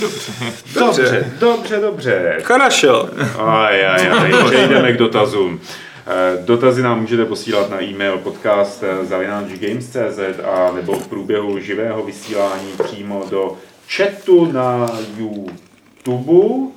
[0.00, 0.32] dobře.
[0.74, 2.38] Dobře, dobře, dobře.
[2.42, 3.08] Karašo.
[3.38, 5.60] Aj, aj, aj, přejdeme k dotazům.
[6.06, 12.02] Eh, dotazy nám můžete posílat na e-mail podcast eh, zavináčgames.cz a nebo v průběhu živého
[12.02, 13.56] vysílání přímo do
[13.96, 16.72] chatu na YouTube,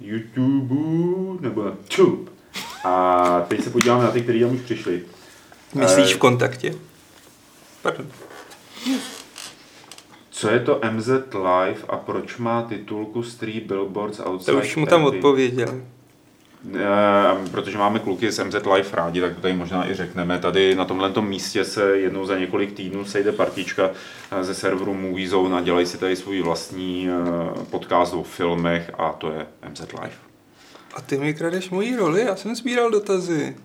[0.00, 0.74] YouTube
[1.40, 2.30] nebo na Tube.
[2.84, 5.02] A teď se podíváme na ty, kteří tam už přišli.
[5.74, 6.74] Myslíš v kontaktě?
[7.82, 8.06] Pardon.
[10.30, 14.86] Co je to MZ Live a proč má titulku Street Billboards Outside To už mu
[14.86, 15.82] tam odpověděl.
[16.74, 20.38] Eh, protože máme kluky z MZ Life rádi, tak to tady možná i řekneme.
[20.38, 23.90] Tady na tomhle místě se jednou za několik týdnů sejde partička
[24.30, 28.90] eh, ze serveru Movie Zone a dělají si tady svůj vlastní eh, podcast o filmech
[28.98, 30.16] a to je MZ Life.
[30.94, 33.56] A ty mi kradeš moji roli, já jsem sbíral dotazy.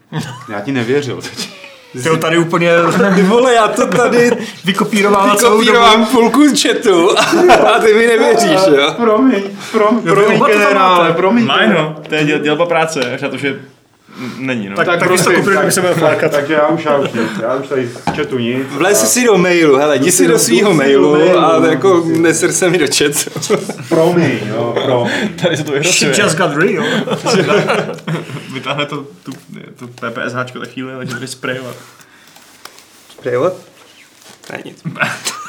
[0.50, 1.71] Já ti nevěřil teď.
[1.94, 2.72] Ty ho tady úplně
[3.16, 4.32] Ty vole, já to tady
[4.66, 5.60] vykopírovala celou dobu.
[5.62, 7.10] vykopírovám půlku z chatu
[7.76, 8.94] a ty mi nevěříš, jo?
[8.98, 11.46] Promiň, promiň tam generále, promiň.
[11.46, 13.60] Máj no, to je děl, dělba práce, až na to, že
[14.38, 14.76] není no.
[14.76, 16.32] Tak, tak, tak když to prosím, kopíruje, tak- se bude flákat.
[16.32, 17.10] Takže já už, já už
[17.42, 18.68] já už tady z chatu nic.
[18.70, 22.04] Vlez a- si do mailu, hele, jdi si do do mailu mailu, a jdu jako
[22.06, 23.60] neser se mi do chatu.
[23.90, 25.30] Promiň, jo, promiň.
[25.42, 26.14] Tady se to vyhrocuje.
[26.14, 26.84] She just got real.
[28.54, 29.32] Vytáhne to, tu,
[29.80, 31.76] tu PPSH tak chvíli, takže tady sprayovat.
[33.10, 33.54] Sprayovat?
[34.52, 34.84] Ne, nic.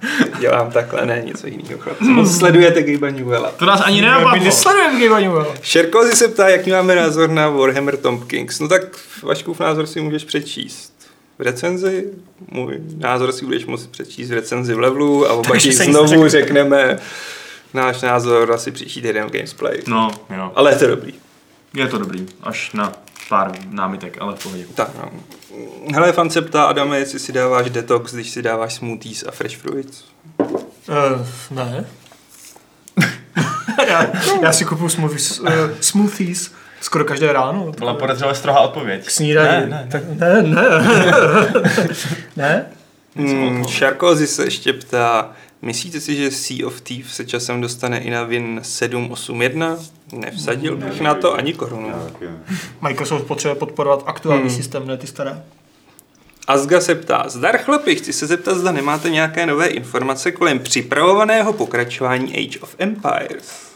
[0.40, 1.78] Dělám takhle, ne, něco jiného.
[1.78, 2.04] chlapci.
[2.04, 3.50] Moc sledujete Gabe Newella.
[3.50, 4.44] To nás ani My nenapadlo.
[4.44, 5.54] nesledujeme Gabe Newell.
[5.62, 8.60] Šerkozy se ptá, jaký máme názor na Warhammer Tom Kings.
[8.60, 8.82] No tak
[9.22, 10.92] Vaškův názor si můžeš přečíst
[11.38, 12.04] v recenzi,
[12.50, 16.98] můj názor si budeš moci přečíst v recenzi v levelu a oba ti znovu řekneme
[17.74, 19.82] náš názor asi příští týden v Gamesplay.
[19.86, 20.52] No, jo.
[20.54, 21.14] Ale je to dobrý.
[21.74, 22.92] Je to dobrý, až na
[23.28, 24.64] pár námitek, ale v pohodě.
[24.74, 25.10] Tak no.
[25.94, 29.56] Hele, fan se ptá, Adame, jestli si dáváš detox, když si dáváš smoothies a fresh
[29.56, 30.04] fruits.
[30.38, 31.84] Uh, ne.
[33.88, 34.06] já,
[34.42, 35.48] já si kupuju smoothies, uh,
[35.80, 37.72] smoothies skoro každé ráno.
[37.78, 39.06] Byla podezřele strohá odpověď.
[39.06, 39.50] K snídaní.
[39.50, 40.62] Ne, ne, Tak, ne, ne.
[42.36, 42.66] ne?
[43.16, 45.32] Hmm, Šarkozy se ještě ptá,
[45.62, 49.76] myslíte si, že Sea of Thieves se časem dostane i na Win 781?
[50.12, 51.92] Nevsadil bych na to ani korunu.
[52.80, 54.56] Microsoft potřebuje podporovat aktuální Hmm.
[54.56, 55.42] systém, ne ty staré.
[56.46, 61.52] Azga se ptá, zdar chlapi, chci se zeptat, zda nemáte nějaké nové informace kolem připravovaného
[61.52, 63.66] pokračování Age of Empires.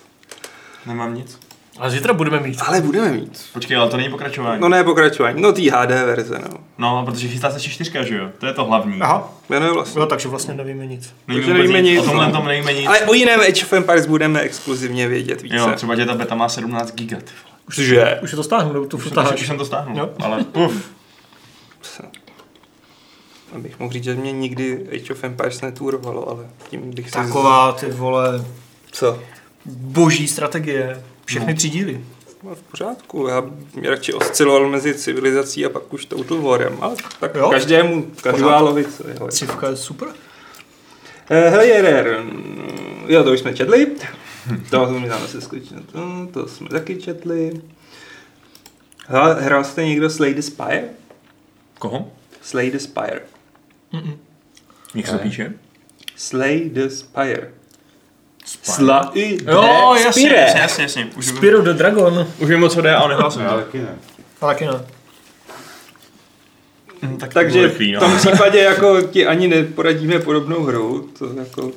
[0.87, 1.39] Nemám nic.
[1.81, 2.59] Ale zítra budeme mít.
[2.66, 3.45] Ale budeme mít.
[3.53, 4.61] Počkej, ale to není pokračování.
[4.61, 6.59] No ne pokračování, no tý HD verze, no.
[6.78, 8.28] No, protože chystá se čtyřka, že jo?
[8.39, 9.01] To je to hlavní.
[9.01, 10.01] Aha, Jmenuje vlastně.
[10.01, 11.14] jo, takže vlastně nevíme nic.
[11.28, 12.33] Nevíme nevíme nic, O tomhle no.
[12.33, 12.87] tom nevíme nic.
[12.87, 15.57] Ale o jiném Age of Empires budeme exkluzivně vědět více.
[15.57, 17.16] Jo, třeba, že ta beta má 17 giga.
[17.16, 17.87] ty vole.
[17.87, 18.18] Že?
[18.22, 19.41] Už je to stáhnu, nebo tu Už, už, futáš.
[19.41, 20.11] už jsem to stáhnul, Jo.
[20.20, 20.91] ale puf.
[23.55, 27.18] Abych mohl říct, že mě nikdy Age of Empires netourovalo, ale tím bych se...
[27.18, 28.45] Taková, ty vole,
[28.93, 29.18] Co?
[29.66, 31.03] boží strategie.
[31.25, 32.01] Všechny tři díly.
[32.43, 36.97] No, v pořádku, já bych radši osciloval mezi civilizací a pak už Total Warem, ale
[37.21, 37.51] tak Jo.
[37.51, 38.07] každému,
[39.18, 39.33] hele.
[39.33, 40.09] Civka je super.
[41.31, 42.23] Eh, Hele, Jerer,
[43.07, 43.87] jo, to už jsme četli.
[44.71, 47.61] To mi dáme se skočit na to, to jsme taky četli.
[49.39, 50.85] Hrál jste někdo Slay the Spire?
[51.79, 52.12] Koho?
[52.43, 53.21] Slay the Spire.
[54.95, 55.53] Jak se to píše?
[56.16, 57.53] Slay the Spire.
[58.62, 60.41] Slay the Jo, jasně, Spire.
[60.41, 61.09] jasně, jasně, jasně.
[61.16, 62.26] Už Spiro the Dragon.
[62.38, 63.38] už vím, o co jde, ale Já to.
[63.57, 63.99] taky ne.
[64.41, 64.72] A taky ne.
[67.03, 68.01] Hm, Tak Takže rychlý, v no.
[68.01, 71.70] tom případě jako ti ani neporadíme podobnou hru, to jako...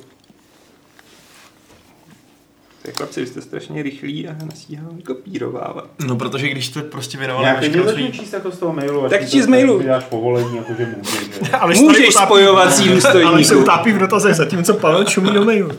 [2.84, 5.84] Tak chlapci, vy jste strašně rychlí a nastíhám kopírovávat.
[6.06, 8.12] No, protože když jste prostě věnovali Já veškerou svý...
[8.12, 9.08] číst jako z toho mailu.
[9.08, 9.82] Tak ti číst z mailu.
[9.82, 11.20] dáš povolení, jakože můžeš.
[11.44, 11.50] že?
[11.60, 13.58] Ale Můžeš utápí- spojovací Ale se důstojníku.
[13.58, 15.70] utápí v dotazech, zatímco Pavel čumí do mailu.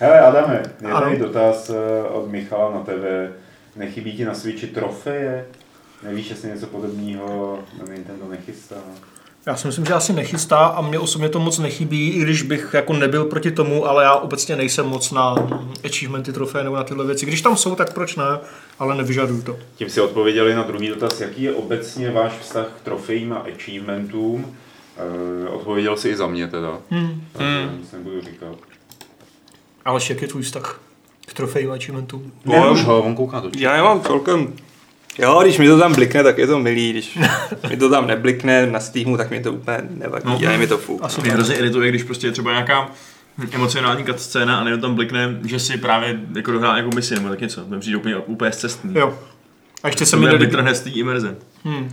[0.00, 3.32] Hele Adame, je tady dotaz eh, od Michala na tebe.
[3.76, 5.46] Nechybí ti na Switchi trofeje?
[6.02, 8.76] Nevíš, jestli něco podobného na Nintendo nechystá?
[9.48, 12.70] Já si myslím, že asi nechystá a mě osobně to moc nechybí, i když bych
[12.72, 16.84] jako nebyl proti tomu, ale já obecně nejsem moc na mm, achievementy, trofeje nebo na
[16.84, 17.26] tyhle věci.
[17.26, 18.24] Když tam jsou, tak proč ne,
[18.78, 19.56] ale nevyžaduju to.
[19.76, 24.56] Tím si odpověděli na druhý dotaz, jaký je obecně váš vztah k trofejím a achievementům.
[24.96, 27.24] Eh, odpověděl si i za mě teda, Hmm.
[27.32, 28.56] takže nic nebudu říkat.
[29.84, 30.80] Ale jak je tvůj vztah
[31.26, 32.32] k trofejím a achievementům?
[32.44, 34.52] Ne, už ho, on kouká do Já nemám celkem...
[35.18, 37.18] Jo, když mi to tam blikne, tak je to milý, když
[37.70, 40.38] mi to tam neblikne na Steamu, tak mi to úplně nevadí, No.
[40.48, 41.00] a je mi to fuk.
[41.04, 42.90] Asi Mě hrozně irituje, když prostě je třeba nějaká
[43.52, 47.40] emocionální scéna a nebo tam blikne, že si právě jako dohrál nějakou misi nebo tak
[47.40, 47.60] něco.
[47.60, 48.90] To mi přijde úplně, úplně zcestný.
[48.94, 49.18] Jo.
[49.82, 51.36] A ještě se mi nelíbí, vytrhne z té imerze.
[51.64, 51.90] hmm.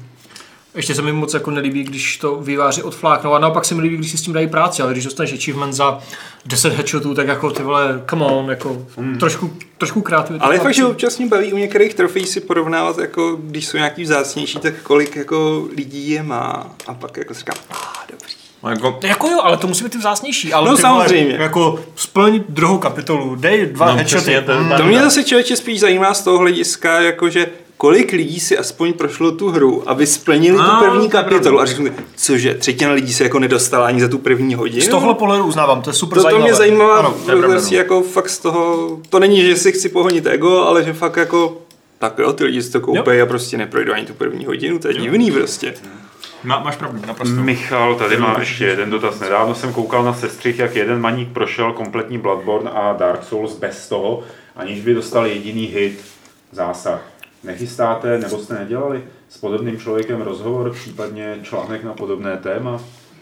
[0.76, 3.98] Ještě se mi moc jako nelíbí, když to výváři odfláknou a naopak se mi líbí,
[3.98, 6.00] když si s tím dají práci, ale když dostaneš achievement za
[6.46, 8.86] 10 headshotů, tak jako ty vole, come on, jako
[9.20, 10.46] trošku, trošku kreativity.
[10.46, 13.78] Ale je fakt, že občas mě baví u některých trofejí si porovnávat, jako když jsou
[13.78, 16.76] nějaký vzácnější, tak kolik jako lidí je má.
[16.88, 17.76] A pak jako si říkám, ah,
[18.12, 18.34] dobrý.
[18.64, 20.54] A jako, Jako jo, ale to musí být ty vzácnější.
[20.54, 21.36] Ale No ty vole, samozřejmě.
[21.40, 24.42] Jako splň druhou kapitolu, dej dva No, headshoty.
[24.46, 27.48] to- Mm, To mě zase člověče spíš zajímá z toho hlediska, jakože
[27.78, 31.62] kolik lidí si aspoň prošlo tu hru, aby splnili No, tu první to kapitolu pravda.
[31.62, 34.82] a řekli, cože, třetina lidí se jako nedostala ani za tu první hodinu?
[34.82, 36.44] Z tohle pohledu uznávám, to je super to, to zajímavé.
[36.50, 37.80] mě zajímá, Ano, to prostě no.
[37.82, 41.58] jako fakt z toho, to není, že si chci pohonit ego, ale že fakt jako,
[42.00, 44.88] tak jo, ty lidi si to koupí a prostě neprojdou ani tu první hodinu, to
[44.88, 45.74] je divný prostě.
[46.44, 47.36] Má, máš pravdu, naprosto.
[47.36, 49.20] Michal tady má ještě jeden dotaz.
[49.20, 53.90] Nedávno jsem koukal na sestřih, jak jeden maník prošel kompletní Bloodborne a Dark Souls bez
[53.90, 54.24] toho,
[54.56, 56.00] aniž by dostal jediný hit,
[56.52, 57.02] zásah.
[57.46, 62.82] Nechystáte nebo jste nedělali s podobným člověkem rozhovor, případně článek na podobné téma?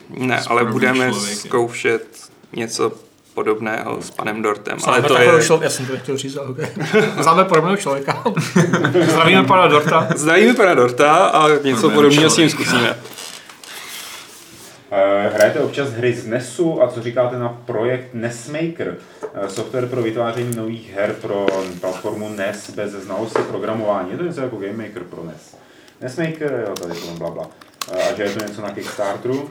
[0.09, 1.37] Ne, S ale budeme člověkem.
[1.37, 2.05] zkoušet
[2.53, 2.91] něco
[3.33, 5.43] podobného s panem Dortem, Známe ale to je...
[5.43, 6.65] Člověka, já jsem to nechtěl říct, ale okay.
[7.21, 8.23] Známe podobného člověka.
[9.09, 10.07] Zdravíme pana Dorta.
[10.15, 12.67] Zdravíme pana Dorta a něco podobného s ním člověk.
[12.69, 12.97] zkusíme.
[14.95, 18.97] Eh, Hrajete občas hry z NESu a co říkáte na projekt NESmaker,
[19.33, 21.45] eh, software pro vytváření nových her pro
[21.81, 24.11] platformu NES bez znalosti programování.
[24.11, 25.57] Je to něco jako Game Maker pro NES.
[26.01, 27.47] NESmaker, jo, tady to bla bla.
[27.91, 29.49] Eh, A že je to něco na Kickstarteru?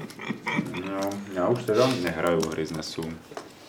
[0.91, 1.01] No,
[1.35, 3.03] já už teda nehraju hry z NESu.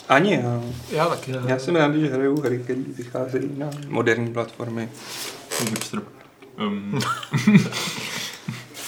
[0.10, 0.62] Ani já.
[0.92, 1.40] Já taky ne.
[1.48, 4.90] Já jsem rád, že hraju hry, které vycházejí na moderní platformy.
[6.60, 7.00] Um,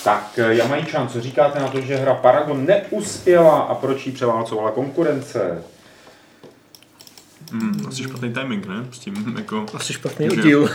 [0.05, 4.71] Tak, eh, Jamajčan, co říkáte na to, že hra Paragon neuspěla a proč jí převálcovala
[4.71, 5.63] konkurence?
[7.51, 8.85] mm, asi špatný timing, ne?
[8.91, 9.65] S tím jako...
[9.73, 10.63] Asi špatný oddíl.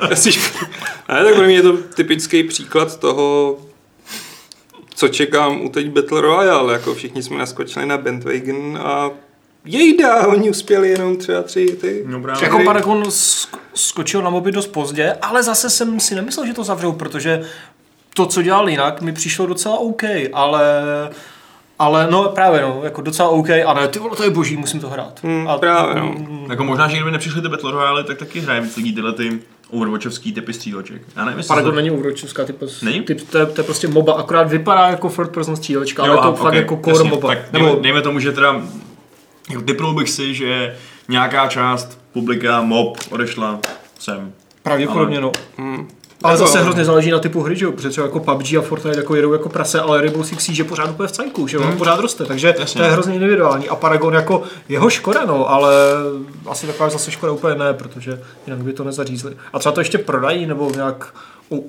[0.00, 0.66] Asi šp-
[1.08, 3.58] ne, tak pro mě je to typický příklad toho,
[4.94, 6.72] co čekám u teď Battle Royale.
[6.72, 9.10] Jako všichni jsme naskočili na Bandwagon a
[9.64, 12.02] jejda, oni uspěli jenom třeba tři ty.
[12.06, 12.44] No právě.
[12.44, 16.64] Jako Paragon sk- skočil na moby dost pozdě, ale zase jsem si nemyslel, že to
[16.64, 17.42] zavřou, protože
[18.14, 20.02] to, co dělal jinak, mi přišlo docela OK,
[20.32, 20.62] ale
[21.78, 24.80] ale no právě no, jako docela OK, a ne, ty vole, to je boží, musím
[24.80, 25.20] to hrát.
[25.24, 26.14] Hmm, a, právě, no.
[26.50, 29.38] Jako možná, že kdyby nepřišly ty Battle Royale, tak taky hraje víc lidí tyhle ty
[29.70, 31.02] Overwatchovský typy stříleček.
[31.16, 33.00] Já nevím, jestli Paragon to- není Overwatchovská typ, Není?
[33.02, 36.16] typ to, je, to je prostě MOBA, akorát vypadá jako third person střílečka, ale Jo,
[36.16, 37.28] je to a, fakt ok, jako core jasně, MOBA.
[37.28, 38.62] Tak Nebo dejme, dejme tomu, že teda
[39.52, 40.76] jako typnul bych si, že
[41.08, 43.60] nějaká část publika mob odešla
[43.98, 44.32] sem.
[44.62, 45.32] pravděpodobně no.
[45.58, 45.88] Hmm.
[46.22, 47.72] Ale Jako- zase hrozně záleží na typu hry, že jo?
[47.72, 50.68] Protože třeba jako PUBG a Fortnite jako jedou jako prase, ale Rainbow Six Siege je
[50.68, 51.62] pořád úplně v cajku, že jo?
[51.62, 51.76] Hmm.
[51.76, 52.78] Pořád roste, takže Jasně.
[52.78, 53.68] to je hrozně individuální.
[53.68, 55.74] A Paragon jako jeho škoda, no, ale
[56.46, 59.36] asi taková zase škoda úplně ne, protože jinak by to nezařízli.
[59.52, 61.14] A třeba to ještě prodají, nebo nějak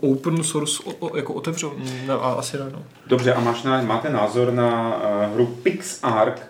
[0.01, 1.73] open source o, o, jako otevřou,
[2.07, 2.83] ne, asi ne, no.
[3.07, 6.43] Dobře, a máš na, máte názor na uh, hru PixArk, uh,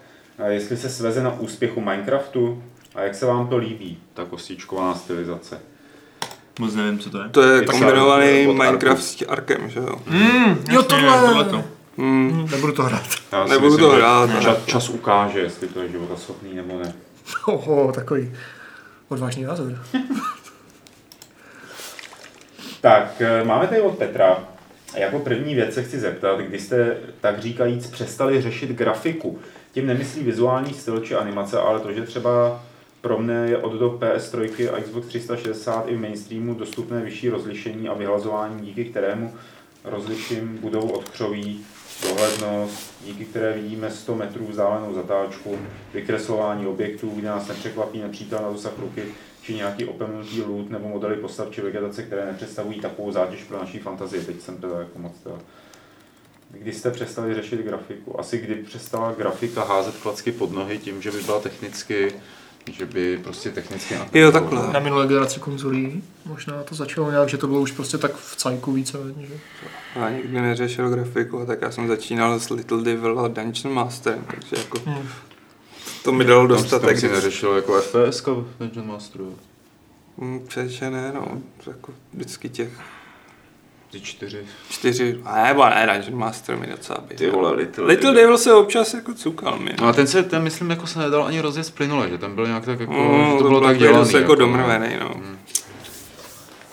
[0.47, 2.63] jestli se sveze na úspěchu Minecraftu
[2.95, 5.59] a jak se vám to líbí, ta kostičková stylizace?
[6.59, 7.29] Moc nevím, co to je.
[7.29, 10.01] To je Pixar kombinovaný Minecraft s Arkem, že jo?
[10.11, 11.19] Jo, Jasně, tohle.
[11.27, 11.63] tohleto.
[11.97, 12.31] Hmm.
[12.31, 13.03] Hm, Nebudu to hrát.
[13.31, 14.63] Já Nebudu to že hrát, Čas, ne.
[14.65, 16.93] čas ukáže, jestli to je životaschopný nebo ne.
[17.45, 18.31] Oho, takový
[19.09, 19.79] odvážný názor.
[22.81, 24.43] Tak, eh, máme tady od Petra.
[24.95, 29.39] A Jako první věc se chci zeptat, kdy jste tak říkajíc přestali řešit grafiku.
[29.73, 32.63] Tím nemyslí vizuální styl či animace, ale to, že třeba
[33.01, 37.89] pro mne je od do PS3 a Xbox 360 i v mainstreamu dostupné vyšší rozlišení
[37.89, 39.33] a vyhlazování, díky kterému
[39.83, 41.65] rozliším budou od křoví,
[42.03, 45.57] dohlednost, díky které vidíme 100 metrů vzdálenou zatáčku,
[45.93, 49.03] vykreslování objektů, kde nás nepřekvapí nepřítel na dosah ruky,
[49.41, 53.79] či nějaký opemnutý loot nebo modely postav či vegetace, které nepředstavují takovou zátěž pro naší
[53.79, 54.23] fantazii.
[54.23, 55.35] Teď jsem teda jako moc teda.
[56.59, 58.19] Kdy jste přestali řešit grafiku?
[58.19, 62.13] Asi kdy přestala grafika házet klacky pod nohy tím, že by byla technicky,
[62.71, 63.95] že by prostě technicky...
[64.13, 64.73] Jo, takhle.
[64.73, 68.35] Na minulé generaci konzolí možná to začalo nějak, že to bylo už prostě tak v
[68.35, 69.33] cajku více, že?
[69.95, 74.55] Já nikdy neřešil grafiku, tak já jsem začínal s Little Devil a Dungeon Master, takže
[74.57, 75.07] jako Hmm.
[76.03, 76.89] to mi dalo dostatek.
[76.89, 79.35] tam si neřešil jako FPS v Dungeon Masteru.
[80.19, 82.69] Hmm, Přeče ne, no, jako vždycky těch
[83.93, 84.45] Ty čtyři.
[84.69, 87.15] čtyři, a nebo ne, Dungeon Master mi docela by.
[87.15, 89.71] Ty vole, Little, Little Devil se občas jako cukal mi.
[89.81, 92.47] No a ten se, ten myslím, jako se nedal ani rozjet plynule, že ten byl
[92.47, 93.97] nějak tak jako, No, že to bylo tak dělaný.
[93.99, 95.09] dost jako domrvený, no.
[95.09, 95.37] Hmm.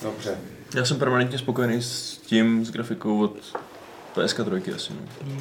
[0.03, 0.39] Dobře.
[0.75, 3.37] Já jsem permanentně spokojený s tím, s grafikou od
[4.17, 5.33] PSK3 asi, no.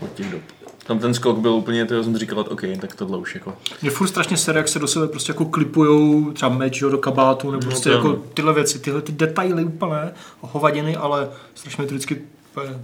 [0.00, 0.42] Od těch dob.
[0.86, 3.54] Tam ten skok byl úplně, to jsem říkal, OK, tak tohle už jako.
[3.82, 7.50] Mě furt strašně sere, jak se do sebe prostě jako klipujou třeba meč do kabátu,
[7.50, 9.96] nebo No prostě to jako tyhle věci, tyhle ty detaily úplně
[10.40, 12.22] hovadiny, ale strašně to vždycky
[12.52, 12.80] úplně-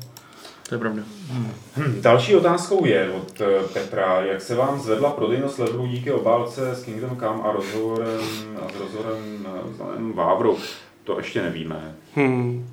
[0.69, 1.03] To je pravda.
[1.31, 1.53] Hm,
[2.01, 6.85] další otázkou je od eh, Petra, jak se vám zvedla prodejnost levelů díky obálce s
[6.85, 8.21] Kingdom Come a rozhovorem,
[8.67, 10.59] a s rozhovorem eh, s Danem Vávrou?
[11.05, 11.95] To ještě nevíme.
[12.15, 12.69] Hmm.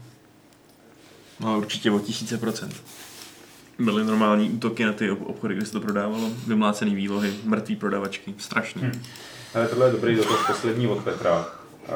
[1.40, 2.74] No určitě o tisíce procent.
[3.80, 8.34] Byly normální útoky na ty ob- obchody, kde se to prodávalo, vymlácený výlohy, mrtvý prodavačky,
[8.38, 8.82] strašný.
[9.56, 11.46] Ale tohle je dobrý dotaz, poslední od Petra.
[11.88, 11.92] Eh,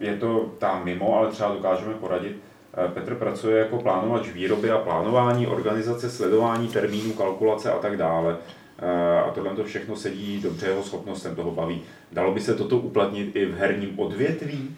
[0.00, 2.36] je to tam mimo, ale třeba dokážeme poradit.
[2.74, 8.36] Eh, Petr pracuje jako plánovač výroby a plánování, organizace, sledování termínů, kalkulace a tak dále.
[8.78, 11.82] Eh, A tohle to všechno sedí dobře jeho schopnostem, toho baví.
[12.12, 14.76] Dalo by se toto uplatnit i v herním odvětví?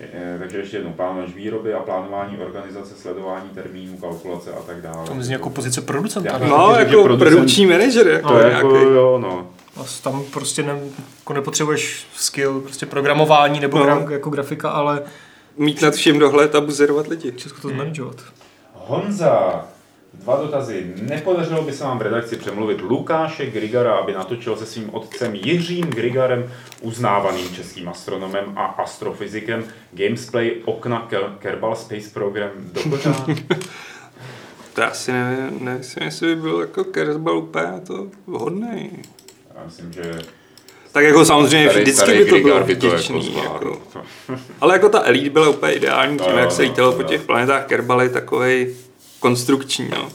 [0.00, 5.06] Eh, Takže ještě jednou, plánovač výroby a plánování organizace, sledování termínů, kalkulace a tak dále.
[5.08, 6.30] To zní jako pozice producenta.
[6.38, 6.48] Já-?
[6.48, 8.56] No, Řekl, že jako producent- produkční manažer, jako To je nějaký.
[8.66, 9.46] jako, jo, no.
[9.76, 10.78] A tam prostě ne,
[11.18, 13.84] jako nepotřebuješ skill, prostě programování nebo No.
[13.84, 15.02] gra, jako grafika, ale
[15.58, 17.32] Mít nad vším dohled a buzerovat lidi.
[17.36, 18.16] všechno to zmanagovat.
[18.74, 19.64] Honza,
[20.22, 20.86] dva dotazy.
[21.02, 25.84] Nepodařilo by se vám v redakci přemluvit Lukáše Grigara, aby natočil se svým otcem Jiřím
[25.84, 32.80] Grigarem, uznávaným českým astronomem a astrofyzikem, gamesplay okna Ker- Kerbal Space Program do?
[34.74, 38.90] To já si nevím, nevím, jestli by byl jako Kersbal úplně to vhodný.
[39.54, 40.18] Já myslím, že
[40.92, 43.22] Tak jako samozřejmě starý- vždycky starý by to bylo to vděčný.
[43.22, 43.68] zvládl.
[43.68, 43.80] Jako.
[44.60, 47.22] Ale jako ta Elite byla úplně ideální tím, No, jak se lítalo no, po těch
[47.22, 48.74] planetách Kerbal je takovej
[49.20, 50.08] konstrukční, no.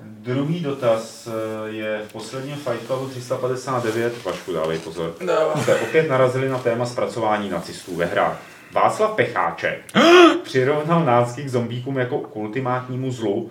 [0.00, 5.14] Druhý dotaz eh, je v posledním Fight Clubu 359, Vašku dávej pozor,
[5.62, 8.42] jste opět narazili na téma zpracování nacistů ve hrách.
[8.72, 9.92] Václav Pecháček
[10.42, 13.50] přirovnal nácky k zombíkům jako k ultimátnímu zlu.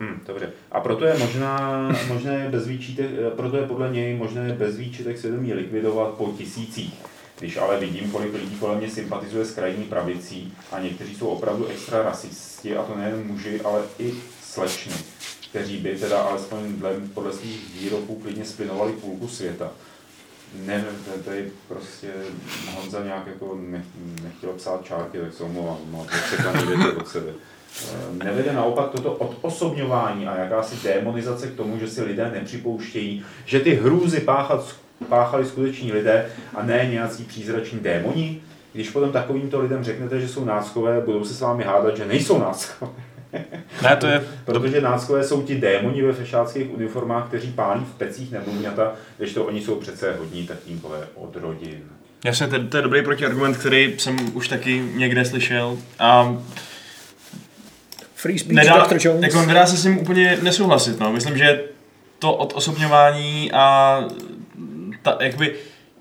[0.00, 0.50] Hm, dobře.
[0.72, 5.18] A proto je možná, možné bez výčitek, eh, proto je podle něj možné bez výčitek
[5.18, 6.94] svědomí likvidovat po tisících.
[7.38, 11.66] Když ale vidím, kolik lidí kolem mě sympatizuje s krajní pravicí a někteří jsou opravdu
[11.66, 14.92] extra rasisti, a to nejen muži, ale i slečny,
[15.50, 19.70] kteří by teda alespoň dle, podle svých výroků klidně splinovali půlku světa.
[20.66, 20.84] Ne,
[21.24, 22.08] tady prostě
[22.74, 23.84] Honza nějak jako ne,
[24.22, 27.32] nechtěl psát čárky, tak se omlouvám, má překlaný věci od sebe.
[27.84, 33.60] Eh, Nevede naopak toto odosobňování a jakási demonizace k tomu, že si lidé nepřipouštějí, že
[33.60, 34.74] ty hrůzy páchat,
[35.08, 38.40] páchali skuteční lidé a ne nějací přízrační démoni?
[38.72, 42.38] Když potom takovýmto lidem řeknete, že jsou náckové, budou se s vámi hádat, že nejsou
[42.38, 42.90] náckové.
[43.82, 44.22] Ne, to je...
[44.44, 49.44] Protože náckové jsou ti démoni ve fešáckých uniformách, kteří pálí v pecích nebluňata, když to
[49.44, 51.80] oni jsou přece hodní tatínkové od rodin.
[52.24, 55.78] Jasně, to, je- to je dobrý protiargument, který jsem už taky někde slyšel.
[55.98, 56.36] A
[58.14, 58.96] Free speech, nedá, Dr.
[59.00, 59.22] Jones.
[59.22, 61.00] jako nedá se s tím úplně nesouhlasit.
[61.00, 61.12] No.
[61.12, 61.60] Myslím, že
[62.18, 64.00] to odosobňování a
[65.12, 65.54] ta, jakoby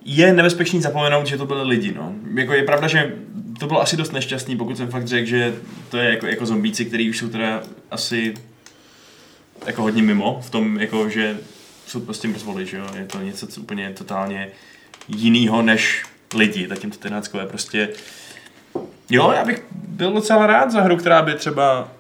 [0.06, 1.94] je nebezpečný zapomenout, že to byly lidi.
[1.96, 2.14] No.
[2.36, 3.16] Jako je pravda, že
[3.60, 5.56] to bylo asi dost nešťastný, pokud jsem fakt řekl, že
[5.90, 8.34] to je jako, jako zombíci, který už jsou teda asi
[9.66, 11.38] jako hodně mimo v tom, jako, že
[11.88, 12.86] jsou prostě mrtvoli, že jo?
[12.98, 14.48] Je to něco co úplně totálně
[15.08, 16.06] jinýho než
[16.36, 17.90] lidi, zatímco ty náckové prostě
[19.10, 21.92] Jo, já bych byl docela rád za hru, která by třeba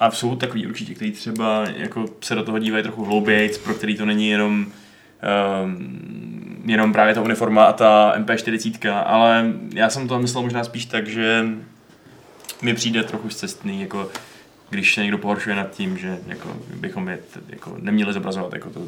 [0.00, 3.96] a jsou takový určitě, kteří třeba jako se do toho dívají trochu hlouběji, pro který
[3.96, 4.66] to není jenom
[6.64, 11.08] jenom právě ta uniforma a ta MP40, ale já jsem to myslel možná spíš tak,
[11.08, 11.46] že
[12.62, 14.08] mi přijde trochu cestný, jako
[14.70, 18.70] když se někdo pohoršuje nad tím, že jako bychom je t- jako neměli zobrazovat jako
[18.70, 18.80] to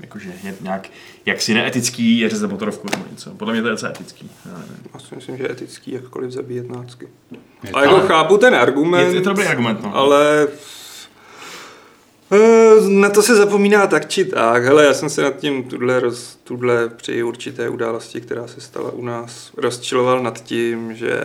[0.00, 0.88] jakože je nějak
[1.26, 3.30] jaksi neetický je řezat motorovku nebo něco.
[3.30, 4.30] Podle mě to je docela etický.
[4.46, 4.76] Já nevím.
[5.08, 7.08] Si myslím, že je etický jakkoliv zabíjet nácky.
[7.72, 9.96] Ale jako chápu ten argument, Je, je to dobrý argument, no.
[9.96, 10.48] ale
[12.88, 14.64] na to se zapomíná tak či tak.
[14.64, 18.90] Hele, já jsem se nad tím tuhle, roz, tuhle při určité události, která se stala
[18.90, 21.22] u nás, rozčiloval nad tím, že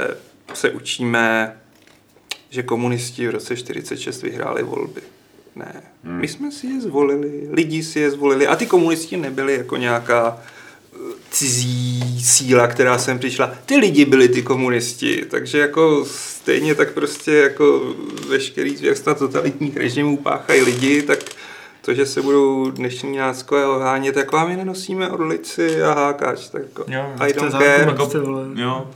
[0.53, 1.57] se učíme,
[2.49, 5.01] že komunisti v roce 46 vyhráli volby.
[5.55, 6.19] Ne, Hmm.
[6.19, 10.37] my jsme si je zvolili, lidi si je zvolili a ty komunisti nebyli jako nějaká
[10.39, 10.45] eh,
[11.35, 13.51] cizí síla, která sem přišla.
[13.65, 17.81] Ty lidi byli ty komunisti, takže jako stejně tak prostě jako
[18.29, 21.19] veškerý zvěrstva totalitních režimů páchají lidi, tak
[21.81, 26.61] to, že se budou dnešní náckové ohánět, jako a my nenosíme orlici a hákač, tak
[26.61, 27.85] jako Jo, I To je don't care.
[27.87, 28.09] jako.
[28.55, 28.87] Jo.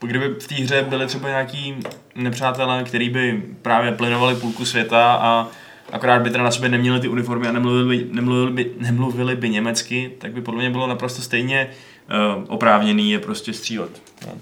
[0.00, 1.76] Kdyby v té hře byly třeba nějaký
[2.14, 5.48] nepřátelé, který by právě plynovali půlku světa a
[5.92, 9.48] akorát by teda na sobě neměli ty uniformy a nemluvili by, nemluvili by, nemluvili by
[9.50, 11.70] německy, tak by podle mě bylo naprosto stejně
[12.36, 14.02] uh, oprávněný je prostě střílet.
[14.26, 14.32] No.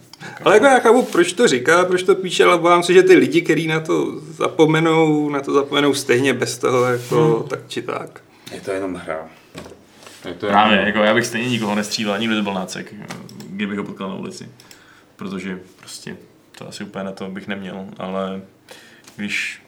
[0.44, 3.14] Ale jako já chápu, proč to říká, proč to píše, ale bávám se, že ty
[3.14, 7.48] lidi, kteří na to zapomenou, na to zapomenou stejně bez toho, jako Hmm.
[7.48, 8.20] tak či tak.
[8.54, 9.28] Je to jenom hra.
[10.28, 10.86] Je to Právě, jenom...
[10.86, 12.94] jako já bych stejně nikoho nestřílel, nikdo to byl nácek,
[13.50, 14.48] kdybych ho potkal na ulici.
[15.16, 16.16] Protože prostě
[16.58, 18.42] to asi úplně na to bych neměl, ale
[19.16, 19.62] když,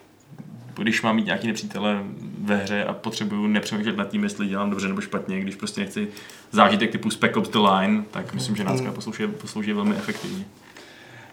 [0.82, 2.02] když mám mít nějaký nepřítele
[2.44, 6.08] ve hře a potřebuju nepřemýšlet nad tím, jestli dělám dobře nebo špatně, když prostě nechci
[6.52, 10.44] zážitek typu Spec Ops The Line, tak myslím, že nácka poslouží, poslouží velmi efektivně.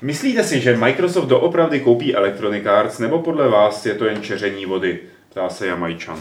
[0.02, 4.66] Myslíte si, že Microsoft doopravdy koupí Electronic Arts, nebo podle vás je to jen čeření
[4.66, 5.00] vody?
[5.30, 6.20] Ptá se Jamajčan.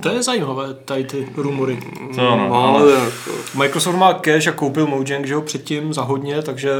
[0.00, 1.78] To je zajímavé, tady ty rumory.
[2.14, 3.10] To ano, No, ale-
[3.54, 6.70] Microsoft má cash a koupil Mojang, že ho předtím za hodně, takže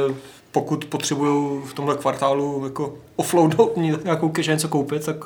[0.57, 5.17] pokud potřebují v tomhle kvartálu jako offloadnout nějakou cash něco koupit, tak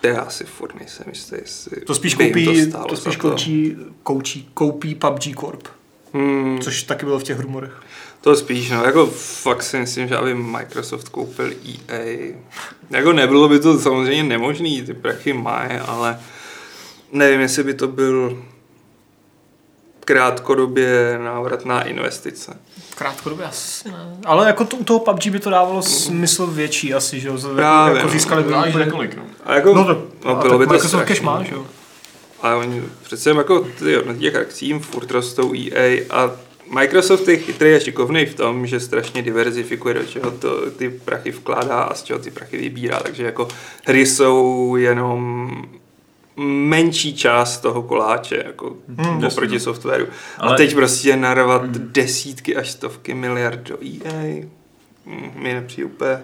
[0.00, 4.50] to já si furt nejsem jistý, jestli to spíš koupí, stálo to spíš koučí, koučí,
[4.54, 5.68] koupí PUBG Corp,
[6.14, 7.82] Hmm, což taky bylo v těch rumorech.
[8.20, 11.52] to spíš, no, jako fakt si myslím, že aby Microsoft koupil
[11.88, 12.34] EA,
[12.90, 16.20] jako nebylo by to samozřejmě nemožný, ty prachy mají, ale
[17.12, 18.44] nevím, jestli by to byl
[20.04, 22.58] krátkodobě návratná investice.
[22.98, 24.16] Krátkodobě asi ne.
[24.24, 27.34] Ale jako to, u toho PUBG by to dávalo smysl větší asi, že jo?
[27.34, 28.12] Jako, Právě, jako no.
[28.12, 28.84] získali by Záleží úplně...
[28.86, 29.22] na kolik, no.
[29.44, 31.66] A jako, No, to, no, a bylo tak by to Microsoft cash má, že jo?
[32.42, 36.30] Ale oni přece jako ty hodnoty těch akcí jim furt rostou EA a
[36.70, 41.30] Microsoft je chytrý a šikovný v tom, že strašně diverzifikuje, do čeho to ty prachy
[41.30, 43.00] vkládá a z čeho ty prachy vybírá.
[43.00, 43.48] Takže jako
[43.86, 45.50] hry jsou jenom
[46.44, 50.04] menší část toho koláče, jako hmm, oproti softwaru.
[50.04, 50.12] Ale...
[50.38, 51.88] A Ale- teď prostě narvat hmm.
[51.92, 54.46] desítky až stovky miliard do EA,
[55.06, 56.18] hm, mi nepřijde úplně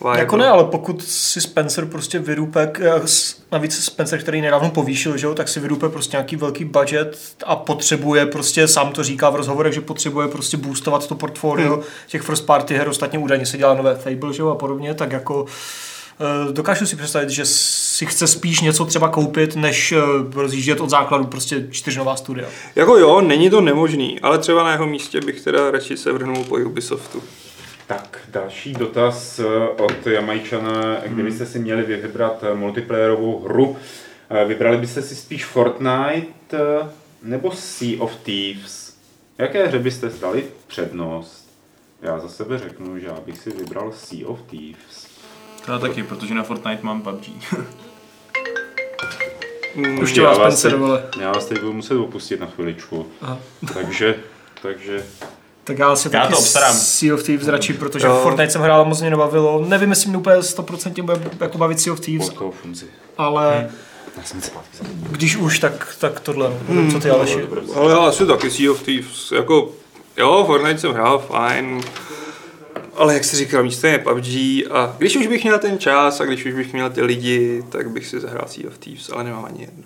[0.00, 0.18] viable.
[0.20, 2.72] Jako ne, ale pokud si Spencer prostě vyrupe,
[3.04, 7.18] s- navíc Spencer, který nedávno povýšil, že jo, tak si vyrupe prostě nějaký velký budget
[7.46, 11.82] a potřebuje prostě, sám to říká v rozhovorech, že potřebuje prostě boostovat to portfolio hmm.
[12.06, 15.12] těch first party her, ostatně údajně se dělá nové Fable, že jo, a podobně, tak
[15.12, 15.52] jako eh,
[16.52, 20.00] dokážu si představit, že si chce spíš něco třeba koupit, než eh,
[20.34, 22.48] rozjíždět od základu prostě čtyři nová studia.
[22.74, 26.44] Jako jo, není to nemožný, ale třeba na jeho místě bych teda radši se vrhnul
[26.44, 27.22] po Ubisoftu.
[27.86, 30.96] Tak, další dotaz eh, od Jamajčana.
[31.06, 33.76] Kdybyste si měli vybrat eh, multiplayerovou hru,
[34.30, 36.88] eh, vybrali byste si spíš Fortnite eh,
[37.22, 38.96] nebo Sea of Thieves?
[39.38, 41.48] Jaké hře byste dali přednost?
[42.02, 45.13] Já za sebe řeknu, že já bych si vybral Sea of Thieves.
[45.66, 47.28] To já taky, protože na Fortnite mám PUBG.
[50.02, 51.02] Už tě vás vás Spencer, teď- vole.
[51.20, 53.06] Já vás teď budu muset opustit na chviličku.
[53.22, 53.38] Aha.
[53.74, 54.14] Takže,
[54.62, 55.06] takže
[55.64, 56.74] Tak já si Já taky to obstarám.
[56.76, 58.20] Sea of Thieves radši, protože Jo.
[58.22, 59.64] Fortnite jsem hrál a moc mě nebavilo.
[59.68, 62.30] Nevím, jestli mě úplně 100% bude jako bavit Sea of Thieves,
[63.18, 63.70] ale
[64.16, 64.68] Já jsem se zpátky
[65.10, 66.50] když už, tak, tak tohle.
[66.68, 66.90] Hmm.
[66.92, 67.46] Co ty Aleši?
[67.74, 69.72] Ale já asi taky Sea of Thieves, jako
[70.16, 71.80] jo, Fortnite jsem hrál, fajn,
[72.96, 74.26] ale jak jsi říkal, místo je PUBG
[74.70, 77.90] a když už bych měl ten čas a když už bych měl ty lidi, tak
[77.90, 79.84] bych si zahrál Sea of Thieves, ale nemám ani jedno.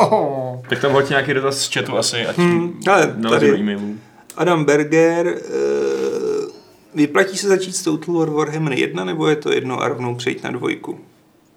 [0.00, 0.60] Oh.
[0.68, 3.96] Tak tam hoď nějaký dotaz z chatu asi, ať Hmm, ale tady e-mailů.
[4.36, 6.50] Adam Berger, uh,
[6.94, 10.42] vyplatí se začít s Total War Warhammer 1 nebo je to jedno a rovnou přejít
[10.42, 11.00] na dvojku?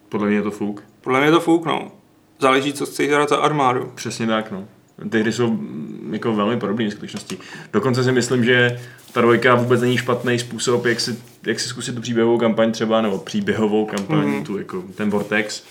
[0.10, 0.84] Podle mě je to fuk.
[1.02, 1.92] Podle mě je to fuk, no.
[2.40, 3.92] Záleží, co chceš hrát za armádu.
[3.96, 4.68] Přesně tak, no.
[5.10, 7.38] Ty hry jsou mm, jako velmi podobné v skutečnosti.
[7.74, 8.80] Dokonce si myslím, že
[9.14, 11.16] ta dvojka vůbec není špatný způsob, jak si,
[11.46, 14.44] jak si zkusit tu příběhovou kampaň třeba, nebo příběhovou kampaň, Mhm.
[14.44, 15.64] tu jako ten Vortex.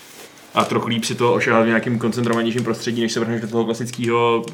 [0.53, 3.65] A trochu líp si to ošahat v nějakým koncentrovanějším prostředí, než se vrhneš do toho
[3.65, 4.45] klasického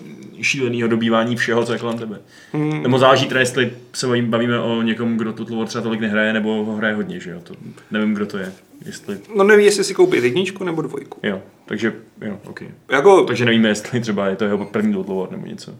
[0.42, 2.20] šíleného dobývání všeho, co je kolem tebe.
[2.54, 2.84] Hmm.
[2.84, 6.34] Nebo záleží teda, jestli se bavím- bavíme o někom, kdo Total War třeba tolik nehraje,
[6.34, 7.40] nebo ho hraje hodně, že jo.
[7.44, 7.54] To,
[7.92, 8.54] nevím, kdo to je.
[8.86, 11.20] Jestli, No neví, jestli si koupit jedničku nebo dvojku.
[11.24, 12.62] jo, takže, jo, ok.
[12.92, 15.72] Jako, Takže nevíme, jestli třeba je to jeho první Total War nebo něco.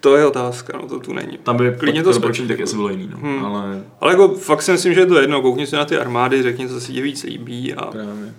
[0.00, 1.38] to je otázka, no to tu není.
[1.42, 2.62] Tam by Klidně to to specifikuj.
[2.64, 3.18] asi bylo jiný, no.
[3.18, 3.44] Hmm.
[3.44, 6.42] ale Ale jako fakt si myslím, že je to jedno, koukni si na ty armády,
[6.42, 8.34] řekni, co si tě víc líbí a právě.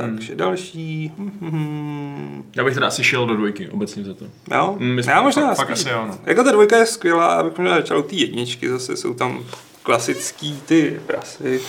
[0.00, 1.12] Takže další.
[1.40, 2.44] Hmm.
[2.56, 4.24] Já bych teda asi šel do dvojky, obecně za to.
[4.54, 6.18] Jo, Mm, myslím, já možná fakt- fakt asi jo, no.
[6.26, 9.44] Jako ta dvojka je skvělá, abych možná začal u té jedničky, zase jsou tam
[9.82, 11.60] klasický ty prasy.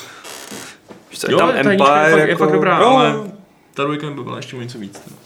[1.14, 3.32] Co, je Jo, tam ta jednička je Empire, fakt, je fakt dobrá, jo, ale
[3.74, 5.02] ta dvojka by byla ještě o něco víc.
[5.12, 5.18] no.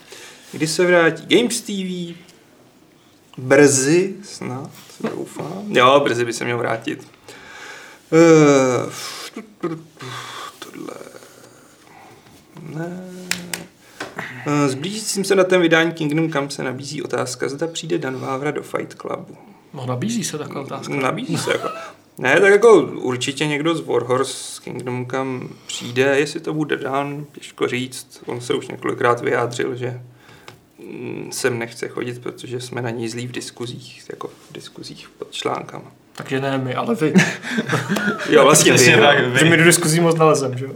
[0.52, 2.14] Kdy se vrátí Games TV?
[3.38, 4.70] Brzy, snad,
[5.14, 5.62] doufám.
[5.68, 7.06] Jo, brzy by se měl vrátit.
[8.10, 8.92] Uh,
[10.58, 10.94] tohle...
[12.62, 13.04] Ne.
[14.46, 18.50] Eh, S blížícím se datem vydání Kingdom Come se nabízí otázka, zda přijde Dan Vávra
[18.50, 19.36] do Fight Clubu.
[19.74, 20.94] No nabízí se taková otázka.
[20.94, 21.68] Nabízí se jako.
[22.18, 27.66] Ne, tak jako určitě někdo z Warhorse Kingdom Come přijde, jestli to bude Dan, těžko
[27.68, 28.22] říct.
[28.26, 30.00] On se už několikrát vyjádřil, že
[30.78, 35.32] mm, sem nechce chodit, protože jsme na něj zlí v diskuzích, jako v diskuzích pod
[35.32, 35.92] článkama.
[36.12, 37.14] Takže ne my, ale vy.
[38.30, 39.02] Jo, vlastně vy, no.
[39.02, 40.72] tak, Že my do diskuzí moc nalezem, že jo?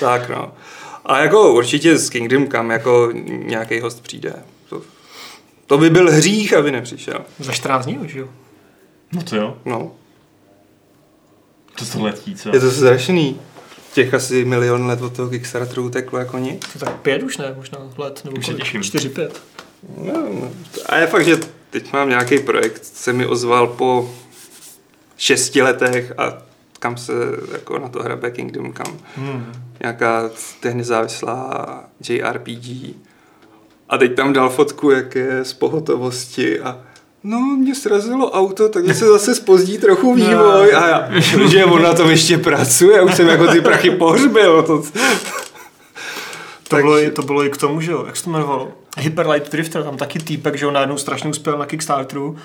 [0.00, 0.52] tak no.
[1.08, 4.32] A jako určitě z Kingdom Come jako nějaký host přijde.
[4.68, 4.82] To,
[5.66, 7.24] to by byl hřích, aby nepřišel.
[7.38, 8.28] Za 14 dní už, jo?
[9.12, 9.92] No to jo, No,
[11.78, 12.54] to to letí, co?
[12.54, 13.40] je to strašný.
[13.92, 16.62] Těch asi milion let od toho Kickstarteru uteklo jako nic.
[16.72, 18.64] To tak pět už ne, možná let, nebo Už se kolik?
[18.64, 18.82] těším.
[18.82, 19.42] Čtyři, pět.
[19.98, 20.50] No, no.
[20.86, 21.36] A je fakt, že
[21.70, 24.10] teď mám nějaký projekt, se mi ozval po
[25.16, 26.42] šesti letech a
[26.78, 27.12] kam se
[27.52, 28.98] jako na to hrabe Kingdom Come.
[29.16, 29.52] Hmm.
[29.80, 30.30] Nějaká
[30.60, 32.94] teď nezávislá JRPG.
[33.88, 36.80] A teď tam dal fotku, jak je z pohotovosti a
[37.24, 41.94] No, mě srazilo auto, takže se zase spozdí trochu vývoj a já, že on na
[41.94, 44.62] tom ještě pracuje, už jsem jako ty prachy pohřbil.
[44.62, 44.82] To,
[46.68, 48.72] to, bylo, i, to bylo i k tomu, že jo, jak se to jmenovalo?
[48.98, 52.36] Hyperlight Drifter, tam taky týpek, že jo, najednou strašně uspěl na Kickstarteru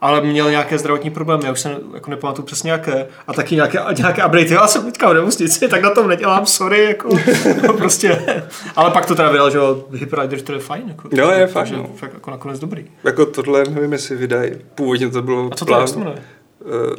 [0.00, 3.78] ale měl nějaké zdravotní problémy, já už se jako nepamatuju přesně jaké, a taky nějaké,
[3.98, 7.08] nějaké update, já jsem teďka v nemocnici, tak na tom nedělám, sorry, jako,
[7.66, 8.40] no, prostě,
[8.76, 9.58] ale pak to teda vydal, že
[9.92, 11.90] Hyperrider to je fajn, jako, jo, je fajn, no.
[11.96, 12.84] fakt jako nakonec dobrý.
[13.04, 16.22] Jako tohle, nevím, jestli vydají, původně to bylo A co to, plán, jak to jmenuje?
[16.64, 16.94] Uh,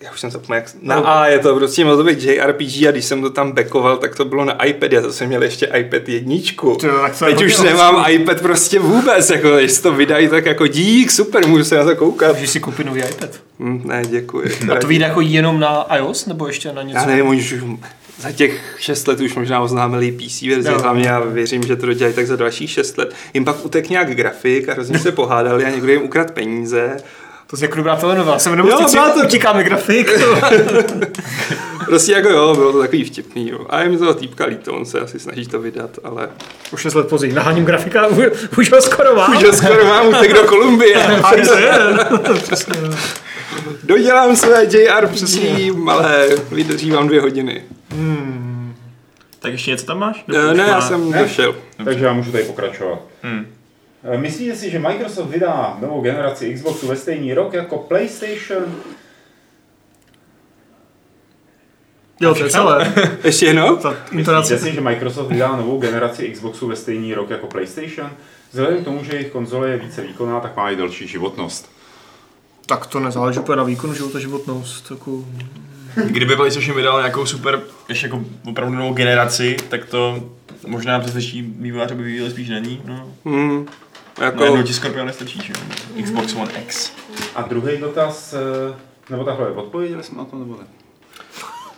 [0.00, 2.90] já už jsem zapomněl, jak na A je to prostě mělo to být JRPG a
[2.90, 6.08] když jsem to tam backoval, tak to bylo na iPad, já zase měl ještě iPad
[6.08, 6.76] jedničku.
[6.76, 11.10] To, tak Teď už nemám iPad prostě vůbec, jako když to vydají, tak jako dík,
[11.10, 12.32] super, můžu se na to koukat.
[12.32, 13.30] Můžeš si koupit nový iPad?
[13.58, 14.50] Mm, ne, děkuji.
[14.72, 16.98] A to vyjde jako jenom na iOS, nebo ještě na něco?
[16.98, 17.54] Já nevím, už
[18.20, 20.78] za těch 6 let už možná oznámili PC verzi, no.
[20.78, 23.14] hlavně já věřím, že to dodělají tak za dalších 6 let.
[23.34, 26.96] Jim pak utek nějak grafik a hrozně se pohádali a někdo jim ukrad peníze
[27.46, 28.38] to je jako dobrá telenovela.
[28.38, 28.78] Jsem jenom jo,
[29.14, 29.26] to...
[29.26, 30.10] utíkáme grafik.
[31.86, 33.48] prostě jako jo, bylo to takový vtipný.
[33.48, 33.66] Jo.
[33.68, 36.28] A je mi toho týpka líto, on se asi snaží to vydat, ale...
[36.72, 38.06] Už 6 let později, naháním grafika,
[38.58, 39.36] už ho skoro mám.
[39.36, 40.96] Už ho skoro mám, utek do Kolumbie.
[43.82, 45.38] Dodělám své JRPG,
[45.88, 47.62] ale vydrží vám dvě hodiny.
[47.90, 48.74] Hmm.
[49.40, 50.24] Tak ještě něco tam máš?
[50.28, 51.22] Ne, ne, já jsem ne?
[51.22, 51.54] došel.
[51.84, 52.98] Takže já můžu tady pokračovat.
[53.22, 53.46] Hmm.
[54.08, 58.62] Eh, myslíte si, že Microsoft vydá novou generaci Xboxu ve stejný rok jako PlayStation?
[62.20, 62.94] Jo, to je celé.
[63.24, 63.78] Ještě jednou?
[64.12, 68.10] Myslíte si, že Microsoft vydá novou generaci Xboxu ve stejný rok jako PlayStation?
[68.50, 71.70] Vzhledem k tomu, že jejich konzole je více výkonná, tak má i delší životnost.
[72.66, 74.90] Tak to nezáleží úplně na výkonu života životnost.
[74.90, 75.24] Jako...
[76.06, 80.30] Kdyby PlayStation vydal nějakou super, ještě jako opravdu novou generaci, tak to
[80.66, 82.82] možná přesvědčí vývojáře by vyvíjeli spíš není.
[82.84, 83.12] No.
[83.24, 83.66] Mm.
[84.18, 84.56] Jako...
[84.56, 85.52] No, ti Scorpion nestačí, že
[86.02, 86.92] Xbox One X.
[87.34, 88.76] A druhý dotaz, eh,
[89.10, 90.66] nebo takhle, odpověděli jsme na to, nebo ne?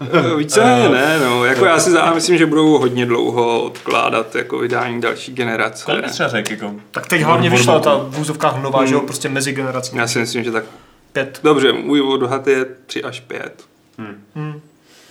[0.36, 1.44] Více uh, ne, no.
[1.44, 5.84] Jako já si já myslím, že budou hodně dlouho odkládat jako vydání další generace.
[5.84, 6.74] Kolik třeba řek, jako?
[6.90, 8.88] Tak teď hlavně vyšla ta v úzovkách nová, hmm.
[8.88, 9.96] že jo, prostě mezi generací.
[9.96, 10.64] Já si myslím, že tak
[11.12, 11.40] pět.
[11.42, 13.64] Dobře, můj odhad je tři až pět.
[13.98, 14.24] Hmm.
[14.34, 14.60] Hmm.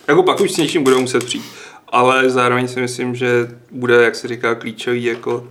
[0.08, 1.46] Jako pak už s něčím budou muset přijít.
[1.90, 5.48] Ale zároveň si myslím, že bude, jak se říká, klíčový jako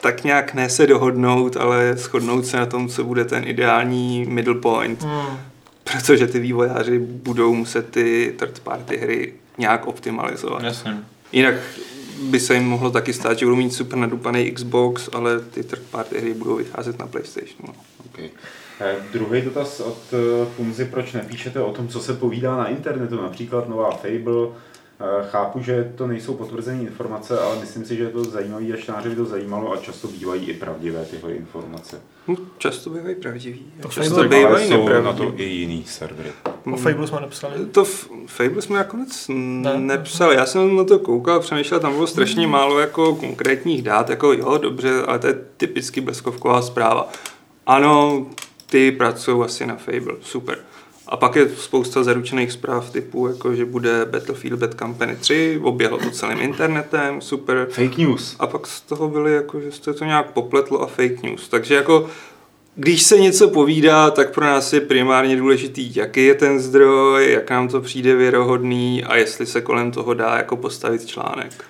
[0.00, 4.54] tak nějak ne se dohodnout, ale shodnout se na tom, co bude ten ideální middle
[4.54, 5.02] point.
[5.02, 5.38] Hmm.
[5.84, 10.62] Protože ty vývojáři budou muset ty third party hry nějak optimalizovat.
[10.62, 10.98] Jasně.
[11.32, 11.54] Jinak
[12.22, 15.82] by se jim mohlo taky stát, že budou mít super nadupaný Xbox, ale ty third
[15.82, 17.58] party hry budou vycházet na PlayStation.
[17.66, 17.74] No.
[18.12, 18.30] Okay.
[18.80, 23.22] Eh, druhý dotaz od eh, Funzy, proč nepíšete o tom, co se povídá na internetu,
[23.22, 24.48] například nová Fable,
[25.30, 29.08] chápu, že to nejsou potvrzené informace, ale myslím si, že je to zajímavé a čtenáře
[29.08, 32.00] by to zajímalo a často bývají i pravdivé tyhle informace.
[32.28, 33.66] Hm, často bývají pravdivý.
[33.82, 36.32] To často bývají jsou na to i jiný servery.
[36.72, 37.66] O Fable jsme nepsali?
[37.72, 39.78] To f- Fable jsme nakonec ne?
[39.78, 40.36] nepsali.
[40.36, 42.52] Já jsem na to koukal, přemýšlel, tam bylo strašně mm.
[42.52, 47.08] málo jako konkrétních dát, jako jo, dobře, ale to je typicky bleskovková zpráva.
[47.66, 48.26] Ano,
[48.66, 50.58] ty pracují asi na Fable, super.
[51.10, 55.98] A pak je spousta zaručených zpráv typu, jako že bude Battlefield Bad Company 3, oběhlo
[55.98, 57.68] to celým internetem, super.
[57.70, 58.36] Fake news.
[58.38, 61.48] A pak z toho byly jako, že se to nějak popletlo a fake news.
[61.48, 62.08] Takže jako
[62.74, 67.50] když se něco povídá, tak pro nás je primárně důležitý, jaký je ten zdroj, jak
[67.50, 71.64] nám to přijde věrohodný a jestli se kolem toho dá jako postavit článek.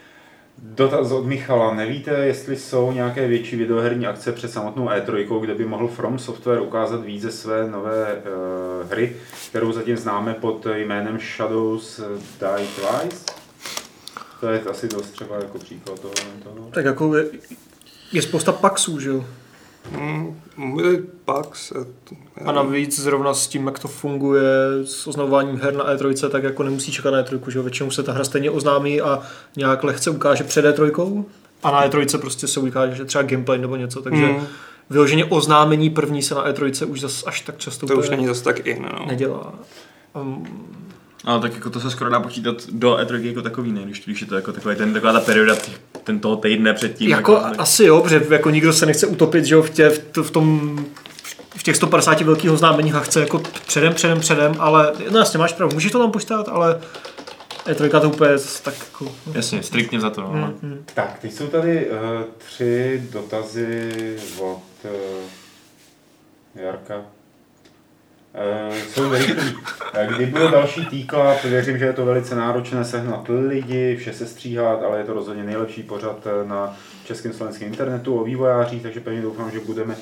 [0.74, 1.74] Dotaz od Michala.
[1.74, 6.60] Nevíte, jestli jsou nějaké větší videoherní akce před samotnou E3, kde by mohl From Software
[6.60, 9.16] ukázat více své nové uh, hry,
[9.48, 12.00] kterou zatím známe pod jménem Shadows
[12.40, 13.24] Die Twice?
[14.40, 16.14] To je asi dost třeba jako příklad toho.
[16.42, 16.70] toho.
[16.70, 17.24] Tak jako je,
[18.12, 19.24] je spousta paxů, že jo?
[19.98, 20.40] Mm,
[21.24, 21.72] Pax.
[22.44, 24.42] A navíc zrovna s tím, jak to funguje
[24.84, 28.12] s oznamováním her na E3, tak jako nemusí čekat na E3, že většinou se ta
[28.12, 29.22] hra stejně oznámí a
[29.56, 31.24] nějak lehce ukáže před E3
[31.62, 34.46] a na E3 prostě se ukáže, že třeba gameplay nebo něco, takže mm.
[34.90, 38.44] vyloženě oznámení první se na E3 už zas až tak často to už není zase
[38.44, 39.06] tak i, no.
[39.06, 39.54] nedělá.
[40.14, 40.46] Um,
[41.24, 43.82] ale tak jako to se skoro dá počítat do E3 jako takový, ne?
[43.82, 45.56] Když, když je to jako takový ten, taková ta perioda
[46.04, 47.10] ten toho týdne předtím.
[47.10, 50.22] Jako, jako asi jo, protože jako nikdo se nechce utopit, že jo, v, tě, v,
[50.22, 50.78] v tom
[51.56, 55.52] v těch 150 velkých oznámeních a chce jako předem, předem, předem, ale no jasně máš
[55.52, 56.80] pravdu, můžeš to tam počítat, ale
[57.66, 58.30] E3 to úplně
[58.62, 59.12] tak jako...
[59.32, 60.20] Jasně, striktně za to.
[60.20, 60.28] No.
[60.28, 60.84] Hmm, hmm.
[60.94, 61.96] Tak, teď jsou tady uh,
[62.38, 64.90] tři dotazy od uh,
[66.54, 67.04] Jarka.
[68.34, 69.56] Uh, jsou rychlí.
[69.94, 74.26] Eh, Kdy bude další T-Club, věřím, že je to velice náročné sehnat lidi, vše se
[74.26, 79.00] stříhat, ale je to rozhodně nejlepší pořad eh, na českém slovenském internetu o vývojářích, takže
[79.00, 79.96] pevně doufám, že budeme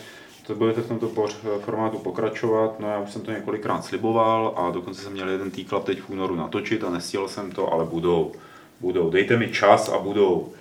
[0.46, 1.28] to budete v tomto
[1.60, 2.80] formátu pokračovat.
[2.80, 6.10] No já už jsem to několikrát sliboval a dokonce jsem měl jeden T-Club teď v
[6.10, 8.32] únoru natočit a nestihl jsem to, ale budou.
[8.80, 9.10] Budou.
[9.10, 10.52] Dejte mi čas a budou.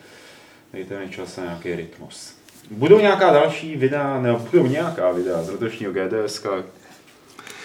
[0.73, 2.35] Dejte mi čas a nějaký rytmus.
[2.71, 6.45] Budou nějaká další videa, nebo budou nějaká videa z letošního GDS.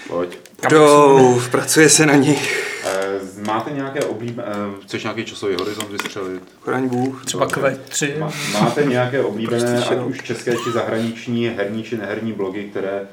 [0.09, 0.39] Pojď.
[0.69, 2.69] Budou, pracuje se na nich.
[2.85, 4.49] Eh, Máte nějaké oblíbené,
[4.83, 6.43] chceš nějaký časový horizont vystřelit?
[6.63, 7.25] Chraň Bůh.
[7.25, 8.19] Třeba Q3.
[8.19, 13.09] Má- Máte nějaké oblíbené, Prostě ať už české či zahraniční, herní či neherní blogy, které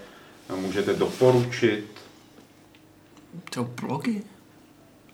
[0.55, 1.85] můžete doporučit?
[3.49, 4.21] To blogy?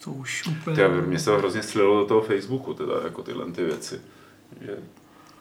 [0.04, 0.88] To už úplně...
[0.88, 4.02] Mě se to hrozně slilo do toho Facebooku, teda jako tyhle ty věci.
[4.62, 4.78] Že,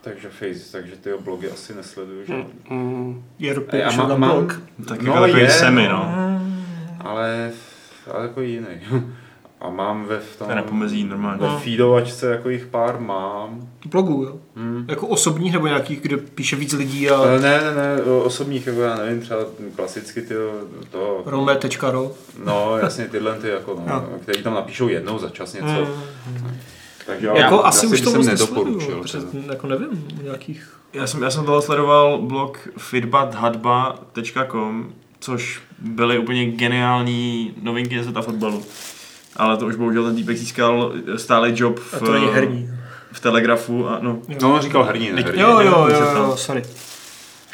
[0.05, 2.35] takže face, takže ty blogy asi nesleduju, že?
[2.71, 4.61] Mm, JRP, Já mám, mám- blog.
[4.89, 5.97] Tak No, jako je, semi, no.
[6.17, 6.41] no.
[7.01, 7.51] Ale,
[8.15, 8.67] ale jako jiný.
[9.61, 11.41] A mám ve v tom, To je na pomezí normálně.
[11.47, 13.69] ve feedovačce jako jich pár mám.
[13.87, 14.37] Blogů, jo?
[14.57, 14.85] Hmm.
[14.89, 18.81] Jako osobních nebo nějakých, kde píše víc lidí a Ale ne, ne, ne, osobních, jako
[18.81, 19.41] já nevím, třeba
[19.77, 20.35] klasicky ty,
[20.91, 22.13] to, rome.ro.
[22.45, 24.19] no jasně tyhle ty, jako, no, No.
[24.23, 25.67] který tam napíšou jednou za čas něco.
[25.67, 26.51] Mm.
[27.07, 29.03] Takže Jako já, asi už to jsem moc nedoporučil.
[29.51, 30.71] jako nevím, nějakých...
[30.93, 38.23] Já jsem, já jsem toho sledoval blog feedbathadba.com, což byly úplně geniální novinky ze světa
[38.23, 38.63] fotbalu.
[39.37, 42.71] Ale to už bohužel ten týpek získal stálý job v, A to není herní.
[43.13, 44.19] v Telegrafu a no.
[44.43, 45.41] No, on říkal herní, ne herní.
[45.43, 46.37] Jo, jo, jo, jo, ptal.
[46.37, 46.63] sorry.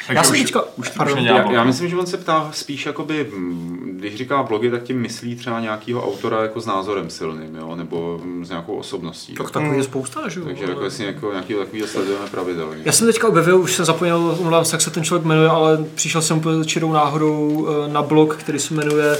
[0.07, 0.63] Takže Já jsem už, teďka...
[0.75, 1.17] už pardon.
[1.17, 5.01] Já, já myslím, že on se ptá spíš jakoby, mm, když říká blogy, tak tím
[5.01, 7.75] myslí třeba nějakého autora jako s názorem silným, jo?
[7.75, 9.33] nebo mm, s nějakou osobností.
[9.33, 10.45] Tak takový je spousta, že jo.
[10.45, 12.81] Takže jako jestli jako nějaký takový sledujeme pravidelně.
[12.85, 15.85] Já jsem teďka objevil, už jsem zapomněl, omlouvám se, jak se ten člověk jmenuje, ale
[15.95, 19.17] přišel jsem úplně čirou náhodou eh, na blog, který se jmenuje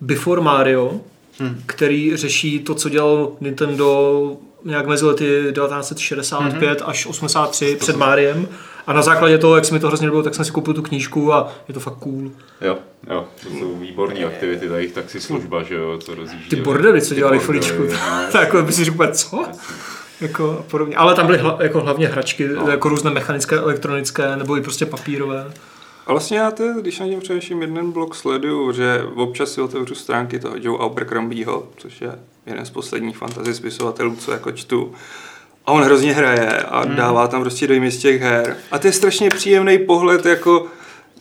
[0.00, 1.00] Before Mario,
[1.38, 1.62] Hmm.
[1.66, 8.48] který řeší to, co dělal Nintendo nějak mezi lety 1965 až 83 před Máriem.
[8.86, 10.82] A na základě toho, jak se mi to hrozně líbilo, tak jsem si koupil tu
[10.82, 12.30] knížku a je to fakt cool.
[12.60, 12.78] Jo,
[13.10, 16.48] jo, to jsou výborné aktivity, ta jejich taxislužba, že jo, co rozjíždí.
[16.48, 17.82] Ty bordely, co dělali chviličku.
[17.82, 17.88] no.
[18.32, 19.44] tak jako by si řekl, co?
[20.20, 20.96] Jako podobně.
[20.96, 22.70] Ale tam byly hla, jako hlavně hračky, No.
[22.70, 25.52] jako různé mechanické, elektronické, nebo i prostě papírové.
[26.06, 29.94] A vlastně já to, když na něm především jeden blog sleduju, že občas si otevřu
[29.94, 32.12] stránky toho Joe Abercrombieho, což je
[32.46, 34.92] jeden z posledních fantasy spisovatelů, co jako čtu.
[35.66, 36.96] A on hrozně hraje a Hmm.
[36.96, 38.56] dává tam prostě dojmy z těch her.
[38.70, 40.66] A to je strašně příjemný pohled jako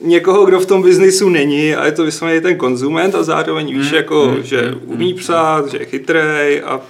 [0.01, 3.87] někoho, kdo v tom biznisu není a je to vysloveně ten konzument a zároveň víš,
[3.87, 3.95] Hmm.
[3.95, 6.81] jako, že umí psát, že je chytrej a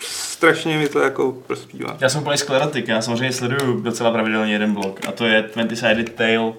[0.00, 1.96] strašně mi to jako prospívá.
[2.00, 5.76] Já jsem úplný sklerotik, já samozřejmě sleduju docela pravidelně jeden blog a to je 20
[5.76, 6.52] Sided Tale uh,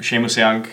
[0.00, 0.68] Seamus Young,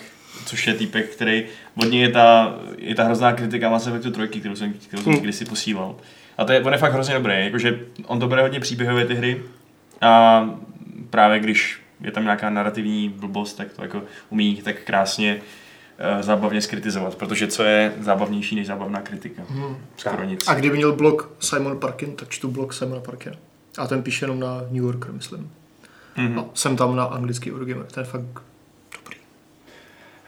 [0.46, 1.44] což je týpek, který
[1.76, 5.12] od něj je ta, je ta hrozná kritika Mass Effectu 3, kterou jsem, kterou jsem
[5.12, 5.22] Hmm.
[5.22, 5.94] kdysi posílal.
[6.38, 9.14] A to je, on je fakt hrozně dobrý, jakože on to bere hodně příběhově ty
[9.14, 9.42] hry
[10.00, 10.44] a
[11.10, 16.60] právě když je tam nějaká narrativní blbost, tak to jako umí tak krásně uh, zábavně
[16.60, 19.42] skritizovat, protože co je zábavnější než zábavná kritika?
[19.48, 19.76] Hmm.
[19.96, 20.48] Skoro nic.
[20.48, 23.36] A kdyby měl blog Simon Parkin, tak čtu blog Simona Parkina.
[23.78, 25.50] A ten píše jenom na New Yorker, myslím.
[26.16, 26.38] Mhm.
[26.38, 28.42] A jsem tam na anglický Eurogamer, ten je fakt.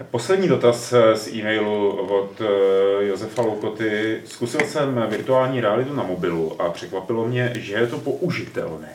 [0.02, 4.20] Poslední dotaz eh, z e-mailu od eh, Josefa Loukoty.
[4.24, 8.88] Zkusil jsem virtuální realitu na mobilu a překvapilo mě, že je to použitelné.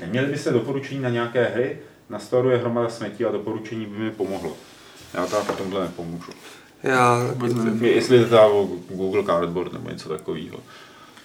[0.00, 1.78] Neměli byste doporučení na nějaké hry?
[2.10, 4.52] Na skladu je hromada smetí a doporučení by mi pomohlo.
[5.14, 6.32] Já teda v tomhle nepomůžu.
[6.82, 7.84] Já Vůbec nevím.
[7.84, 10.58] Jestli je to Google Cardboard nebo něco takového,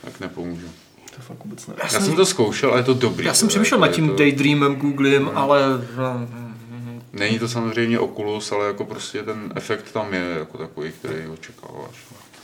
[0.06, 0.68] tak nepomůžu.
[1.16, 1.82] To fakt vůbec nevím.
[1.84, 3.26] Já jsem to zkoušel a je to dobrý.
[3.26, 5.62] Já jsem přemýšlel jako nad tím to- Daydreamem, Googlem, ale
[7.14, 11.96] Není to samozřejmě Oculus, ale jako prostě ten efekt tam je jako takový, který očekáváš.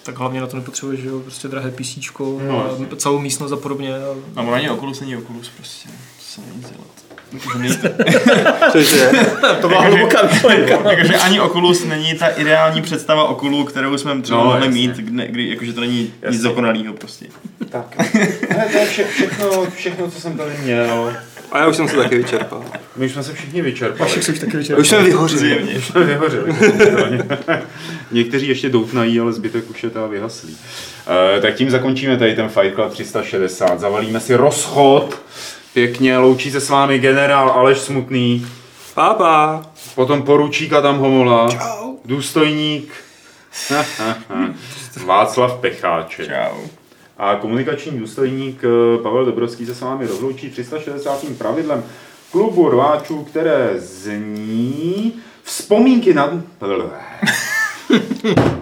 [0.03, 3.57] tak hlavně na to nepotřebuješ, že jo, prostě drahé PC, No, no, celou místnost a
[3.57, 3.95] podobně.
[3.95, 3.99] A
[4.35, 5.89] No, ono ani Oculus není Oculus prostě.
[5.89, 6.88] To se není dělat.
[8.72, 9.11] Cože?
[9.61, 10.89] to byla hluboká myšlenka.
[10.91, 14.81] jakože ani Oculus není ta ideální představa Oculu, kterou jsme třeba No, mohli jasně.
[14.81, 16.35] mít, kdy, kdy, jakože to není Jasně.
[16.35, 17.26] nic dokonalého prostě.
[17.69, 17.98] Tak.
[18.57, 21.14] Ne, to je vše, všechno, všechno, co jsem tady měl.
[21.52, 22.64] A já už jsem se taky vyčerpal.
[22.95, 24.10] My už jsme se všichni vyčerpali.
[24.10, 25.40] Všech jsi taky Já už jsem vyhořel.
[25.40, 25.82] Zjevně.
[25.82, 26.18] jsme
[26.48, 27.24] pochopitelně.
[28.11, 30.57] Někteří ještě doutnají, ale zbytek už je teda vyhaslý.
[31.38, 33.80] E, tak tím zakončíme tady ten Fight Club 360.
[33.80, 35.22] Zavalíme si rozchod.
[35.74, 38.48] Pěkně loučí se s vámi generál Aleš Smutný,
[38.94, 39.61] Pápa.
[39.95, 41.49] potom poručík Adam Homola,
[42.06, 42.94] důstojník
[45.06, 46.28] Václav Pecháček.
[46.28, 46.76] Čau.
[47.18, 51.26] A komunikační důstojník eh, Pavel Dobrovský se s vámi rozloučí 360.
[51.38, 51.84] pravidlem
[52.31, 55.14] klubu rváčů, které zní
[55.44, 56.44] vzpomínky na...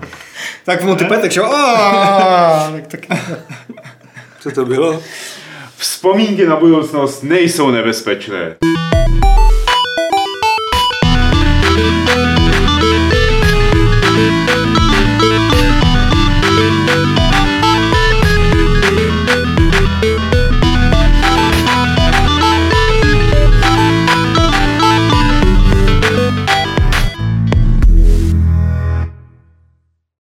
[0.66, 1.46] Tak Monty Python, že jo?
[1.46, 3.20] Aaaa, Tak, tak.
[4.40, 5.02] Co to bylo?
[5.78, 8.56] Vzpomínky na budoucnost nejsou nebezpečné.